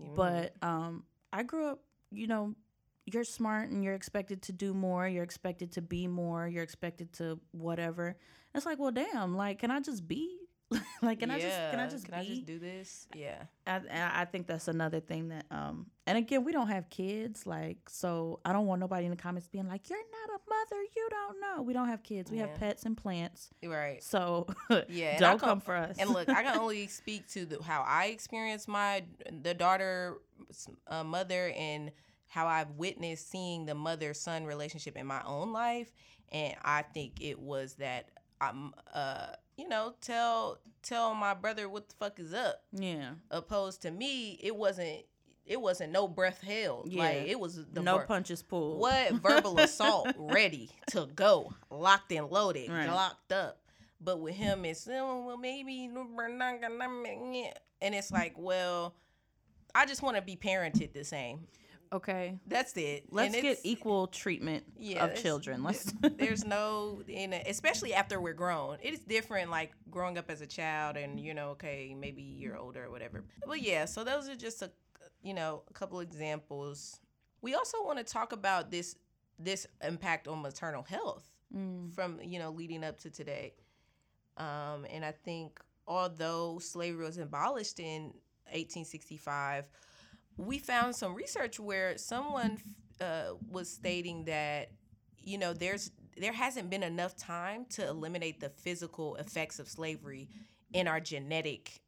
Mhm. 0.00 0.14
But 0.16 0.54
um, 0.62 1.04
I 1.32 1.42
grew 1.42 1.66
up, 1.66 1.80
you 2.10 2.26
know. 2.26 2.54
You're 3.12 3.24
smart 3.24 3.70
and 3.70 3.82
you're 3.84 3.94
expected 3.94 4.42
to 4.42 4.52
do 4.52 4.74
more. 4.74 5.06
You're 5.08 5.24
expected 5.24 5.72
to 5.72 5.82
be 5.82 6.06
more. 6.06 6.46
You're 6.46 6.62
expected 6.62 7.12
to 7.14 7.38
whatever. 7.52 8.16
It's 8.54 8.66
like, 8.66 8.78
well, 8.78 8.90
damn. 8.90 9.36
Like, 9.36 9.58
can 9.60 9.70
I 9.70 9.80
just 9.80 10.06
be? 10.06 10.36
like, 11.02 11.20
can 11.20 11.30
I 11.30 11.38
just 11.40 11.56
can 11.70 11.80
I 11.80 11.88
just 11.88 12.04
can 12.04 12.14
I 12.14 12.24
just 12.24 12.44
do 12.44 12.58
this? 12.58 13.06
Yeah. 13.14 13.44
I, 13.66 13.80
I 13.90 14.24
think 14.26 14.46
that's 14.46 14.68
another 14.68 15.00
thing 15.00 15.28
that 15.28 15.46
um 15.50 15.86
and 16.06 16.18
again 16.18 16.44
we 16.44 16.52
don't 16.52 16.68
have 16.68 16.90
kids 16.90 17.46
like 17.46 17.78
so 17.88 18.40
I 18.44 18.52
don't 18.52 18.66
want 18.66 18.80
nobody 18.80 19.06
in 19.06 19.10
the 19.10 19.16
comments 19.16 19.48
being 19.48 19.66
like 19.66 19.88
you're 19.88 19.98
not 19.98 20.38
a 20.38 20.40
mother 20.48 20.82
you 20.94 21.08
don't 21.10 21.40
know 21.40 21.62
we 21.62 21.72
don't 21.72 21.88
have 21.88 22.02
kids 22.02 22.30
we 22.30 22.36
have 22.38 22.54
pets 22.56 22.84
and 22.84 22.96
plants 22.98 23.48
Right. 23.64 24.02
so 24.02 24.46
Yeah, 24.90 25.18
don't 25.18 25.38
co- 25.40 25.46
come 25.46 25.60
for 25.60 25.74
us 25.74 25.96
And 25.98 26.10
look, 26.10 26.28
I 26.28 26.42
can 26.42 26.58
only 26.60 26.86
speak 26.86 27.26
to 27.30 27.46
the, 27.46 27.62
how 27.62 27.82
I 27.86 28.06
experienced 28.06 28.68
my 28.68 29.04
the 29.42 29.54
daughter 29.54 30.18
uh, 30.86 31.02
mother 31.04 31.50
and 31.56 31.92
how 32.28 32.46
I've 32.46 32.70
witnessed 32.72 33.30
seeing 33.30 33.66
the 33.66 33.74
mother 33.74 34.14
son 34.14 34.44
relationship 34.44 34.96
in 34.96 35.06
my 35.06 35.22
own 35.24 35.52
life, 35.52 35.90
and 36.30 36.54
I 36.64 36.82
think 36.82 37.20
it 37.20 37.38
was 37.38 37.74
that 37.74 38.10
I'm 38.40 38.72
uh 38.94 39.28
you 39.56 39.68
know 39.68 39.94
tell 40.00 40.58
tell 40.82 41.14
my 41.14 41.34
brother 41.34 41.68
what 41.68 41.88
the 41.88 41.94
fuck 41.96 42.20
is 42.20 42.32
up. 42.32 42.62
yeah 42.72 43.10
Opposed 43.30 43.82
to 43.82 43.90
me, 43.90 44.38
it 44.42 44.54
wasn't 44.54 45.04
it 45.46 45.60
wasn't 45.60 45.90
no 45.92 46.06
breath 46.06 46.42
held. 46.42 46.92
Yeah. 46.92 47.02
Like 47.04 47.16
it 47.26 47.40
was 47.40 47.64
the 47.72 47.80
no 47.82 47.98
ver- 47.98 48.04
punches 48.04 48.42
pulled 48.42 48.78
what 48.78 49.12
verbal 49.22 49.58
assault 49.58 50.08
ready 50.18 50.70
to 50.90 51.06
go, 51.14 51.52
locked 51.70 52.12
and 52.12 52.30
loaded, 52.30 52.70
Right. 52.70 52.86
locked 52.88 53.32
up. 53.32 53.58
But 54.00 54.20
with 54.20 54.34
him, 54.34 54.64
it's 54.66 54.86
oh, 54.88 55.24
well 55.26 55.38
maybe 55.38 55.90
we're 56.14 56.28
not 56.28 56.60
gonna, 56.60 56.84
and 57.80 57.94
it's 57.94 58.12
like, 58.12 58.34
well, 58.36 58.94
I 59.74 59.86
just 59.86 60.02
want 60.02 60.16
to 60.16 60.22
be 60.22 60.36
parented 60.36 60.92
the 60.92 61.02
same. 61.02 61.48
Okay 61.92 62.38
That's 62.46 62.76
it. 62.76 63.04
let's 63.10 63.34
And 63.34 63.42
get 63.42 63.58
equal 63.64 64.06
treatment 64.08 64.64
yeah, 64.76 65.04
of 65.04 65.14
children 65.16 65.62
let's 65.62 65.92
There's 66.18 66.44
no, 66.44 67.02
and 67.12 67.34
especially 67.34 67.94
after 67.94 68.20
we're 68.20 68.34
grown, 68.34 68.78
it 68.82 68.94
is 68.94 69.00
different. 69.00 69.50
Like 69.50 69.72
growing 69.90 70.18
up 70.18 70.30
as 70.30 70.40
a 70.40 70.46
child, 70.46 70.96
and 70.96 71.18
you 71.20 71.34
know, 71.34 71.50
okay, 71.50 71.94
maybe 71.98 72.22
you're 72.22 72.56
older 72.56 72.84
or 72.84 72.90
whatever. 72.90 73.24
But 73.46 73.62
yeah, 73.62 73.84
so 73.86 74.04
those 74.04 74.28
are 74.28 74.36
just 74.36 74.62
a, 74.62 74.70
you 75.22 75.34
know, 75.34 75.62
a 75.68 75.72
couple 75.72 76.00
examples. 76.00 77.00
We 77.40 77.54
also 77.54 77.82
want 77.84 77.98
to 77.98 78.04
talk 78.04 78.32
about 78.32 78.70
this 78.70 78.96
this 79.38 79.66
impact 79.82 80.28
on 80.28 80.42
maternal 80.42 80.82
health 80.82 81.24
Mm. 81.56 81.94
from 81.94 82.20
you 82.22 82.38
know 82.38 82.50
leading 82.50 82.84
up 82.84 82.98
to 83.00 83.10
today. 83.10 83.54
Um, 84.36 84.84
and 84.90 85.02
I 85.04 85.12
think 85.12 85.58
although 85.86 86.58
slavery 86.58 87.06
was 87.06 87.16
abolished 87.16 87.80
in 87.80 88.12
1865, 88.52 89.64
we 90.38 90.58
found 90.58 90.94
some 90.94 91.14
research 91.14 91.60
where 91.60 91.98
someone 91.98 92.58
uh, 93.00 93.32
was 93.50 93.68
stating 93.68 94.24
that 94.24 94.70
you 95.18 95.36
know 95.36 95.52
there's 95.52 95.90
there 96.16 96.32
hasn't 96.32 96.70
been 96.70 96.82
enough 96.82 97.16
time 97.16 97.66
to 97.70 97.86
eliminate 97.86 98.40
the 98.40 98.48
physical 98.48 99.16
effects 99.16 99.58
of 99.58 99.68
slavery 99.68 100.28
in 100.72 100.88
our 100.88 101.00
genetic 101.00 101.80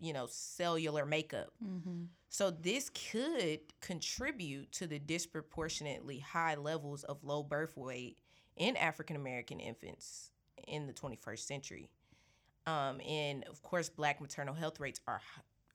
you 0.00 0.12
know 0.12 0.26
cellular 0.28 1.06
makeup 1.06 1.52
mm-hmm. 1.64 2.04
so 2.28 2.50
this 2.50 2.90
could 2.90 3.60
contribute 3.80 4.70
to 4.72 4.86
the 4.86 4.98
disproportionately 4.98 6.18
high 6.18 6.54
levels 6.54 7.04
of 7.04 7.22
low 7.22 7.42
birth 7.42 7.76
weight 7.76 8.18
in 8.58 8.76
African 8.76 9.16
American 9.16 9.60
infants 9.60 10.30
in 10.66 10.86
the 10.86 10.92
21st 10.92 11.38
century. 11.38 11.88
Um, 12.66 13.00
and 13.00 13.44
of 13.44 13.62
course, 13.62 13.88
Black 13.88 14.20
maternal 14.20 14.54
health 14.54 14.78
rates 14.78 15.00
are 15.06 15.22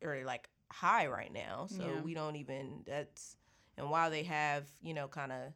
are 0.03 0.23
like 0.25 0.49
high 0.73 1.07
right 1.07 1.31
now. 1.31 1.67
So 1.69 1.83
Yeah. 1.83 2.01
we 2.01 2.13
don't 2.13 2.35
even 2.35 2.83
that's 2.85 3.37
and 3.77 3.89
while 3.89 4.09
they 4.09 4.23
have 4.23 4.65
you 4.81 4.93
know 4.93 5.07
kind 5.07 5.31
of 5.31 5.53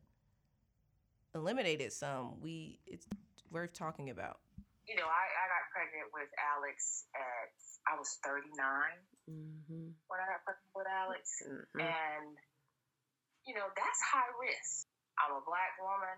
eliminated 1.36 1.92
some, 1.94 2.40
we 2.42 2.80
it's 2.86 3.08
worth 3.52 3.74
talking 3.74 4.10
about. 4.10 4.40
You 4.88 4.96
know, 4.96 5.04
I, 5.10 5.26
I 5.28 5.46
got 5.52 5.64
pregnant 5.76 6.08
with 6.16 6.32
Alex 6.56 7.06
at 7.16 7.52
I 7.92 7.98
was 7.98 8.18
39 8.24 8.48
Mm-hmm. 9.28 9.92
when 10.08 10.18
I 10.24 10.26
got 10.32 10.40
pregnant 10.48 10.72
with 10.72 10.88
Alex, 10.88 11.24
Mm-hmm. 11.44 11.80
and 11.84 12.32
you 13.44 13.52
know 13.58 13.68
that's 13.76 14.02
high 14.08 14.32
risk. 14.40 14.88
I'm 15.20 15.36
a 15.36 15.44
black 15.44 15.76
woman. 15.84 16.16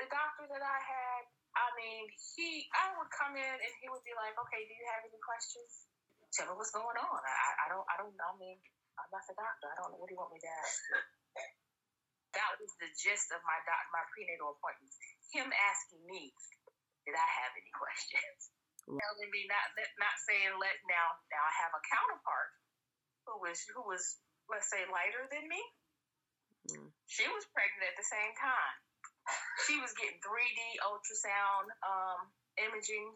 The 0.00 0.08
doctor 0.10 0.48
that 0.50 0.64
I 0.64 0.78
had, 0.80 1.22
I 1.54 1.66
mean, 1.76 2.08
he, 2.34 2.64
I 2.72 2.96
would 2.96 3.12
come 3.12 3.36
in 3.36 3.44
and 3.60 3.72
he 3.78 3.86
would 3.92 4.02
be 4.02 4.14
like, 4.18 4.32
"Okay, 4.34 4.64
do 4.66 4.72
you 4.74 4.86
have 4.90 5.04
any 5.06 5.20
questions? 5.22 5.89
Tell 6.34 6.46
me 6.50 6.54
what's 6.58 6.74
going 6.74 6.98
on. 6.98 7.20
I, 7.22 7.36
I- 7.66 7.70
don't, 7.70 7.86
I 7.90 7.94
don't. 8.00 8.14
I 8.14 8.30
mean, 8.38 8.58
I'm 8.98 9.10
not 9.10 9.24
the 9.26 9.34
doctor. 9.38 9.68
I 9.70 9.76
don't 9.80 9.94
know. 9.94 10.00
What 10.02 10.08
do 10.10 10.14
you 10.14 10.20
want 10.20 10.34
me 10.34 10.40
to 10.42 10.50
ask?" 10.62 10.78
you?" 10.90 10.98
That 12.38 12.54
was 12.62 12.70
the 12.78 12.90
gist 12.94 13.32
of 13.34 13.42
my 13.42 13.58
doc, 13.66 13.82
my 13.90 14.06
prenatal 14.14 14.54
appointments. 14.54 14.94
Him 15.34 15.50
asking 15.50 16.06
me, 16.06 16.30
"Did 17.06 17.18
I 17.18 17.28
have 17.42 17.52
any 17.58 17.72
questions?" 17.74 18.54
Telling 18.86 19.30
me 19.30 19.46
not, 19.46 19.66
not 20.02 20.16
saying 20.26 20.54
let 20.58 20.78
now. 20.90 21.08
Now 21.30 21.42
I 21.46 21.54
have 21.62 21.72
a 21.74 21.82
counterpart 21.90 22.50
who 23.26 23.34
was 23.42 23.58
who 23.70 23.82
was 23.86 24.02
let's 24.50 24.70
say 24.70 24.82
lighter 24.90 25.26
than 25.30 25.46
me. 25.46 25.62
Mm. 26.74 26.90
She 27.06 27.26
was 27.30 27.46
pregnant 27.54 27.86
at 27.90 27.96
the 27.98 28.06
same 28.06 28.34
time. 28.38 28.76
She 29.68 29.78
was 29.78 29.92
getting 29.94 30.18
3D 30.22 30.60
ultrasound 30.82 31.68
um, 31.86 32.20
imaging. 32.58 33.14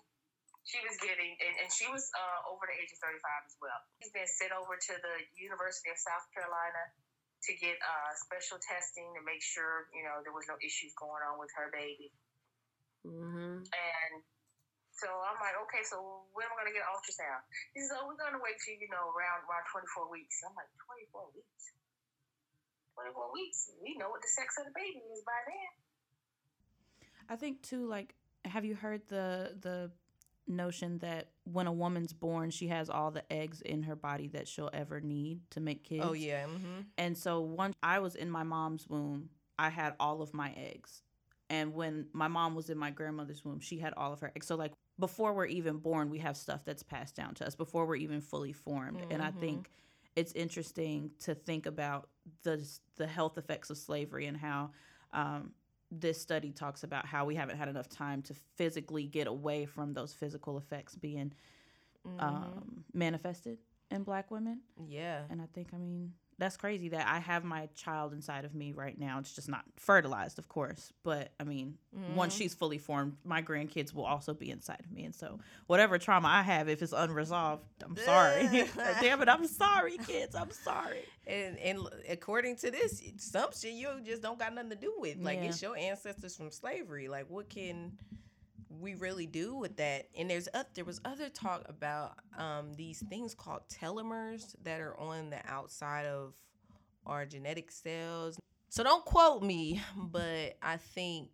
She 0.65 0.81
was 0.81 0.97
getting, 0.97 1.37
and, 1.45 1.55
and 1.61 1.69
she 1.69 1.85
was 1.93 2.09
uh, 2.17 2.49
over 2.49 2.65
the 2.65 2.77
age 2.81 2.89
of 2.89 3.01
35 3.05 3.21
as 3.45 3.57
well. 3.61 3.81
She's 4.01 4.12
been 4.17 4.29
sent 4.29 4.57
over 4.57 4.81
to 4.81 4.95
the 4.97 5.17
University 5.37 5.93
of 5.93 6.01
South 6.01 6.25
Carolina 6.33 6.89
to 7.45 7.53
get 7.61 7.77
uh, 7.85 8.11
special 8.17 8.57
testing 8.57 9.12
to 9.12 9.21
make 9.21 9.45
sure, 9.45 9.93
you 9.93 10.01
know, 10.01 10.25
there 10.25 10.33
was 10.33 10.49
no 10.49 10.57
issues 10.65 10.97
going 10.97 11.21
on 11.21 11.37
with 11.37 11.53
her 11.61 11.69
baby. 11.69 12.09
Mm-hmm. 13.05 13.61
And 13.61 14.15
so 14.97 15.12
I'm 15.29 15.37
like, 15.37 15.53
okay, 15.69 15.85
so 15.85 16.25
when 16.33 16.49
am 16.49 16.57
I 16.57 16.65
going 16.65 16.73
to 16.73 16.77
get 16.81 16.89
an 16.89 16.97
ultrasound? 16.97 17.45
He 17.77 17.85
says, 17.85 17.93
oh, 18.01 18.09
we're 18.09 18.17
going 18.17 18.33
to 18.33 18.41
wait 18.41 18.57
till, 18.65 18.81
you 18.81 18.89
know, 18.89 19.12
around, 19.12 19.45
around 19.45 19.69
24 19.69 20.09
weeks. 20.09 20.41
I'm 20.49 20.57
like, 20.57 20.73
24 21.12 21.37
weeks? 21.37 21.77
24 22.97 23.37
weeks? 23.37 23.69
We 23.85 24.01
know 24.01 24.09
what 24.09 24.25
the 24.25 24.33
sex 24.33 24.57
of 24.57 24.65
the 24.65 24.73
baby 24.73 25.05
is 25.12 25.21
by 25.29 25.37
then. 25.45 25.73
I 27.29 27.37
think 27.37 27.62
too 27.62 27.87
like 27.87 28.15
have 28.45 28.65
you 28.65 28.75
heard 28.75 29.01
the 29.09 29.57
the 29.61 29.91
notion 30.47 30.99
that 30.99 31.29
when 31.45 31.67
a 31.67 31.73
woman's 31.73 32.13
born 32.13 32.51
she 32.51 32.69
has 32.69 32.91
all 32.91 33.11
the 33.11 33.33
eggs 33.33 33.63
in 33.63 33.83
her 33.83 33.97
body 33.97 34.29
that 34.29 34.47
she'll 34.47 34.71
ever 34.73 35.01
need 35.01 35.41
to 35.51 35.61
make 35.61 35.85
kids 35.85 36.05
Oh 36.05 36.13
yeah, 36.13 36.45
mm-hmm. 36.45 36.83
And 36.99 37.17
so 37.17 37.41
once 37.41 37.75
I 37.83 37.99
was 37.99 38.15
in 38.15 38.31
my 38.31 38.43
mom's 38.43 38.89
womb, 38.89 39.31
I 39.59 39.71
had 39.71 39.95
all 39.99 40.23
of 40.23 40.35
my 40.35 40.53
eggs. 40.57 41.03
And 41.51 41.75
when 41.75 42.07
my 42.13 42.29
mom 42.29 42.55
was 42.55 42.71
in 42.71 42.79
my 42.79 42.91
grandmother's 42.91 43.45
womb, 43.45 43.61
she 43.61 43.79
had 43.79 43.93
all 43.97 44.13
of 44.13 44.21
her 44.21 44.33
eggs. 44.35 44.47
So 44.47 44.57
like 44.57 44.73
before 44.99 45.33
we're 45.33 45.47
even 45.47 45.79
born, 45.79 46.11
we 46.11 46.19
have 46.19 46.37
stuff 46.37 46.61
that's 46.65 46.83
passed 46.83 47.15
down 47.17 47.35
to 47.35 47.47
us 47.47 47.55
before 47.55 47.87
we're 47.87 47.97
even 47.97 48.21
fully 48.21 48.53
formed. 48.53 49.07
And 49.11 49.23
I 49.23 49.31
think 49.31 49.71
it's 50.17 50.33
interesting 50.33 51.11
to 51.21 51.35
think 51.35 51.67
about 51.67 52.09
the 52.43 52.67
the 52.97 53.07
health 53.07 53.39
effects 53.39 53.71
of 53.71 53.77
slavery 53.77 54.27
and 54.27 54.37
how 54.37 54.71
um, 55.13 55.53
this 55.91 56.20
study 56.20 56.51
talks 56.53 56.82
about 56.82 57.07
how 57.07 57.24
we 57.24 57.35
haven't 57.35 57.57
had 57.57 57.68
enough 57.68 57.89
time 57.89 58.22
to 58.22 58.35
physically 58.57 59.07
get 59.07 59.26
away 59.26 59.66
from 59.66 59.93
those 59.93 60.12
physical 60.12 60.59
effects 60.59 60.95
being 60.97 61.32
Mhm. 62.07 62.22
um, 62.22 62.85
manifested 62.93 63.59
in 63.91 64.03
Black 64.03 64.30
women. 64.30 64.61
yeah. 64.87 65.24
And 65.30 65.41
I 65.41 65.47
think, 65.47 65.72
I 65.72 65.78
mean, 65.78 66.12
that's 66.39 66.57
crazy 66.57 66.89
that 66.91 67.07
I 67.07 67.18
have 67.20 67.45
my 67.45 67.68
child 67.74 68.12
inside 68.12 68.45
of 68.45 68.55
me 68.55 68.72
right 68.72 68.99
now. 68.99 69.18
It's 69.20 69.35
just 69.35 69.49
not 69.49 69.64
fertilized, 69.76 70.39
of 70.39 70.49
course. 70.49 70.93
But 71.05 71.32
I 71.39 71.45
mean, 71.45 71.78
once 72.14 72.35
Mhm. 72.35 72.39
she's 72.39 72.55
fully 72.55 72.78
formed, 72.78 73.16
my 73.24 73.41
grandkids 73.43 73.95
will 73.95 74.05
also 74.05 74.35
be 74.35 74.51
inside 74.51 74.80
of 74.80 74.91
me. 74.91 75.05
And 75.05 75.14
so, 75.14 75.39
whatever 75.66 75.99
trauma 75.99 76.28
I 76.28 76.43
have, 76.43 76.68
if 76.68 76.82
it's 76.82 76.93
unresolved, 76.93 77.62
I'm 77.85 77.97
sorry. 77.97 78.49
Damn 79.01 79.22
it, 79.22 79.28
I'm 79.28 79.47
sorry, 79.47 79.97
kids. 79.99 80.35
I'm 80.35 80.51
sorry. 80.51 81.05
And 81.26 81.59
and 81.59 81.78
according 82.09 82.57
to 82.57 82.70
this, 82.70 83.01
assumption, 83.16 83.76
you 83.76 83.89
just 84.05 84.20
don't 84.22 84.39
got 84.39 84.53
nothing 84.55 84.70
to 84.70 84.76
do 84.76 84.93
with. 84.99 85.18
Like 85.20 85.39
Yeah. 85.39 85.45
it's 85.51 85.62
your 85.62 85.76
ancestors 85.76 86.37
from 86.37 86.51
slavery. 86.51 87.09
Like 87.09 87.30
what 87.30 87.49
can 87.49 87.97
we 88.81 88.95
really 88.95 89.27
do 89.27 89.55
with 89.55 89.77
that? 89.77 90.09
And 90.16 90.31
there's 90.31 90.49
uh, 90.55 90.64
there 90.75 90.85
was 90.85 91.01
other 91.05 91.29
talk 91.29 91.64
about 91.68 92.14
um, 92.39 92.75
these 92.75 93.03
things 93.09 93.35
called 93.35 93.62
telomeres 93.68 94.55
that 94.62 94.81
are 94.81 94.99
on 94.99 95.31
the 95.31 95.41
outside 95.47 96.07
of 96.07 96.35
our 97.07 97.27
genetic 97.27 97.70
cells. 97.70 98.39
So 98.68 98.83
don't 98.83 99.05
quote 99.05 99.43
me, 99.43 99.81
but 99.97 100.57
I 100.62 100.77
think 100.77 101.29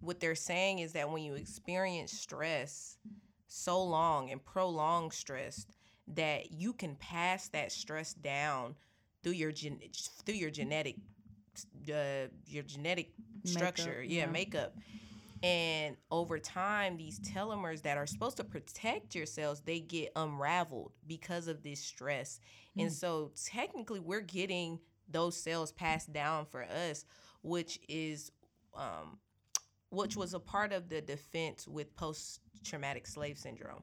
what 0.00 0.20
they're 0.20 0.34
saying 0.34 0.80
is 0.80 0.92
that 0.92 1.10
when 1.10 1.22
you 1.22 1.34
experience 1.34 2.12
stress 2.12 2.98
so 3.46 3.82
long 3.82 4.30
and 4.30 4.44
prolonged 4.44 5.12
stress 5.12 5.66
that 6.08 6.52
you 6.52 6.72
can 6.72 6.94
pass 6.96 7.48
that 7.48 7.72
stress 7.72 8.12
down 8.14 8.74
through 9.22 9.32
your 9.32 9.52
gen- 9.52 9.80
through 10.24 10.34
your 10.34 10.50
genetic 10.50 10.96
uh, 11.92 12.28
your 12.46 12.62
genetic 12.62 13.12
structure 13.44 14.00
Makeup, 14.00 14.10
yeah, 14.10 14.24
yeah. 14.24 14.30
makeup 14.30 14.76
and 15.42 15.96
over 16.10 16.38
time 16.38 16.96
these 16.96 17.20
telomeres 17.20 17.82
that 17.82 17.96
are 17.98 18.06
supposed 18.06 18.36
to 18.38 18.44
protect 18.44 19.14
your 19.14 19.26
cells 19.26 19.60
they 19.62 19.80
get 19.80 20.10
unraveled 20.16 20.92
because 21.06 21.46
of 21.48 21.62
this 21.62 21.80
stress 21.80 22.40
and 22.78 22.88
Mm. 22.90 22.92
so 22.94 23.32
technically 23.46 24.00
we're 24.00 24.20
getting 24.20 24.80
those 25.08 25.36
cells 25.36 25.72
passed 25.72 26.12
down 26.12 26.46
for 26.46 26.64
us 26.64 27.04
which 27.42 27.78
is 27.88 28.32
um 28.74 29.18
which 29.90 30.16
was 30.16 30.34
a 30.34 30.40
part 30.40 30.72
of 30.72 30.88
the 30.88 31.00
defense 31.00 31.68
with 31.68 31.94
post 31.96 32.40
traumatic 32.64 33.06
slave 33.06 33.38
syndrome 33.38 33.82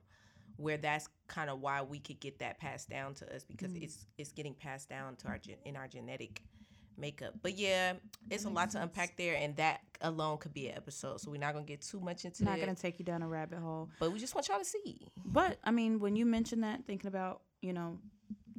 where 0.57 0.77
that's 0.77 1.07
kind 1.27 1.49
of 1.49 1.59
why 1.61 1.81
we 1.81 1.99
could 1.99 2.19
get 2.19 2.39
that 2.39 2.59
passed 2.59 2.89
down 2.89 3.13
to 3.15 3.35
us 3.35 3.43
because 3.43 3.71
Mm. 3.71 3.83
it's 3.83 4.05
it's 4.17 4.31
getting 4.31 4.53
passed 4.53 4.89
down 4.89 5.15
to 5.17 5.27
our 5.27 5.37
gen- 5.37 5.57
in 5.65 5.75
our 5.75 5.87
genetic 5.87 6.43
makeup. 6.97 7.33
But 7.41 7.57
yeah, 7.57 7.93
it's 8.29 8.45
a 8.45 8.49
lot 8.49 8.69
to 8.71 8.81
unpack 8.81 9.17
there, 9.17 9.35
and 9.35 9.55
that 9.57 9.81
alone 10.03 10.37
could 10.37 10.53
be 10.53 10.67
an 10.67 10.77
episode. 10.77 11.19
So 11.21 11.31
we're 11.31 11.39
not 11.39 11.53
gonna 11.53 11.65
get 11.65 11.81
too 11.81 11.99
much 11.99 12.25
into 12.25 12.43
it. 12.43 12.45
Not 12.45 12.59
to 12.75 12.81
take 12.81 12.99
you 12.99 13.05
down 13.05 13.21
a 13.23 13.27
rabbit 13.27 13.59
hole. 13.59 13.89
but 13.99 14.11
we 14.11 14.19
just 14.19 14.35
want 14.35 14.47
y'all 14.47 14.59
to 14.59 14.65
see. 14.65 15.07
But 15.25 15.57
I 15.63 15.71
mean, 15.71 15.99
when 15.99 16.15
you 16.15 16.25
mention 16.25 16.61
that, 16.61 16.85
thinking 16.85 17.07
about 17.07 17.41
you 17.61 17.73
know 17.73 17.97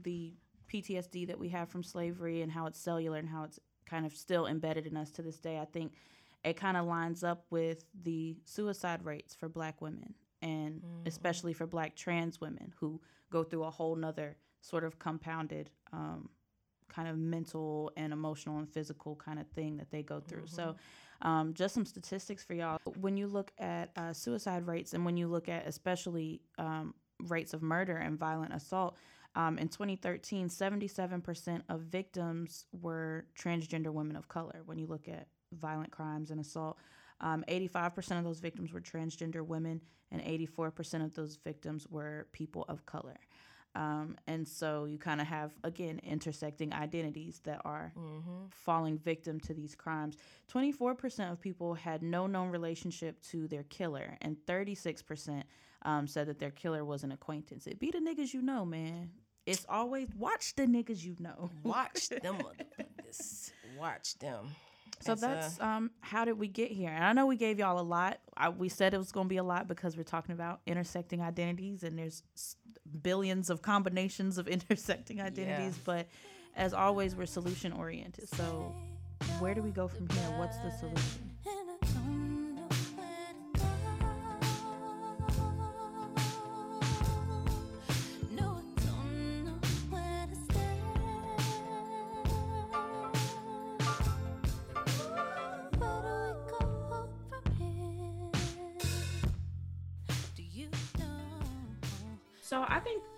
the 0.03 0.35
PTSD 0.73 1.27
that 1.29 1.39
we 1.39 1.49
have 1.51 1.69
from 1.69 1.83
slavery 1.83 2.43
and 2.43 2.51
how 2.51 2.67
it's 2.67 2.81
cellular 2.81 3.19
and 3.19 3.29
how 3.29 3.45
it's 3.45 3.61
kind 3.87 4.05
of 4.07 4.17
still 4.17 4.47
embedded 4.47 4.87
in 4.87 4.97
us 4.97 5.11
to 5.13 5.23
this 5.23 5.39
day, 5.39 5.59
I 5.59 5.67
think 5.67 5.93
it 6.43 6.57
kind 6.57 6.77
of 6.77 6.87
lines 6.87 7.23
up 7.23 7.47
with 7.51 7.85
the 8.03 8.37
suicide 8.45 9.05
rates 9.05 9.35
for 9.35 9.49
Black 9.49 9.81
women 9.81 10.15
and 10.43 10.83
especially 11.07 11.53
for 11.53 11.67
Black 11.67 11.97
trans 11.97 12.41
women 12.41 12.73
who 12.79 13.01
go 13.31 13.43
through 13.45 13.65
a 13.65 13.71
whole 13.71 13.97
nother 13.97 14.37
sort 14.61 14.85
of 14.85 14.99
compounded 14.99 15.71
um, 15.93 16.29
kind 16.89 17.09
of 17.09 17.17
mental 17.17 17.91
and 17.97 18.13
emotional 18.13 18.59
and 18.59 18.69
physical 18.69 19.17
kind 19.17 19.39
of 19.39 19.47
thing 19.49 19.77
that 19.79 19.91
they 19.91 20.03
go 20.03 20.21
through. 20.21 20.47
So, 20.47 20.77
um, 21.25 21.55
just 21.55 21.75
some 21.75 21.87
statistics 21.87 22.45
for 22.45 22.55
y'all. 22.55 22.79
When 23.01 23.17
you 23.17 23.27
look 23.27 23.53
at 23.59 23.91
uh, 23.97 24.13
suicide 24.13 24.67
rates 24.67 24.93
and 24.93 25.05
when 25.05 25.17
you 25.17 25.27
look 25.27 25.49
at 25.49 25.67
especially 25.67 26.43
um, 26.59 26.95
rates 27.25 27.55
of 27.55 27.63
murder 27.63 27.97
and 27.97 28.19
violent 28.19 28.55
assault, 28.55 28.97
um, 29.37 29.59
in 29.59 29.69
2013, 29.69 30.49
77% 30.49 31.63
of 31.69 31.81
victims 31.81 32.67
were 32.73 33.27
transgender 33.37 33.93
women 33.93 34.17
of 34.17 34.29
color. 34.29 34.63
When 34.65 34.79
you 34.79 34.87
look 34.87 35.09
at 35.09 35.27
violent 35.53 35.91
crimes 35.91 36.31
and 36.31 36.41
assault, 36.41 36.79
um, 37.21 37.45
85% 37.49 38.19
of 38.19 38.25
those 38.25 38.41
victims 38.41 38.73
were 38.73 38.81
transgender 38.81 39.45
women, 39.45 39.81
and 40.13 40.23
84% 40.23 41.05
of 41.05 41.15
those 41.15 41.39
victims 41.43 41.87
were 41.89 42.29
people 42.33 42.65
of 42.69 42.87
color. 42.87 43.17
Um, 43.75 44.17
and 44.27 44.47
so 44.47 44.85
you 44.85 44.99
kind 44.99 45.21
of 45.21 45.27
have, 45.27 45.53
again, 45.65 46.01
intersecting 46.05 46.73
identities 46.73 47.41
that 47.45 47.61
are 47.65 47.93
Mm-hmm. 47.99 48.47
falling 48.51 48.99
victim 48.99 49.41
to 49.41 49.55
these 49.55 49.75
crimes. 49.75 50.17
24% 50.53 51.33
of 51.33 51.41
people 51.41 51.75
had 51.75 52.03
no 52.03 52.27
known 52.27 52.51
relationship 52.51 53.21
to 53.31 53.49
their 53.49 53.65
killer, 53.65 54.17
and 54.23 54.37
36% 54.47 55.43
um, 55.83 56.07
said 56.07 56.27
that 56.29 56.39
their 56.39 56.51
killer 56.51 56.85
was 56.85 57.03
an 57.05 57.13
acquaintance. 57.13 57.67
It 57.67 57.79
be 57.79 57.91
the 57.91 57.99
niggas 57.99 58.33
you 58.33 58.43
know, 58.43 58.65
man. 58.65 59.11
It's 59.47 59.67
always 59.69 60.09
watch 60.17 60.55
the 60.57 60.65
niggas 60.67 61.03
you 61.05 61.17
know. 61.19 61.51
Watch 61.63 62.09
them, 62.23 62.37
motherfuckers. 62.39 63.53
Watch 63.77 64.19
them. 64.19 64.49
So 65.01 65.13
It's, 65.13 65.23
uh, 65.23 65.29
that's 65.29 65.61
um, 65.61 65.91
how 66.01 66.25
did 66.25 66.39
we 66.39 66.49
get 66.49 66.71
here? 66.71 66.89
And 66.91 67.05
I 67.05 67.13
know 67.13 67.27
we 67.27 67.37
gave 67.37 67.59
y'all 67.59 67.79
a 67.79 67.83
lot. 67.83 68.21
I, 68.37 68.49
we 68.49 68.69
said 68.71 68.95
it 68.95 68.99
was 68.99 69.13
going 69.13 69.27
to 69.27 69.29
be 69.29 69.37
a 69.37 69.43
lot 69.43 69.69
because 69.69 69.97
we're 69.97 70.03
talking 70.05 70.33
about 70.33 70.61
intersecting 70.67 71.21
identities, 71.21 71.83
and 71.83 71.99
there's 71.99 72.23
billions 73.03 73.51
of 73.51 73.63
combinations 73.63 74.39
of 74.39 74.49
intersecting 74.57 75.21
identities. 75.21 75.79
But 75.85 76.07
as 76.57 76.73
always, 76.75 77.15
we're 77.17 77.27
solution 77.27 77.73
oriented. 77.73 78.29
So 78.29 78.75
where 79.39 79.55
do 79.55 79.63
we 79.63 79.71
go 79.71 79.89
from 79.89 80.09
here? 80.09 80.35
What's 80.39 80.57
the 80.59 80.71
solution? 80.71 81.31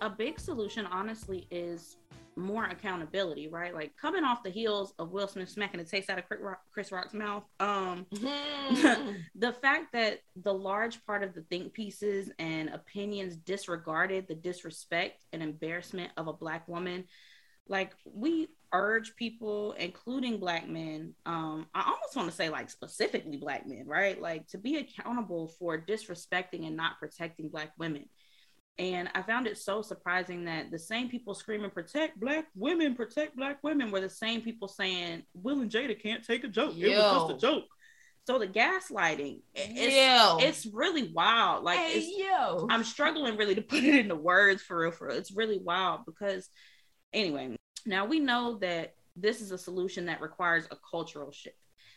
A 0.06 0.10
big 0.10 0.38
solution, 0.38 0.86
honestly, 0.86 1.46
is 1.50 1.96
more 2.36 2.64
accountability, 2.64 3.48
right? 3.48 3.74
Like 3.74 3.96
coming 4.00 4.22
off 4.22 4.42
the 4.42 4.50
heels 4.50 4.94
of 4.98 5.10
Will 5.10 5.26
Smith 5.26 5.48
smacking 5.48 5.78
the 5.78 5.84
taste 5.84 6.08
out 6.10 6.18
of 6.18 6.24
Chris 6.72 6.92
Rock's 6.92 7.14
mouth. 7.14 7.44
Um, 7.58 8.06
the 8.10 9.54
fact 9.60 9.92
that 9.94 10.20
the 10.36 10.52
large 10.52 11.04
part 11.06 11.22
of 11.22 11.34
the 11.34 11.42
think 11.42 11.72
pieces 11.72 12.30
and 12.38 12.68
opinions 12.68 13.36
disregarded 13.36 14.28
the 14.28 14.34
disrespect 14.34 15.24
and 15.32 15.42
embarrassment 15.42 16.12
of 16.16 16.28
a 16.28 16.32
black 16.32 16.68
woman 16.68 17.04
like 17.68 17.92
we 18.04 18.48
urge 18.72 19.16
people 19.16 19.72
including 19.78 20.38
black 20.38 20.68
men 20.68 21.14
um 21.24 21.66
i 21.74 21.82
almost 21.82 22.14
want 22.14 22.28
to 22.28 22.34
say 22.34 22.48
like 22.48 22.68
specifically 22.68 23.36
black 23.36 23.66
men 23.66 23.84
right 23.86 24.20
like 24.20 24.46
to 24.46 24.58
be 24.58 24.76
accountable 24.76 25.48
for 25.58 25.80
disrespecting 25.80 26.66
and 26.66 26.76
not 26.76 26.98
protecting 26.98 27.48
black 27.48 27.72
women 27.78 28.04
and 28.78 29.08
i 29.14 29.22
found 29.22 29.46
it 29.46 29.56
so 29.56 29.80
surprising 29.82 30.44
that 30.44 30.70
the 30.70 30.78
same 30.78 31.08
people 31.08 31.34
screaming 31.34 31.70
protect 31.70 32.18
black 32.20 32.46
women 32.54 32.94
protect 32.94 33.36
black 33.36 33.62
women 33.62 33.90
were 33.90 34.00
the 34.00 34.08
same 34.08 34.40
people 34.40 34.68
saying 34.68 35.22
will 35.34 35.60
and 35.60 35.70
jada 35.70 36.00
can't 36.00 36.24
take 36.24 36.44
a 36.44 36.48
joke 36.48 36.74
it 36.76 36.96
was 36.96 37.28
just 37.30 37.44
a 37.44 37.46
joke 37.46 37.64
so 38.26 38.40
the 38.40 38.46
gaslighting 38.48 39.40
it's, 39.54 39.94
Yo. 39.94 40.38
it's 40.40 40.66
really 40.66 41.12
wild 41.12 41.62
like 41.62 41.78
Hey, 41.78 41.98
it's, 41.98 42.18
yo. 42.18 42.66
I'm 42.68 42.82
struggling 42.82 43.36
really 43.36 43.54
to 43.54 43.62
put 43.62 43.84
it 43.84 43.94
into 43.94 44.16
words 44.16 44.62
for 44.62 44.78
real, 44.80 44.90
for 44.90 45.06
real. 45.06 45.16
It's 45.16 45.30
really 45.30 45.58
wild 45.58 46.00
because, 46.06 46.48
anyway, 47.12 47.56
now 47.84 48.04
we 48.04 48.18
know 48.18 48.58
that 48.58 48.94
this 49.14 49.40
is 49.40 49.52
a 49.52 49.58
solution 49.58 50.06
that 50.06 50.20
requires 50.20 50.66
a 50.70 50.76
cultural 50.90 51.30
shift. 51.30 51.56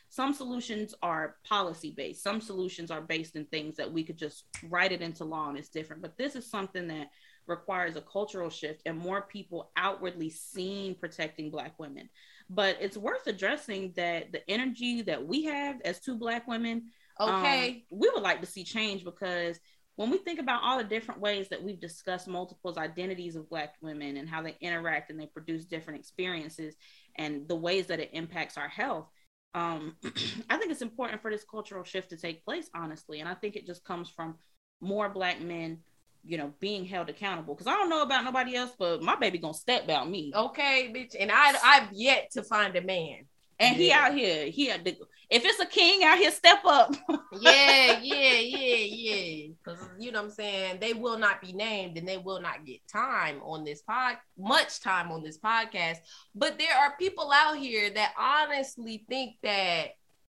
Some 0.09 0.33
solutions 0.33 0.95
are 1.01 1.35
policy 1.47 1.93
based, 1.95 2.23
some 2.23 2.41
solutions 2.41 2.91
are 2.91 3.01
based 3.01 3.35
in 3.35 3.45
things 3.45 3.75
that 3.77 3.91
we 3.91 4.03
could 4.03 4.17
just 4.17 4.45
write 4.63 4.91
it 4.91 5.01
into 5.01 5.23
law 5.23 5.49
and 5.49 5.57
it's 5.57 5.69
different. 5.69 6.01
But 6.01 6.17
this 6.17 6.35
is 6.35 6.49
something 6.49 6.87
that 6.87 7.07
requires 7.47 7.95
a 7.95 8.01
cultural 8.01 8.49
shift 8.49 8.81
and 8.85 8.97
more 8.97 9.23
people 9.23 9.71
outwardly 9.77 10.29
seen 10.29 10.95
protecting 10.95 11.51
Black 11.51 11.77
women. 11.79 12.09
But 12.49 12.77
it's 12.79 12.97
worth 12.97 13.27
addressing 13.27 13.93
that 13.95 14.31
the 14.31 14.47
energy 14.49 15.03
that 15.03 15.25
we 15.25 15.45
have 15.45 15.81
as 15.85 15.99
two 15.99 16.17
Black 16.17 16.47
women 16.47 16.91
Okay. 17.19 17.69
um, 17.69 17.99
we 17.99 18.09
would 18.13 18.23
like 18.23 18.39
to 18.41 18.47
see 18.47 18.63
change 18.63 19.03
because 19.03 19.59
when 19.97 20.09
we 20.09 20.17
think 20.17 20.39
about 20.39 20.61
all 20.63 20.77
the 20.77 20.83
different 20.85 21.19
ways 21.19 21.49
that 21.49 21.61
we've 21.61 21.81
discussed 21.81 22.27
multiples 22.27 22.77
identities 22.77 23.35
of 23.35 23.49
black 23.49 23.73
women 23.81 24.15
and 24.15 24.29
how 24.29 24.41
they 24.41 24.55
interact 24.61 25.11
and 25.11 25.19
they 25.19 25.25
produce 25.25 25.65
different 25.65 25.99
experiences 25.99 26.75
and 27.17 27.47
the 27.49 27.55
ways 27.55 27.87
that 27.87 27.99
it 27.99 28.11
impacts 28.13 28.57
our 28.57 28.69
health 28.69 29.09
um, 29.53 29.95
i 30.49 30.57
think 30.57 30.71
it's 30.71 30.81
important 30.81 31.21
for 31.21 31.31
this 31.31 31.43
cultural 31.43 31.83
shift 31.83 32.09
to 32.09 32.17
take 32.17 32.43
place 32.45 32.69
honestly 32.75 33.19
and 33.19 33.29
i 33.29 33.33
think 33.33 33.55
it 33.55 33.65
just 33.65 33.83
comes 33.83 34.09
from 34.09 34.35
more 34.81 35.09
black 35.09 35.41
men 35.41 35.79
you 36.23 36.37
know 36.37 36.53
being 36.59 36.85
held 36.85 37.09
accountable 37.09 37.53
because 37.53 37.67
i 37.67 37.71
don't 37.71 37.89
know 37.89 38.03
about 38.03 38.25
nobody 38.25 38.55
else 38.55 38.71
but 38.77 39.01
my 39.01 39.15
baby 39.15 39.37
gonna 39.37 39.53
step 39.53 39.83
about 39.85 40.09
me 40.09 40.31
Okay, 40.35 40.91
bitch. 40.95 41.15
And 41.19 41.31
I 41.33 41.53
I've 41.63 41.91
yet 41.93 42.31
to 42.31 42.43
find 42.43 42.75
a 42.75 42.81
man. 42.81 43.25
And 43.59 43.75
he 43.75 43.91
out 43.91 44.13
here 44.13 44.45
he 44.45 44.69
if 44.69 45.45
it's 45.45 45.59
a 45.59 45.65
king 45.65 46.03
out 46.03 46.17
here 46.17 46.31
step 46.31 46.59
up 46.65 46.95
yeah, 47.39 47.99
yeah, 48.01 48.39
yeah, 48.39 48.75
yeah. 48.75 49.47
Because 49.63 49.79
you 49.99 50.11
know 50.11 50.21
what 50.21 50.29
I'm 50.29 50.31
saying, 50.31 50.79
they 50.79 50.93
will 50.93 51.17
not 51.17 51.41
be 51.41 51.53
named 51.53 51.97
and 51.97 52.07
they 52.07 52.17
will 52.17 52.41
not 52.41 52.65
get 52.65 52.79
time 52.87 53.41
on 53.43 53.63
this 53.63 53.81
pod, 53.81 54.17
much 54.37 54.79
time 54.79 55.11
on 55.11 55.23
this 55.23 55.37
podcast. 55.37 55.97
But 56.33 56.57
there 56.57 56.75
are 56.75 56.95
people 56.97 57.31
out 57.31 57.57
here 57.57 57.89
that 57.91 58.13
honestly 58.17 59.05
think 59.07 59.35
that 59.43 59.89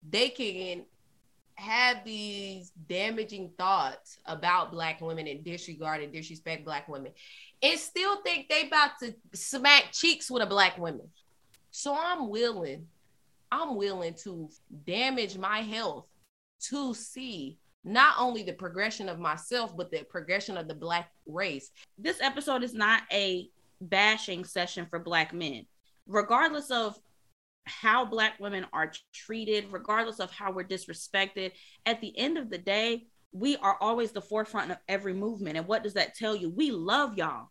they 0.09 0.31
can 0.31 0.85
have 1.55 2.05
these 2.05 2.73
damaging 2.89 3.53
thoughts 3.59 4.19
about 4.25 4.73
black 4.73 5.01
women 5.01 5.27
and 5.27 5.45
disregard 5.45 6.03
and 6.03 6.13
disrespect 6.13 6.65
black 6.65 6.89
women 6.89 7.13
and 7.63 7.79
still 7.79 8.23
think 8.23 8.49
they 8.49 8.67
about 8.67 8.93
to 9.03 9.15
smack 9.35 9.93
cheeks 9.93 10.31
with 10.31 10.43
a 10.43 10.47
black 10.47 10.79
woman. 10.79 11.09
So 11.71 11.95
I'm 11.95 12.31
willing, 12.31 12.87
I'm 13.53 13.77
willing 13.77 14.15
to 14.25 14.49
damage 14.87 15.37
my 15.37 15.61
health 15.61 16.07
to 16.69 16.95
see 16.95 17.59
not 17.85 18.15
only 18.19 18.43
the 18.43 18.53
progression 18.53 19.09
of 19.09 19.19
myself, 19.19 19.77
but 19.77 19.91
the 19.91 20.05
progression 20.05 20.57
of 20.57 20.69
the 20.69 20.75
black 20.75 21.11
race. 21.27 21.71
this 21.97 22.21
episode 22.21 22.63
is 22.63 22.75
not 22.75 23.03
a 23.11 23.49
bashing 23.81 24.45
session 24.45 24.87
for 24.87 24.99
black 24.99 25.33
men. 25.33 25.65
Regardless 26.07 26.71
of 26.71 26.99
how 27.65 28.05
black 28.05 28.39
women 28.41 28.67
are 28.73 28.93
treated 29.13 29.71
regardless 29.71 30.19
of 30.19 30.31
how 30.33 30.51
we're 30.51 30.65
disrespected 30.65 31.53
at 31.87 32.01
the 32.01 32.19
end 32.19 32.39
of 32.39 32.51
the 32.51 32.59
day 32.59 33.07
we 33.33 33.57
are 33.59 33.77
always 33.81 34.11
the 34.13 34.21
forefront 34.21 34.71
of 34.71 34.79
every 34.89 35.15
movement. 35.15 35.57
And 35.57 35.67
what 35.67 35.83
does 35.83 35.95
that 35.95 36.15
tell 36.15 36.35
you? 36.35 36.51
We 36.51 36.71
love 36.71 37.17
y'all 37.17 37.49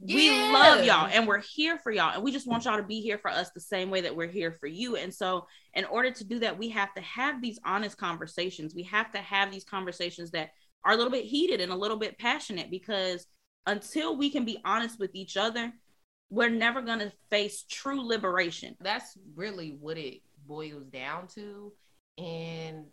we 0.00 0.30
love 0.52 0.84
y'all 0.84 1.08
and 1.12 1.26
we're 1.26 1.40
here 1.40 1.78
for 1.78 1.90
y'all 1.90 2.14
and 2.14 2.22
we 2.22 2.30
just 2.30 2.46
want 2.46 2.64
y'all 2.64 2.76
to 2.76 2.82
be 2.84 3.00
here 3.00 3.18
for 3.18 3.30
us 3.30 3.50
the 3.50 3.60
same 3.60 3.90
way 3.90 4.00
that 4.00 4.14
we're 4.14 4.28
here 4.28 4.52
for 4.52 4.66
you. 4.66 4.96
And 4.96 5.12
so 5.12 5.46
in 5.74 5.84
order 5.86 6.10
to 6.10 6.24
do 6.24 6.38
that 6.38 6.58
we 6.58 6.68
have 6.68 6.94
to 6.94 7.00
have 7.02 7.42
these 7.42 7.58
honest 7.64 7.98
conversations. 7.98 8.74
We 8.74 8.84
have 8.84 9.10
to 9.12 9.18
have 9.18 9.50
these 9.50 9.64
conversations 9.64 10.30
that 10.32 10.50
are 10.84 10.92
a 10.92 10.96
little 10.96 11.12
bit 11.12 11.24
heated 11.24 11.60
and 11.60 11.72
a 11.72 11.76
little 11.76 11.96
bit 11.96 12.18
passionate 12.18 12.70
because 12.70 13.26
until 13.66 14.16
we 14.16 14.30
can 14.30 14.44
be 14.44 14.58
honest 14.64 14.98
with 15.00 15.14
each 15.14 15.36
other 15.36 15.72
we're 16.30 16.50
never 16.50 16.82
going 16.82 16.98
to 16.98 17.12
face 17.30 17.64
true 17.68 18.06
liberation. 18.06 18.76
That's 18.80 19.16
really 19.34 19.76
what 19.80 19.96
it 19.96 20.20
boils 20.46 20.86
down 20.86 21.26
to. 21.28 21.72
And, 22.18 22.84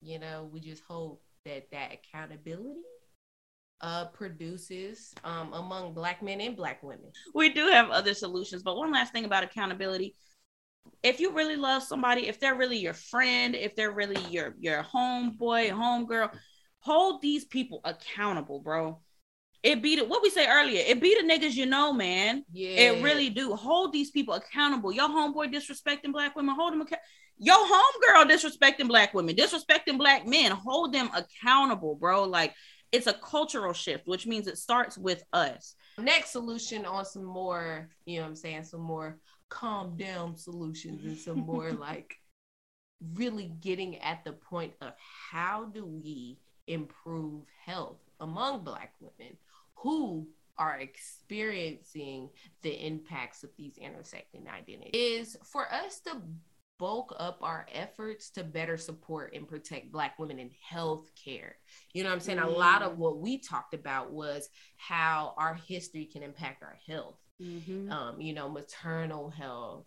you 0.00 0.18
know, 0.18 0.48
we 0.50 0.60
just 0.60 0.82
hope 0.88 1.22
that 1.44 1.70
that 1.72 1.92
accountability 1.92 2.80
uh, 3.82 4.06
produces 4.06 5.12
um, 5.24 5.52
among 5.52 5.92
black 5.92 6.22
men 6.22 6.40
and 6.40 6.56
black 6.56 6.82
women. 6.82 7.10
we 7.34 7.48
do 7.48 7.66
have 7.66 7.90
other 7.90 8.14
solutions 8.14 8.62
but 8.62 8.76
one 8.76 8.92
last 8.92 9.12
thing 9.12 9.24
about 9.24 9.44
accountability. 9.44 10.14
If 11.02 11.20
you 11.20 11.32
really 11.32 11.56
love 11.56 11.82
somebody 11.82 12.28
if 12.28 12.38
they're 12.38 12.54
really 12.54 12.78
your 12.78 12.94
friend 12.94 13.54
if 13.54 13.74
they're 13.74 13.92
really 13.92 14.20
your 14.30 14.54
your 14.58 14.82
homeboy 14.82 15.70
homegirl 15.70 16.30
hold 16.78 17.22
these 17.22 17.44
people 17.44 17.80
accountable 17.84 18.60
bro. 18.60 19.00
It 19.62 19.80
be 19.80 19.94
the 19.96 20.04
what 20.04 20.22
we 20.22 20.30
say 20.30 20.48
earlier 20.48 20.82
it 20.84 21.00
be 21.00 21.16
the 21.20 21.26
niggas 21.26 21.54
you 21.54 21.66
know 21.66 21.92
man. 21.92 22.44
Yeah. 22.52 22.70
it 22.70 23.02
really 23.02 23.30
do. 23.30 23.54
Hold 23.54 23.92
these 23.92 24.10
people 24.12 24.34
accountable. 24.34 24.92
Your 24.92 25.08
homeboy 25.08 25.52
disrespecting 25.52 26.12
black 26.12 26.36
women 26.36 26.54
hold 26.54 26.72
them 26.72 26.82
accountable 26.82 27.04
your 27.38 27.56
homegirl 27.56 28.30
disrespecting 28.30 28.86
black 28.86 29.14
women 29.14 29.34
disrespecting 29.34 29.98
black 29.98 30.26
men 30.26 30.52
hold 30.52 30.92
them 30.92 31.10
accountable 31.14 31.96
bro. 31.96 32.24
Like 32.24 32.54
it's 32.92 33.06
a 33.06 33.14
cultural 33.14 33.72
shift 33.72 34.06
which 34.06 34.26
means 34.26 34.46
it 34.46 34.58
starts 34.58 34.96
with 34.96 35.24
us. 35.32 35.74
Next 35.98 36.30
solution 36.30 36.84
on 36.84 37.04
some 37.04 37.24
more, 37.24 37.88
you 38.04 38.16
know 38.16 38.22
what 38.22 38.28
I'm 38.28 38.36
saying, 38.36 38.64
some 38.64 38.80
more 38.80 39.18
calm 39.48 39.96
down 39.96 40.36
solutions 40.36 41.04
and 41.04 41.18
some 41.18 41.40
more 41.40 41.72
like 41.88 42.16
really 43.14 43.52
getting 43.60 43.98
at 43.98 44.24
the 44.24 44.32
point 44.32 44.72
of 44.80 44.92
how 45.30 45.64
do 45.74 45.84
we 45.84 46.38
improve 46.68 47.42
health 47.64 47.98
among 48.20 48.62
black 48.62 48.94
women 49.00 49.36
who 49.74 50.26
are 50.58 50.78
experiencing 50.78 52.28
the 52.62 52.86
impacts 52.86 53.42
of 53.42 53.50
these 53.56 53.78
intersecting 53.78 54.46
identities. 54.48 54.92
Is 54.94 55.36
for 55.44 55.66
us 55.72 56.00
to 56.00 56.22
bulk 56.82 57.14
up 57.18 57.38
our 57.42 57.64
efforts 57.72 58.30
to 58.30 58.42
better 58.42 58.76
support 58.76 59.32
and 59.36 59.46
protect 59.46 59.92
black 59.92 60.18
women 60.18 60.38
in 60.40 60.50
health 60.68 61.06
care 61.24 61.54
you 61.94 62.02
know 62.02 62.08
what 62.10 62.14
i'm 62.16 62.20
saying 62.20 62.40
a 62.40 62.48
lot 62.48 62.82
of 62.82 62.98
what 62.98 63.18
we 63.20 63.38
talked 63.38 63.72
about 63.72 64.10
was 64.12 64.48
how 64.78 65.32
our 65.36 65.54
history 65.54 66.04
can 66.12 66.22
impact 66.24 66.62
our 66.62 66.76
health 66.88 67.18
um, 67.90 68.20
you 68.20 68.32
know, 68.34 68.48
maternal 68.48 69.28
health 69.30 69.86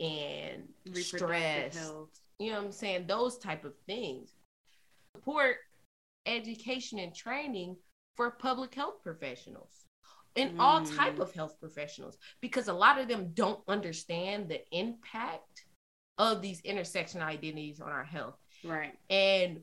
and 0.00 0.68
stress. 0.94 1.76
health. 1.76 2.08
You 2.38 2.52
know 2.52 2.58
what 2.58 2.66
I'm 2.66 2.72
saying? 2.72 3.06
Those 3.06 3.36
type 3.38 3.64
of 3.64 3.74
things. 3.86 4.32
Support 5.16 5.56
education 6.24 6.98
and 6.98 7.14
training 7.14 7.76
for 8.16 8.30
public 8.30 8.74
health 8.74 9.02
professionals 9.02 9.84
and 10.36 10.58
all 10.58 10.82
type 10.84 11.16
Mm. 11.16 11.20
of 11.20 11.32
health 11.34 11.60
professionals 11.60 12.16
because 12.40 12.68
a 12.68 12.72
lot 12.72 12.98
of 12.98 13.06
them 13.06 13.32
don't 13.34 13.60
understand 13.68 14.48
the 14.48 14.60
impact 14.70 15.66
of 16.18 16.42
these 16.42 16.60
intersection 16.60 17.20
identities 17.22 17.80
on 17.80 17.90
our 17.90 18.04
health 18.04 18.38
right 18.64 18.94
and 19.10 19.60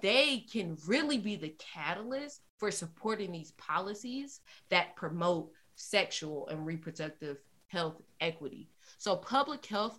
they 0.00 0.44
can 0.52 0.76
really 0.86 1.18
be 1.18 1.36
the 1.36 1.54
catalyst 1.58 2.40
for 2.58 2.70
supporting 2.70 3.32
these 3.32 3.52
policies 3.52 4.40
that 4.70 4.94
promote 4.94 5.50
sexual 5.74 6.46
and 6.48 6.64
reproductive 6.64 7.38
health 7.66 8.00
equity. 8.20 8.68
So, 8.98 9.16
public 9.16 9.64
health 9.66 9.98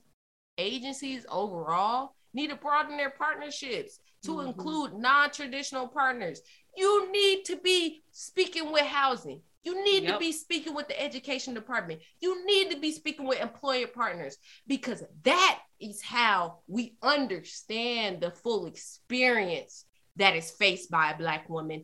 agencies 0.57 1.25
overall 1.29 2.15
need 2.33 2.51
to 2.51 2.55
broaden 2.55 2.97
their 2.97 3.09
partnerships 3.09 3.99
to 4.23 4.35
Mhm. 4.35 4.47
include 4.47 4.93
non 4.93 5.31
traditional 5.31 5.87
partners. 5.87 6.41
You 6.77 7.11
need 7.11 7.43
to 7.45 7.57
be 7.57 8.03
speaking 8.11 8.71
with 8.71 8.83
housing. 8.85 9.43
You 9.63 9.83
need 9.83 10.07
to 10.07 10.17
be 10.19 10.31
speaking 10.31 10.73
with 10.73 10.87
the 10.87 10.99
education 10.99 11.53
department. 11.53 12.01
You 12.19 12.45
need 12.45 12.71
to 12.71 12.79
be 12.79 12.91
speaking 12.91 13.25
with 13.25 13.39
employer 13.39 13.87
partners 13.87 14.37
because 14.67 15.03
that 15.23 15.63
is 15.83 16.01
how 16.01 16.59
we 16.67 16.95
understand 17.01 18.21
the 18.21 18.31
full 18.31 18.65
experience 18.65 19.85
that 20.15 20.35
is 20.35 20.51
faced 20.51 20.89
by 20.91 21.11
a 21.11 21.17
Black 21.17 21.49
woman, 21.49 21.83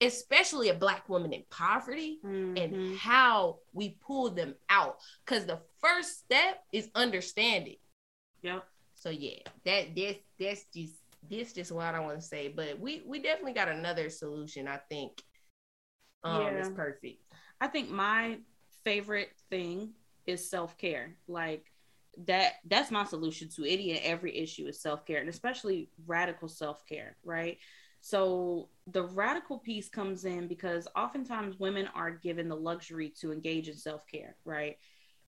especially 0.00 0.68
a 0.68 0.74
Black 0.74 1.08
woman 1.08 1.32
in 1.32 1.44
poverty, 1.50 2.20
Mm-hmm. 2.24 2.56
and 2.56 2.96
how 2.98 3.58
we 3.72 3.96
pull 4.06 4.30
them 4.30 4.54
out. 4.68 4.96
Because 5.24 5.46
the 5.46 5.60
first 5.80 6.18
step 6.20 6.62
is 6.72 6.88
understanding. 6.94 7.76
Yep. 8.42 8.64
So 8.94 9.10
yeah, 9.10 9.38
that 9.64 9.94
this 9.94 10.16
that's 10.38 10.64
just 10.74 10.94
this 11.28 11.52
just 11.52 11.72
what 11.72 11.94
I 11.94 12.00
want 12.00 12.20
to 12.20 12.26
say. 12.26 12.48
But 12.48 12.78
we 12.78 13.02
we 13.06 13.20
definitely 13.20 13.54
got 13.54 13.68
another 13.68 14.10
solution. 14.10 14.68
I 14.68 14.78
think. 14.88 15.22
Um, 16.22 16.56
it's 16.56 16.68
perfect. 16.70 17.22
I 17.60 17.66
think 17.68 17.90
my 17.90 18.38
favorite 18.84 19.30
thing 19.50 19.92
is 20.26 20.48
self 20.48 20.76
care. 20.78 21.16
Like 21.28 21.64
that 22.26 22.54
that's 22.68 22.90
my 22.90 23.04
solution 23.04 23.48
to 23.56 23.64
any 23.64 23.90
and 23.90 24.00
every 24.02 24.36
issue 24.36 24.66
is 24.66 24.80
self 24.80 25.04
care, 25.06 25.20
and 25.20 25.28
especially 25.28 25.90
radical 26.06 26.48
self 26.48 26.86
care, 26.86 27.16
right? 27.24 27.58
So 28.00 28.68
the 28.86 29.04
radical 29.04 29.58
piece 29.58 29.88
comes 29.88 30.24
in 30.24 30.46
because 30.46 30.86
oftentimes 30.94 31.58
women 31.58 31.88
are 31.94 32.10
given 32.10 32.48
the 32.48 32.56
luxury 32.56 33.12
to 33.20 33.32
engage 33.32 33.68
in 33.68 33.76
self 33.76 34.06
care, 34.06 34.36
right? 34.44 34.76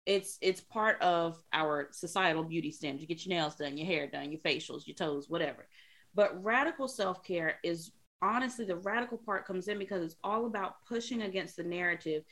It's 0.05 0.39
it's 0.41 0.61
part 0.61 1.01
of 1.03 1.43
our 1.53 1.89
societal 1.93 2.45
beauty 2.45 2.70
standards. 2.70 3.03
You 3.03 3.09
get 3.09 3.26
your 3.26 3.37
nails 3.37 3.57
done, 3.57 3.76
your 3.76 3.87
hair 3.87 4.07
done, 4.07 4.30
your 4.30 4.41
facials, 4.41 4.87
your 4.87 4.95
toes, 4.95 5.28
whatever. 5.28 5.66
But 6.14 6.43
radical 6.43 6.89
self 6.89 7.22
care 7.22 7.59
is 7.64 7.93
honestly 8.22 8.64
the 8.64 8.76
radical 8.76 9.18
part 9.18 9.47
comes 9.47 9.68
in 9.68 9.78
because 9.78 10.03
it's 10.03 10.16
all 10.24 10.47
about 10.47 10.84
pushing 10.89 11.22
against 11.22 11.57
the 11.57 11.64
narrative 11.64 12.24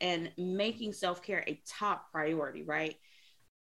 and 0.00 0.30
making 0.36 0.92
self-care 0.92 1.44
a 1.46 1.60
top 1.66 2.10
priority 2.10 2.62
right 2.62 2.96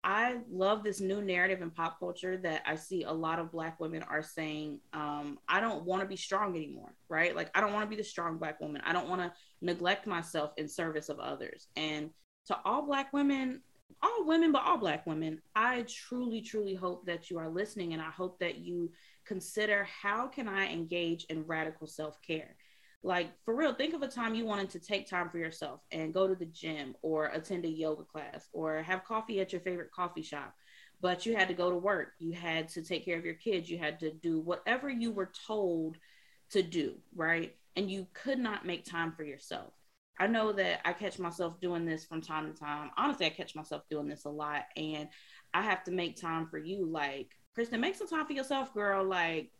i 0.03 0.37
love 0.49 0.83
this 0.83 0.99
new 0.99 1.21
narrative 1.21 1.61
in 1.61 1.69
pop 1.69 1.99
culture 1.99 2.37
that 2.37 2.61
i 2.65 2.75
see 2.75 3.03
a 3.03 3.11
lot 3.11 3.39
of 3.39 3.51
black 3.51 3.79
women 3.79 4.03
are 4.03 4.23
saying 4.23 4.79
um, 4.93 5.37
i 5.47 5.59
don't 5.59 5.83
want 5.85 6.01
to 6.01 6.07
be 6.07 6.15
strong 6.15 6.55
anymore 6.55 6.93
right? 7.11 7.35
Like 7.35 7.51
i 7.53 7.61
don't 7.61 7.73
want 7.73 7.83
to 7.83 7.89
be 7.89 8.01
the 8.01 8.07
strong 8.07 8.37
black 8.37 8.59
woman. 8.61 8.81
I 8.85 8.93
don't 8.93 9.09
want 9.09 9.21
to 9.21 9.33
neglect 9.61 10.07
myself 10.07 10.53
in 10.57 10.67
service 10.67 11.09
of 11.09 11.19
others. 11.19 11.67
And 11.75 12.09
to 12.47 12.57
all 12.65 12.81
black 12.83 13.13
women 13.13 13.61
all 14.01 14.25
women 14.25 14.53
but 14.53 14.63
all 14.63 14.77
black 14.77 15.05
women 15.05 15.39
i 15.53 15.85
truly 15.87 16.41
truly 16.41 16.73
hope 16.73 17.05
that 17.05 17.29
you 17.29 17.37
are 17.37 17.49
listening 17.49 17.91
and 17.91 18.01
i 18.01 18.09
hope 18.09 18.39
that 18.39 18.57
you 18.57 18.89
consider 19.25 19.87
how 20.01 20.27
can 20.27 20.47
I 20.47 20.67
engage 20.71 21.25
in 21.25 21.45
radical 21.45 21.87
self-care? 21.87 22.55
Like 23.03 23.31
for 23.45 23.55
real, 23.55 23.73
think 23.73 23.93
of 23.93 24.03
a 24.03 24.07
time 24.07 24.35
you 24.35 24.45
wanted 24.45 24.69
to 24.71 24.79
take 24.79 25.09
time 25.09 25.29
for 25.29 25.39
yourself 25.39 25.81
and 25.91 26.13
go 26.13 26.27
to 26.27 26.35
the 26.35 26.45
gym 26.45 26.95
or 27.01 27.25
attend 27.27 27.65
a 27.65 27.69
yoga 27.69 28.03
class 28.03 28.47
or 28.53 28.83
have 28.83 29.03
coffee 29.03 29.41
at 29.41 29.51
your 29.51 29.61
favorite 29.61 29.91
coffee 29.91 30.21
shop. 30.21 30.53
But 31.01 31.25
you 31.25 31.35
had 31.35 31.47
to 31.47 31.55
go 31.55 31.71
to 31.71 31.75
work, 31.75 32.09
you 32.19 32.31
had 32.33 32.69
to 32.69 32.83
take 32.83 33.05
care 33.05 33.17
of 33.17 33.25
your 33.25 33.33
kids, 33.33 33.69
you 33.69 33.79
had 33.79 33.99
to 34.01 34.11
do 34.11 34.39
whatever 34.39 34.87
you 34.87 35.11
were 35.11 35.31
told 35.47 35.97
to 36.51 36.61
do, 36.61 36.93
right? 37.15 37.55
and 37.75 37.89
you 37.89 38.07
could 38.13 38.39
not 38.39 38.65
make 38.65 38.85
time 38.85 39.13
for 39.13 39.23
yourself. 39.23 39.73
I 40.19 40.27
know 40.27 40.51
that 40.53 40.81
I 40.85 40.93
catch 40.93 41.17
myself 41.17 41.59
doing 41.59 41.85
this 41.85 42.05
from 42.05 42.21
time 42.21 42.51
to 42.51 42.59
time. 42.59 42.91
Honestly, 42.97 43.25
I 43.25 43.29
catch 43.29 43.55
myself 43.55 43.83
doing 43.89 44.07
this 44.07 44.25
a 44.25 44.29
lot, 44.29 44.63
and 44.75 45.07
I 45.53 45.63
have 45.63 45.83
to 45.85 45.91
make 45.91 46.19
time 46.19 46.47
for 46.47 46.57
you. 46.57 46.85
Like, 46.85 47.31
Kristen, 47.55 47.81
make 47.81 47.95
some 47.95 48.07
time 48.07 48.27
for 48.27 48.33
yourself, 48.33 48.73
girl. 48.73 49.03
Like, 49.03 49.51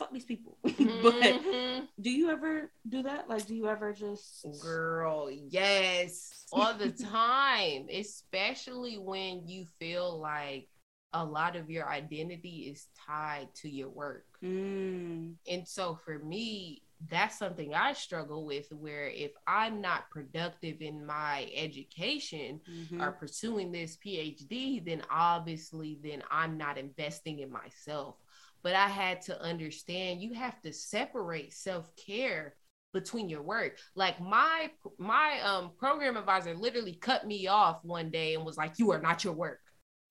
fuck 0.00 0.12
these 0.12 0.26
people. 0.26 0.58
but 0.64 1.36
Mhm. 1.44 1.88
do 2.00 2.10
you 2.10 2.30
ever 2.30 2.72
do 2.88 3.02
that? 3.04 3.28
Like, 3.28 3.46
do 3.46 3.54
you 3.56 3.68
ever 3.68 3.92
just 3.94 4.48
Girl, 4.58 5.30
yes, 5.30 6.32
all 6.52 6.74
the 6.74 6.90
time, 7.10 7.88
especially 7.92 8.98
when 8.98 9.46
you 9.48 9.66
feel 9.78 10.18
like 10.20 10.68
a 11.12 11.24
lot 11.24 11.56
of 11.56 11.70
your 11.70 11.88
identity 11.88 12.70
is 12.72 12.88
tied 13.06 13.54
to 13.56 13.68
your 13.70 13.90
work. 13.90 14.26
Mm, 14.42 15.36
And 15.48 15.66
so 15.68 15.96
for 16.04 16.18
me, 16.18 16.82
that's 17.08 17.38
something 17.38 17.74
I 17.74 17.94
struggle 17.94 18.44
with 18.46 18.70
where 18.72 19.08
if 19.08 19.32
I'm 19.46 19.80
not 19.80 20.10
productive 20.10 20.82
in 20.82 21.06
my 21.06 21.50
education 21.54 22.60
mhm. 22.68 23.00
or 23.00 23.12
pursuing 23.12 23.72
this 23.72 23.96
PhD, 23.96 24.84
then 24.84 25.02
obviously 25.10 25.98
then 26.02 26.22
I'm 26.30 26.58
not 26.58 26.78
investing 26.78 27.40
in 27.40 27.50
myself. 27.50 28.16
But 28.62 28.74
I 28.74 28.88
had 28.88 29.22
to 29.22 29.40
understand 29.40 30.22
you 30.22 30.34
have 30.34 30.60
to 30.62 30.72
separate 30.72 31.52
self-care 31.52 32.54
between 32.92 33.28
your 33.28 33.42
work. 33.42 33.78
Like 33.94 34.20
my 34.20 34.70
my 34.98 35.40
um 35.40 35.72
program 35.78 36.16
advisor 36.16 36.54
literally 36.54 36.94
cut 36.94 37.26
me 37.26 37.46
off 37.46 37.84
one 37.84 38.10
day 38.10 38.34
and 38.34 38.44
was 38.44 38.56
like, 38.56 38.78
"You 38.78 38.90
are 38.92 39.00
not 39.00 39.24
your 39.24 39.32
work." 39.34 39.60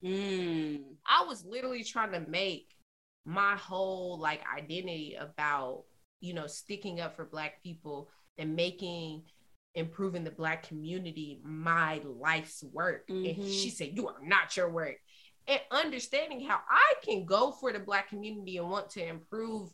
Mm, 0.04 0.95
I 1.06 1.26
was 1.26 1.43
literally 1.45 1.84
trying 1.84 2.14
to 2.14 2.22
make 2.22 2.68
my 3.26 3.56
whole 3.58 4.18
like 4.20 4.41
identity 4.58 5.16
about, 5.20 5.84
you 6.22 6.34
know, 6.34 6.47
sticking 6.47 7.02
up 7.02 7.16
for 7.16 7.26
black 7.26 7.62
people 7.62 8.10
and 8.38 8.56
making 8.56 9.24
improving 9.76 10.24
the 10.24 10.32
black 10.32 10.68
community 10.68 11.39
my 11.43 12.02
life's 12.06 12.64
work. 12.64 13.04
And 13.10 13.38
Mhm. 13.38 13.62
she 13.62 13.70
said, 13.70 13.95
You 13.95 14.08
are 14.08 14.22
not 14.24 14.56
your 14.58 14.70
work. 14.70 14.97
And 15.50 15.62
understanding 15.72 16.41
how 16.41 16.60
I 16.70 16.93
can 17.04 17.26
go 17.26 17.52
for 17.52 17.74
the 17.74 17.80
black 17.80 18.08
community 18.10 18.58
and 18.58 18.70
want 18.70 18.89
to 18.91 19.04
improve 19.06 19.72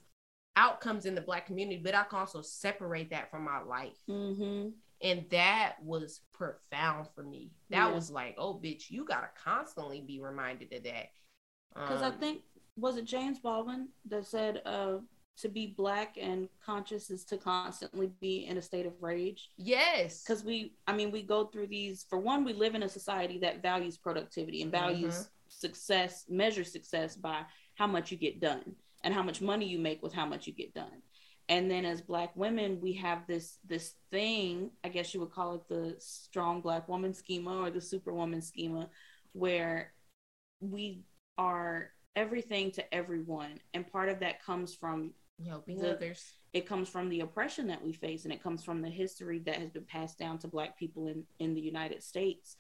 outcomes 0.56 1.06
in 1.06 1.16
the 1.16 1.22
black 1.22 1.46
community, 1.46 1.82
but 1.84 1.94
I 1.94 2.04
can 2.04 2.20
also 2.20 2.42
separate 2.42 3.10
that 3.10 3.30
from 3.30 3.44
my 3.44 3.60
life. 3.62 3.98
mm-hmm. 4.10 4.70
And 5.02 5.26
that 5.30 5.76
was 5.84 6.22
profound 6.32 7.08
for 7.14 7.24
me. 7.24 7.52
That 7.70 7.90
Yeah. 7.90 7.94
was 7.94 8.10
like, 8.10 8.36
oh, 8.38 8.54
bitch, 8.56 8.90
you 8.90 9.04
gotta 9.04 9.30
constantly 9.36 10.00
be 10.00 10.22
reminded 10.22 10.72
of 10.74 10.84
that. 10.84 11.08
Because 11.74 12.02
I 12.02 12.08
Um, 12.08 12.20
think 12.20 12.44
was 12.78 12.96
it 12.96 13.04
James 13.06 13.40
Baldwin 13.40 13.90
that 14.06 14.26
said, 14.26 14.62
uh, 14.66 15.00
"To 15.40 15.50
be 15.50 15.68
black 15.68 16.18
and 16.18 16.48
conscious 16.62 17.10
is 17.10 17.26
to 17.26 17.38
constantly 17.38 18.08
be 18.22 18.46
in 18.46 18.58
a 18.58 18.62
state 18.62 18.86
of 18.86 19.04
rage." 19.04 19.52
yes, 19.58 20.24
Because 20.24 20.46
we, 20.46 20.78
I 20.88 20.96
mean, 20.96 21.12
we 21.12 21.22
go 21.22 21.48
through 21.48 21.68
these. 21.68 22.06
For 22.06 22.18
one, 22.18 22.46
we 22.46 22.54
live 22.54 22.76
in 22.76 22.84
a 22.84 22.90
society 22.90 23.38
that 23.40 23.62
values 23.62 23.98
productivity 23.98 24.62
and 24.62 24.72
values 24.72 25.14
Mhm. 25.14 25.30
Success, 25.60 26.26
measure 26.30 26.64
success 26.64 27.16
by 27.16 27.42
how 27.76 27.88
much 27.88 28.12
you 28.12 28.18
get 28.18 28.40
done 28.40 28.76
and 29.04 29.14
how 29.14 29.24
much 29.24 29.42
money 29.42 29.66
you 29.68 29.80
make 29.80 30.02
with 30.04 30.14
how 30.14 30.26
much 30.26 30.48
you 30.48 30.54
get 30.54 30.74
done. 30.74 31.02
And 31.48 31.70
then 31.70 31.86
as 31.86 32.02
black 32.02 32.36
women, 32.36 32.80
we 32.82 32.94
have 32.94 33.28
this 33.28 33.60
this 33.68 33.94
thing, 34.12 34.72
I 34.84 34.90
guess 34.90 35.14
you 35.14 35.20
would 35.20 35.32
call 35.32 35.54
it 35.56 35.68
the 35.70 35.96
strong 36.00 36.62
black 36.62 36.90
woman 36.90 37.14
schema 37.14 37.58
or 37.62 37.70
the 37.70 37.82
superwoman 37.82 38.42
schema, 38.42 38.90
where 39.34 39.94
we 40.60 41.04
are 41.38 41.92
everything 42.16 42.72
to 42.72 42.94
everyone. 42.94 43.60
And 43.74 43.92
part 43.92 44.10
of 44.10 44.22
that 44.22 44.44
comes 44.44 44.74
from 44.74 45.14
helping 45.46 45.78
the- 45.78 45.96
others. 45.96 46.34
it 46.54 46.66
comes 46.66 46.88
from 46.90 47.10
the 47.10 47.20
oppression 47.20 47.68
that 47.68 47.84
we 47.84 47.92
face 47.92 48.24
and 48.24 48.34
it 48.34 48.42
comes 48.42 48.64
from 48.64 48.82
the 48.82 48.90
history 48.90 49.40
that 49.40 49.58
has 49.58 49.70
been 49.70 49.84
passed 49.84 50.18
down 50.18 50.40
to 50.40 50.48
black 50.48 50.80
people 50.80 51.08
in 51.08 51.26
in 51.40 51.54
the 51.54 51.60
united 51.60 52.02
states 52.02 52.56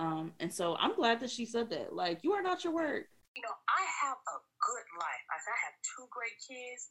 um 0.00 0.32
and 0.40 0.52
so 0.52 0.76
i'm 0.80 0.94
glad 0.96 1.20
that 1.20 1.30
she 1.30 1.44
said 1.44 1.68
that 1.70 1.94
like 1.94 2.18
you 2.22 2.32
are 2.32 2.42
not 2.42 2.64
your 2.64 2.72
word 2.72 3.04
you 3.36 3.42
know, 3.46 3.54
I 3.70 3.82
have 4.06 4.18
a 4.18 4.38
good 4.42 4.88
life. 4.98 5.24
I 5.30 5.38
have 5.38 5.74
two 5.86 6.06
great 6.10 6.34
kids. 6.42 6.90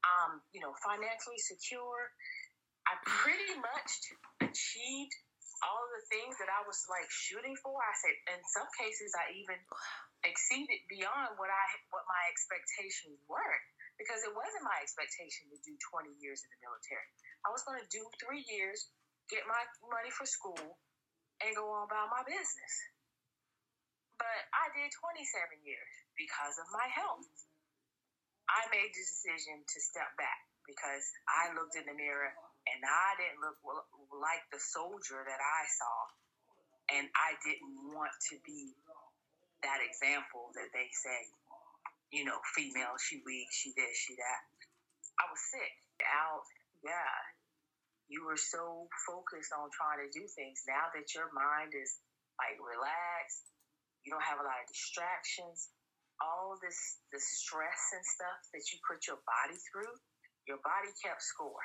Um, 0.00 0.40
you 0.56 0.64
know, 0.64 0.72
financially 0.80 1.40
secure. 1.40 2.08
I 2.88 2.96
pretty 3.04 3.52
much 3.60 3.90
achieved 4.40 5.16
all 5.60 5.84
the 5.92 6.04
things 6.08 6.40
that 6.40 6.48
I 6.48 6.64
was 6.64 6.80
like 6.88 7.04
shooting 7.12 7.52
for. 7.60 7.76
I 7.76 7.92
said 8.00 8.16
in 8.32 8.40
some 8.48 8.68
cases 8.80 9.12
I 9.12 9.28
even 9.36 9.60
exceeded 10.24 10.80
beyond 10.88 11.36
what 11.36 11.52
I 11.52 11.64
what 11.92 12.08
my 12.08 12.22
expectations 12.32 13.20
were 13.28 13.56
because 14.00 14.24
it 14.24 14.32
wasn't 14.32 14.64
my 14.64 14.80
expectation 14.80 15.52
to 15.52 15.60
do 15.60 15.76
20 15.92 16.16
years 16.16 16.40
in 16.40 16.48
the 16.48 16.60
military. 16.64 17.04
I 17.44 17.52
was 17.52 17.60
going 17.68 17.76
to 17.76 17.88
do 17.92 18.00
3 18.24 18.40
years, 18.48 18.88
get 19.28 19.44
my 19.44 19.60
money 19.92 20.08
for 20.08 20.24
school 20.24 20.80
and 21.40 21.56
go 21.56 21.68
on 21.72 21.88
about 21.88 22.12
my 22.12 22.22
business. 22.24 22.74
But 24.20 24.40
I 24.52 24.68
did 24.76 24.92
27 24.92 25.64
years 25.64 25.94
because 26.12 26.60
of 26.60 26.68
my 26.76 26.84
health. 26.92 27.24
I 28.50 28.68
made 28.68 28.92
the 28.92 29.00
decision 29.00 29.64
to 29.64 29.78
step 29.80 30.12
back 30.20 30.44
because 30.68 31.04
I 31.30 31.54
looked 31.56 31.78
in 31.78 31.86
the 31.88 31.96
mirror 31.96 32.28
and 32.68 32.80
I 32.84 33.08
didn't 33.16 33.40
look 33.40 33.56
like 34.12 34.44
the 34.52 34.60
soldier 34.60 35.24
that 35.24 35.40
I 35.40 35.62
saw. 35.70 35.96
And 36.90 37.06
I 37.14 37.38
didn't 37.46 37.94
want 37.94 38.12
to 38.34 38.36
be 38.42 38.74
that 39.62 39.78
example 39.80 40.50
that 40.58 40.74
they 40.74 40.90
say, 40.90 41.20
you 42.10 42.26
know, 42.26 42.42
female, 42.52 42.98
she 42.98 43.22
weak, 43.22 43.46
she 43.54 43.70
this, 43.78 43.94
she 43.94 44.18
that. 44.18 44.42
I 45.22 45.30
was 45.30 45.40
sick. 45.54 45.72
Out, 46.02 46.44
yeah. 46.82 47.39
You 48.10 48.26
were 48.26 48.36
so 48.36 48.90
focused 49.06 49.54
on 49.54 49.70
trying 49.70 50.02
to 50.02 50.10
do 50.10 50.26
things. 50.34 50.66
Now 50.66 50.90
that 50.90 51.06
your 51.14 51.30
mind 51.30 51.70
is 51.78 51.94
like 52.42 52.58
relaxed, 52.58 53.46
you 54.02 54.10
don't 54.10 54.26
have 54.26 54.42
a 54.42 54.46
lot 54.46 54.58
of 54.58 54.66
distractions, 54.66 55.70
all 56.18 56.58
this 56.58 56.98
the 57.14 57.20
stress 57.22 57.80
and 57.94 58.04
stuff 58.04 58.40
that 58.50 58.66
you 58.74 58.82
put 58.82 59.06
your 59.06 59.22
body 59.22 59.56
through, 59.70 59.94
your 60.50 60.58
body 60.66 60.90
kept 60.98 61.22
score. 61.22 61.62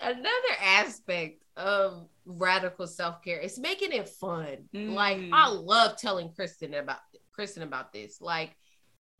Another 0.00 0.54
aspect 0.60 1.44
of 1.56 2.08
radical 2.24 2.86
self 2.86 3.22
care 3.22 3.40
is 3.40 3.58
making 3.58 3.92
it 3.92 4.08
fun. 4.08 4.68
Like 4.72 5.18
Mm. 5.18 5.30
I 5.32 5.48
love 5.48 5.96
telling 5.96 6.32
Kristen 6.32 6.74
about 6.74 7.00
Kristen 7.32 7.62
about 7.62 7.92
this. 7.92 8.20
Like 8.20 8.56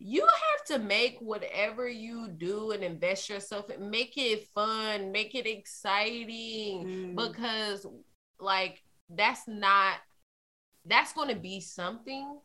you 0.03 0.23
have 0.27 0.65
to 0.67 0.79
make 0.85 1.19
whatever 1.21 1.87
you 1.87 2.29
do 2.29 2.71
and 2.71 2.83
invest 2.83 3.29
yourself 3.29 3.69
in, 3.69 3.91
make 3.91 4.17
it 4.17 4.49
fun, 4.55 5.13
make 5.13 5.35
it 5.35 5.47
exciting 5.47 6.87
Mm. 6.87 7.17
because 7.17 7.87
like 8.39 8.83
that's 9.11 9.47
not 9.47 9.97
that's 10.87 11.13
going 11.13 11.29
to 11.29 11.37
be 11.41 11.61
something 11.61 12.39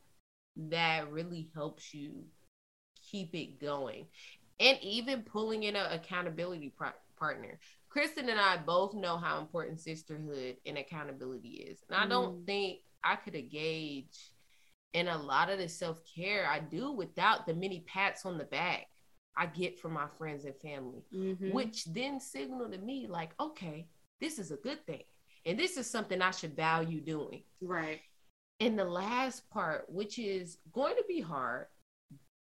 that 0.57 1.09
really 1.11 1.49
helps 1.55 1.93
you 1.93 2.25
keep 3.11 3.33
it 3.33 3.59
going 3.61 4.05
and 4.59 4.77
even 4.81 5.21
pulling 5.21 5.63
in 5.63 5.75
an 5.75 5.91
accountability 5.91 6.73
pro- 6.75 6.89
partner 7.17 7.57
kristen 7.89 8.27
and 8.29 8.39
i 8.39 8.57
both 8.57 8.93
know 8.93 9.15
how 9.17 9.39
important 9.39 9.79
sisterhood 9.79 10.57
and 10.65 10.77
accountability 10.77 11.65
is 11.69 11.79
and 11.89 11.97
i 11.97 12.05
don't 12.07 12.41
Mm. 12.41 12.45
think 12.45 12.79
i 13.03 13.15
could 13.15 13.35
engage 13.35 14.31
in 14.95 15.09
a 15.09 15.17
lot 15.17 15.49
of 15.49 15.59
the 15.59 15.67
self-care 15.67 16.47
i 16.49 16.57
do 16.59 16.91
without 16.91 17.45
the 17.45 17.53
many 17.53 17.81
pats 17.81 18.25
on 18.25 18.37
the 18.37 18.45
back 18.45 18.87
i 19.35 19.45
get 19.45 19.77
from 19.77 19.91
my 19.93 20.07
friends 20.17 20.45
and 20.45 20.55
family 20.55 21.03
Mhm. 21.13 21.51
which 21.51 21.85
then 21.85 22.19
signal 22.19 22.69
to 22.71 22.77
me 22.77 23.05
like 23.07 23.33
okay 23.39 23.87
this 24.21 24.39
is 24.39 24.51
a 24.51 24.55
good 24.57 24.85
thing 24.85 25.03
and 25.45 25.59
this 25.59 25.75
is 25.77 25.85
something 25.89 26.21
i 26.21 26.31
should 26.31 26.55
value 26.55 27.01
doing 27.01 27.43
right 27.61 27.99
and 28.61 28.79
the 28.79 28.85
last 28.85 29.49
part 29.49 29.85
which 29.89 30.17
is 30.17 30.57
going 30.71 30.95
to 30.95 31.03
be 31.09 31.19
hard 31.19 31.67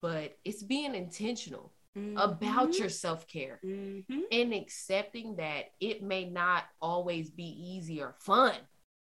but 0.02 0.38
it's 0.44 0.64
being 0.64 0.96
intentional 0.96 1.72
about 2.18 2.70
Mhm. 2.72 2.80
your 2.80 2.90
self-care 2.90 3.62
Mhm. 3.64 4.24
and 4.32 4.54
accepting 4.54 5.38
that 5.38 5.72
it 5.80 6.04
may 6.04 6.26
not 6.26 6.66
always 6.82 7.30
be 7.30 7.46
easy 7.46 8.02
or 8.02 8.14
fun 8.20 8.56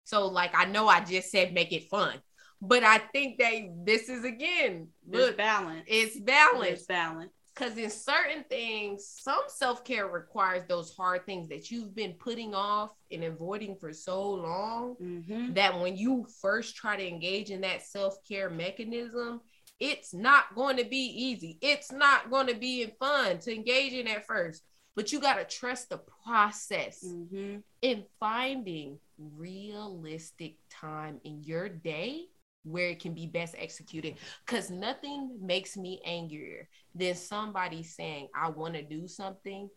so 0.03 0.28
like 0.28 0.51
i 0.53 0.65
know 0.65 0.88
i 0.88 1.03
just 1.03 1.32
said 1.32 1.53
make 1.53 1.71
it 1.73 1.89
fun 1.89 2.21
but 2.62 2.84
i 2.84 2.97
think 2.97 3.38
that 3.38 3.53
this 3.86 4.10
is 4.10 4.24
again 4.24 4.88
look 5.08 5.38
balance 5.38 5.84
it's 5.88 6.20
balance 6.20 6.62
There's 6.62 6.86
balance 6.86 7.32
because 7.53 7.78
in 7.78 7.89
certain 7.89 8.43
things, 8.49 9.08
some 9.08 9.43
self 9.47 9.86
care 9.86 10.08
requires 10.08 10.68
those 10.68 10.93
hard 10.93 11.26
things 11.26 11.47
that 11.47 11.72
you've 11.72 11.95
been 11.95 12.12
putting 12.20 12.53
off 12.53 12.89
and 13.10 13.24
avoiding 13.24 13.78
for 13.78 13.93
so 13.93 14.30
long 14.32 14.97
Mhm. 15.01 15.56
that 15.56 15.80
when 15.80 15.95
you 15.95 16.28
first 16.41 16.76
try 16.76 16.97
to 16.97 17.08
engage 17.08 17.51
in 17.51 17.62
that 17.62 17.82
self 17.82 18.22
care 18.28 18.49
mechanism, 18.49 19.39
it's 19.80 20.14
not 20.14 20.53
going 20.53 20.76
to 20.76 20.84
be 20.84 20.97
easy. 20.97 21.58
It's 21.62 21.93
not 21.93 22.30
going 22.30 22.47
to 22.47 22.56
be 22.56 22.88
fun 22.99 23.39
to 23.39 23.56
engage 23.56 23.93
in 23.93 24.10
at 24.10 24.26
first, 24.28 24.62
but 24.93 25.14
you 25.14 25.22
got 25.22 25.36
to 25.36 25.45
trust 25.45 25.88
the 25.88 25.99
process 26.26 27.01
Mhm. 27.06 27.64
in 27.82 28.06
finding 28.20 28.99
realistic 29.18 30.58
time 30.70 31.22
in 31.24 31.41
your 31.43 31.70
day 31.70 32.28
where 32.66 32.89
it 32.89 32.99
can 32.99 33.13
be 33.13 33.28
best 33.28 33.55
executed 33.57 34.16
because 34.45 34.70
nothing 34.70 35.38
makes 35.41 35.78
me 35.78 36.01
angrier 36.05 36.68
than 36.93 37.16
somebody 37.16 37.84
saying 37.84 38.28
i 38.36 38.49
want 38.49 38.74
to 38.74 38.82
do 38.82 39.07
something 39.07 39.70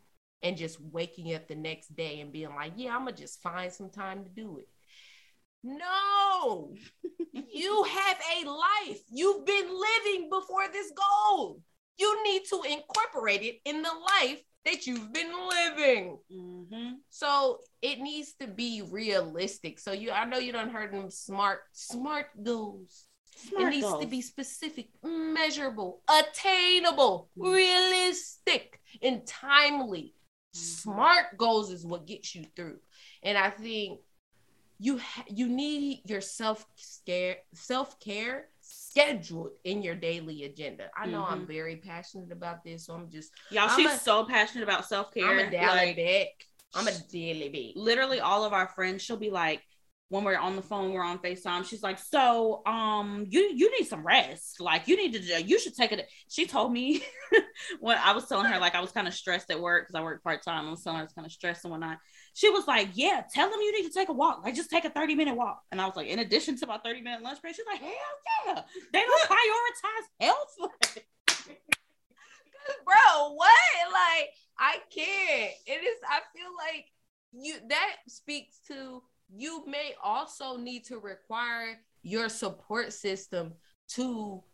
and 0.42 0.56
just 0.56 0.80
waking 0.80 1.34
up 1.34 1.48
the 1.48 1.54
next 1.54 1.94
day 1.96 2.20
and 2.20 2.32
being 2.32 2.54
like, 2.54 2.72
yeah, 2.76 2.94
I'm 2.94 3.04
gonna 3.04 3.16
just 3.16 3.42
find 3.42 3.72
some 3.72 3.90
time 3.90 4.24
to 4.24 4.30
do 4.30 4.58
it. 4.58 4.68
No, 5.64 6.74
you 7.32 7.84
have 7.88 8.18
a 8.36 8.48
life. 8.48 9.00
You've 9.10 9.44
been 9.44 9.68
living 9.68 10.30
before 10.30 10.68
this 10.72 10.92
goal. 10.92 11.60
You 11.98 12.22
need 12.24 12.42
to 12.50 12.62
incorporate 12.70 13.42
it 13.42 13.56
in 13.64 13.82
the 13.82 13.90
life 13.90 14.40
that 14.64 14.86
you've 14.86 15.12
been 15.12 15.32
living. 15.48 16.18
Mm-hmm. 16.32 16.94
So 17.10 17.58
it 17.82 18.00
needs 18.00 18.34
to 18.40 18.46
be 18.46 18.82
realistic. 18.90 19.78
So 19.78 19.92
you, 19.92 20.10
I 20.10 20.24
know 20.24 20.38
you 20.38 20.52
don't 20.52 20.70
heard 20.70 20.92
them 20.92 21.10
smart, 21.10 21.60
smart 21.72 22.26
goals. 22.42 23.06
Smart 23.36 23.66
it 23.66 23.70
needs 23.70 23.86
goals. 23.86 24.02
to 24.02 24.08
be 24.08 24.20
specific, 24.20 24.88
measurable, 25.02 26.02
attainable, 26.08 27.30
realistic, 27.36 28.80
and 29.00 29.26
timely. 29.26 30.14
Smart 30.52 31.36
goals 31.36 31.70
is 31.70 31.86
what 31.86 32.06
gets 32.06 32.34
you 32.34 32.44
through. 32.56 32.78
And 33.22 33.38
I 33.38 33.50
think 33.50 34.00
you 34.80 34.98
ha- 34.98 35.24
you 35.28 35.48
need 35.48 36.02
your 36.04 36.20
self 36.20 36.64
care 37.06 37.36
self 37.54 37.98
care 38.00 38.48
scheduled 38.98 39.50
in 39.64 39.82
your 39.82 39.94
daily 39.94 40.44
agenda. 40.44 40.90
I 40.96 41.06
know 41.06 41.24
I'm 41.24 41.42
Mhm. 41.42 41.46
very 41.48 41.76
passionate 41.76 42.32
about 42.32 42.64
this, 42.64 42.86
so 42.86 42.94
I'm 42.94 43.10
just 43.10 43.30
Y'all, 43.50 43.68
I'm 43.68 43.78
she's 43.78 43.92
a- 43.92 43.98
so 43.98 44.24
passionate 44.24 44.64
about 44.64 44.86
self 44.86 45.12
care. 45.12 45.26
I'm 45.26 45.38
a 45.38 45.50
daily 45.50 45.94
back. 45.94 46.28
I'm 46.74 46.88
a 46.88 46.98
daily 47.10 47.48
back. 47.48 47.82
literally 47.82 48.20
all 48.20 48.44
of 48.44 48.52
our 48.52 48.68
friends, 48.68 49.02
she'll 49.02 49.16
be 49.16 49.30
like, 49.30 49.62
when 50.10 50.24
we're 50.24 50.38
on 50.38 50.56
the 50.56 50.62
phone, 50.62 50.92
we're 50.92 51.04
on 51.04 51.18
FaceTime. 51.18 51.66
She's 51.68 51.82
like, 51.82 51.98
so 51.98 52.62
um, 52.66 53.26
you 53.28 53.40
you 53.54 53.70
need 53.78 53.86
some 53.86 54.06
rest. 54.06 54.58
Like 54.60 54.88
you 54.88 54.96
need 54.96 55.12
to 55.14 55.42
you 55.42 55.58
should 55.58 55.74
take 55.74 55.92
it. 55.92 56.08
She 56.28 56.46
told 56.46 56.72
me 56.72 57.02
when 57.80 57.98
I 57.98 58.12
was 58.12 58.26
telling 58.26 58.46
her 58.46 58.58
like 58.58 58.74
I 58.74 58.80
was 58.80 58.90
kind 58.90 59.06
of 59.06 59.14
stressed 59.14 59.50
at 59.50 59.60
work 59.60 59.86
because 59.86 59.98
I 59.98 60.02
work 60.02 60.22
part 60.24 60.42
time. 60.42 60.66
I 60.66 60.70
was 60.70 60.82
telling 60.82 60.96
her 60.96 61.02
I 61.02 61.04
was 61.04 61.12
kind 61.12 61.26
of 61.26 61.32
stressed 61.32 61.64
and 61.64 61.72
whatnot. 61.72 61.98
She 62.38 62.50
was 62.50 62.68
like, 62.68 62.90
yeah, 62.94 63.24
tell 63.34 63.50
them 63.50 63.58
you 63.60 63.72
need 63.72 63.88
to 63.88 63.92
take 63.92 64.10
a 64.10 64.12
walk. 64.12 64.44
Like 64.44 64.54
just 64.54 64.70
take 64.70 64.84
a 64.84 64.90
30 64.90 65.16
minute 65.16 65.34
walk. 65.34 65.64
And 65.72 65.80
I 65.80 65.86
was 65.86 65.96
like, 65.96 66.06
in 66.06 66.20
addition 66.20 66.56
to 66.58 66.68
my 66.68 66.78
30 66.78 67.00
minute 67.00 67.20
lunch 67.20 67.42
break, 67.42 67.56
she's 67.56 67.64
like, 67.66 67.80
hell 67.80 67.90
yeah. 68.46 68.62
They 68.92 69.00
don't 69.00 69.28
prioritize 69.28 70.06
health. 70.20 70.56
bro, 72.84 73.32
what? 73.34 73.50
Like, 73.92 74.30
I 74.56 74.76
can't. 74.94 75.52
It 75.66 75.84
is, 75.84 75.98
I 76.08 76.20
feel 76.32 76.50
like 76.56 76.84
you 77.32 77.56
that 77.70 77.96
speaks 78.06 78.60
to 78.68 79.02
you 79.34 79.64
may 79.66 79.94
also 80.00 80.56
need 80.56 80.84
to 80.84 81.00
require 81.00 81.80
your 82.04 82.28
support 82.28 82.92
system 82.92 83.52
to 83.88 84.44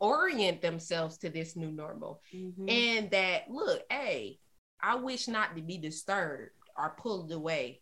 orient 0.00 0.62
themselves 0.62 1.18
to 1.18 1.28
this 1.28 1.56
new 1.56 1.70
normal. 1.70 2.22
Mm-hmm. 2.34 2.70
And 2.70 3.10
that 3.10 3.50
look, 3.50 3.82
hey, 3.90 4.38
I 4.82 4.94
wish 4.94 5.28
not 5.28 5.54
to 5.56 5.62
be 5.62 5.76
disturbed 5.76 6.52
or 6.76 6.96
pulled 6.98 7.32
away 7.32 7.80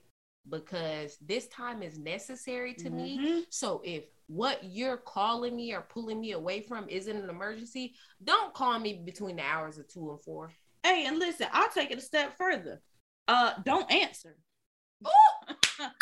because 0.48 1.16
this 1.20 1.46
time 1.48 1.82
is 1.82 1.98
necessary 1.98 2.74
to 2.74 2.90
me. 2.90 3.18
Mhm. 3.18 3.46
So 3.50 3.80
if 3.84 4.04
what 4.26 4.64
you're 4.64 4.96
calling 4.96 5.54
me 5.54 5.72
or 5.72 5.82
pulling 5.82 6.20
me 6.20 6.32
away 6.32 6.62
from 6.62 6.88
isn't 6.88 7.16
an 7.16 7.30
emergency, 7.30 7.94
don't 8.24 8.52
call 8.54 8.78
me 8.78 9.02
between 9.04 9.36
the 9.36 9.42
hours 9.44 9.78
of 9.78 9.86
two 9.88 10.10
and 10.10 10.20
four. 10.22 10.52
Hey, 10.82 11.06
and 11.06 11.18
listen, 11.18 11.46
I'll 11.52 11.70
take 11.70 11.90
it 11.90 11.98
a 11.98 12.02
step 12.02 12.36
further. 12.36 12.82
Uh, 13.28 13.54
don't 13.64 13.90
answer. 13.90 14.36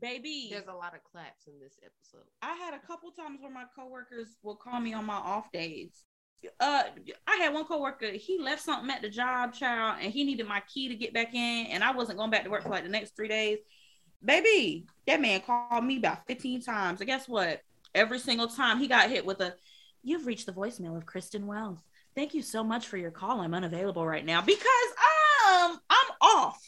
Baby. 0.00 0.48
There's 0.50 0.68
a 0.68 0.74
lot 0.74 0.94
of 0.94 1.02
claps 1.04 1.46
in 1.46 1.58
this 1.58 1.78
episode. 1.82 2.28
I 2.42 2.54
had 2.54 2.74
a 2.74 2.86
couple 2.86 3.10
times 3.12 3.40
where 3.40 3.50
my 3.50 3.64
coworkers 3.74 4.36
will 4.42 4.56
call 4.56 4.78
me 4.80 4.92
on 4.92 5.06
my 5.06 5.14
off 5.16 5.50
days. 5.52 6.04
Uh, 6.60 6.82
I 7.26 7.36
had 7.36 7.54
one 7.54 7.64
coworker. 7.64 8.10
He 8.12 8.38
left 8.38 8.62
something 8.62 8.90
at 8.90 9.02
the 9.02 9.08
job, 9.08 9.52
child, 9.52 9.98
and 10.00 10.12
he 10.12 10.24
needed 10.24 10.46
my 10.46 10.62
key 10.72 10.88
to 10.88 10.94
get 10.94 11.12
back 11.12 11.34
in, 11.34 11.66
and 11.66 11.82
I 11.82 11.92
wasn't 11.92 12.18
going 12.18 12.30
back 12.30 12.44
to 12.44 12.50
work 12.50 12.62
for 12.62 12.68
like 12.68 12.84
the 12.84 12.90
next 12.90 13.16
three 13.16 13.28
days. 13.28 13.58
Baby, 14.24 14.86
that 15.06 15.20
man 15.20 15.40
called 15.40 15.84
me 15.84 15.98
about 15.98 16.26
fifteen 16.26 16.60
times, 16.62 17.00
and 17.00 17.08
guess 17.08 17.28
what? 17.28 17.62
Every 17.94 18.18
single 18.18 18.48
time 18.48 18.78
he 18.78 18.86
got 18.86 19.10
hit 19.10 19.26
with 19.26 19.40
a, 19.40 19.54
"You've 20.02 20.26
reached 20.26 20.46
the 20.46 20.52
voicemail 20.52 20.96
of 20.96 21.06
Kristen 21.06 21.46
Wells. 21.46 21.80
Thank 22.14 22.34
you 22.34 22.42
so 22.42 22.62
much 22.62 22.86
for 22.86 22.96
your 22.96 23.10
call. 23.10 23.40
I'm 23.40 23.54
unavailable 23.54 24.06
right 24.06 24.24
now 24.24 24.40
because 24.42 24.90
um 25.48 25.80
I'm 25.90 26.10
off 26.20 26.62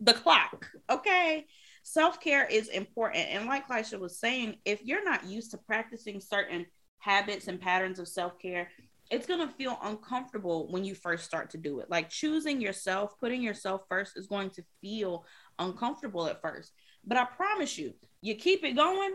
the 0.00 0.14
clock. 0.14 0.66
Okay." 0.90 1.46
Self 1.84 2.20
care 2.20 2.46
is 2.46 2.68
important. 2.68 3.26
And 3.30 3.46
like 3.46 3.66
Lisha 3.68 3.98
was 3.98 4.16
saying, 4.16 4.56
if 4.64 4.84
you're 4.84 5.04
not 5.04 5.26
used 5.26 5.50
to 5.50 5.58
practicing 5.58 6.20
certain 6.20 6.66
habits 6.98 7.48
and 7.48 7.60
patterns 7.60 7.98
of 7.98 8.06
self 8.06 8.38
care, 8.38 8.68
it's 9.12 9.26
going 9.26 9.46
to 9.46 9.54
feel 9.54 9.78
uncomfortable 9.82 10.66
when 10.72 10.84
you 10.84 10.94
first 10.94 11.24
start 11.24 11.50
to 11.50 11.58
do 11.58 11.80
it. 11.80 11.90
Like 11.90 12.08
choosing 12.08 12.60
yourself, 12.60 13.14
putting 13.20 13.42
yourself 13.42 13.82
first 13.88 14.16
is 14.16 14.26
going 14.26 14.50
to 14.50 14.64
feel 14.80 15.24
uncomfortable 15.58 16.26
at 16.26 16.40
first. 16.40 16.72
But 17.04 17.18
I 17.18 17.24
promise 17.26 17.76
you, 17.78 17.92
you 18.22 18.34
keep 18.36 18.64
it 18.64 18.72
going, 18.72 19.14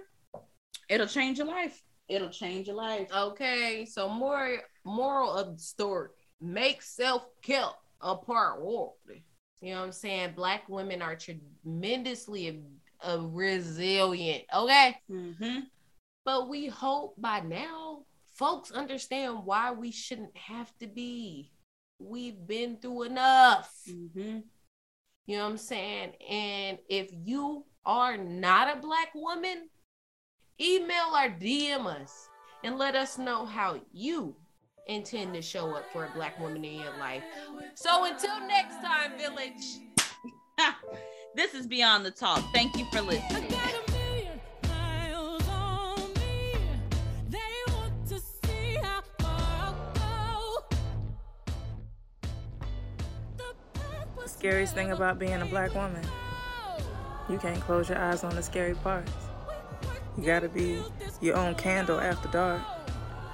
it'll 0.87 1.07
change 1.07 1.39
your 1.39 1.47
life. 1.47 1.81
It'll 2.07 2.29
change 2.29 2.67
your 2.67 2.75
life. 2.77 3.07
Okay, 3.13 3.85
so 3.85 4.07
more 4.07 4.59
moral 4.85 5.33
of 5.33 5.57
the 5.57 5.61
story: 5.63 6.09
make 6.39 6.81
self 6.81 7.23
care 7.41 7.65
a 8.01 8.15
priority. 8.15 9.25
You 9.61 9.73
know 9.73 9.79
what 9.79 9.85
I'm 9.87 9.91
saying? 9.91 10.33
Black 10.35 10.69
women 10.69 11.01
are 11.01 11.17
tremendously 11.17 12.61
uh, 13.01 13.19
resilient. 13.21 14.43
Okay, 14.55 14.95
Mm-hmm. 15.11 15.59
but 16.23 16.47
we 16.49 16.67
hope 16.67 17.15
by 17.17 17.39
now 17.41 18.03
folks 18.37 18.71
understand 18.71 19.45
why 19.45 19.71
we 19.71 19.91
shouldn't 19.91 20.35
have 20.37 20.71
to 20.79 20.87
be. 20.87 21.51
We've 21.99 22.45
been 22.45 22.77
through 22.77 23.03
enough. 23.03 23.73
Mm-hmm. 23.89 24.39
You 25.25 25.37
know 25.37 25.43
what 25.43 25.51
I'm 25.51 25.57
saying? 25.57 26.11
And 26.29 26.77
if 26.89 27.09
you 27.11 27.65
are 27.85 28.17
not 28.17 28.77
a 28.77 28.79
black 28.79 29.13
woman, 29.15 29.69
email 30.61 31.13
or 31.13 31.29
DM 31.29 31.85
us 31.85 32.29
and 32.63 32.77
let 32.77 32.95
us 32.95 33.17
know 33.17 33.45
how 33.45 33.79
you 33.91 34.35
intend 34.87 35.33
to 35.33 35.41
show 35.41 35.75
up 35.75 35.83
for 35.91 36.05
a 36.05 36.11
black 36.13 36.39
woman 36.39 36.63
in 36.63 36.79
your 36.79 36.97
life. 36.99 37.23
So 37.75 38.05
until 38.05 38.39
next 38.47 38.75
time, 38.75 39.17
village. 39.17 39.79
this 41.35 41.53
is 41.53 41.67
Beyond 41.67 42.05
the 42.05 42.11
Talk. 42.11 42.41
Thank 42.53 42.77
you 42.77 42.85
for 42.91 43.01
listening. 43.01 43.51
Scariest 54.37 54.75
thing 54.75 54.91
about 54.91 55.17
being 55.17 55.41
a 55.41 55.45
black 55.47 55.73
woman, 55.73 56.05
you 57.27 57.39
can't 57.39 57.59
close 57.61 57.89
your 57.89 57.97
eyes 57.97 58.23
on 58.23 58.35
the 58.35 58.43
scary 58.43 58.75
parts. 58.75 59.11
You 60.15 60.23
gotta 60.23 60.47
be 60.47 60.79
your 61.21 61.35
own 61.35 61.55
candle 61.55 61.99
after 61.99 62.29
dark, 62.29 62.61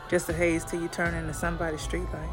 just 0.10 0.30
a 0.30 0.34
haze 0.34 0.64
till 0.64 0.82
you 0.82 0.88
turn 0.88 1.14
into 1.14 1.34
somebody's 1.34 1.82
streetlight. 1.82 2.30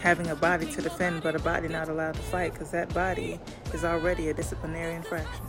Having 0.00 0.26
a 0.26 0.36
body 0.36 0.66
to 0.66 0.82
defend, 0.82 1.22
but 1.22 1.34
a 1.34 1.38
body 1.38 1.68
not 1.68 1.88
allowed 1.88 2.16
to 2.16 2.22
fight, 2.22 2.52
because 2.52 2.70
that 2.72 2.92
body 2.92 3.40
is 3.72 3.86
already 3.86 4.28
a 4.28 4.34
disciplinary 4.34 4.94
infraction. 4.94 5.46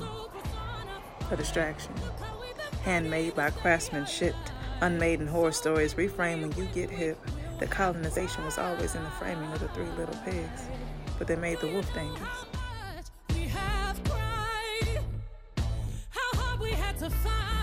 A 1.30 1.36
distraction. 1.36 1.94
Handmade 2.84 3.36
by 3.36 3.50
craftsmen 3.50 4.06
shipped, 4.06 4.54
unmade 4.80 5.20
in 5.20 5.28
horror 5.28 5.52
stories, 5.52 5.96
reframed 5.96 6.42
when 6.42 6.58
you 6.58 6.72
get 6.74 6.90
hip. 6.90 7.18
The 7.60 7.68
colonization 7.68 8.46
was 8.46 8.58
always 8.58 8.96
in 8.96 9.04
the 9.04 9.10
framing 9.12 9.52
of 9.52 9.60
the 9.60 9.68
three 9.70 9.90
little 9.98 10.16
pigs, 10.24 10.70
but 11.18 11.28
they 11.28 11.36
made 11.36 11.60
the 11.60 11.68
wolf 11.68 11.92
dangerous. 11.94 12.46
We 13.34 13.42
have 13.46 14.04
cried, 14.04 15.04
how 16.10 16.40
hard 16.40 16.60
we 16.60 16.72
had 16.72 16.98
to 17.00 17.10
fight. 17.10 17.57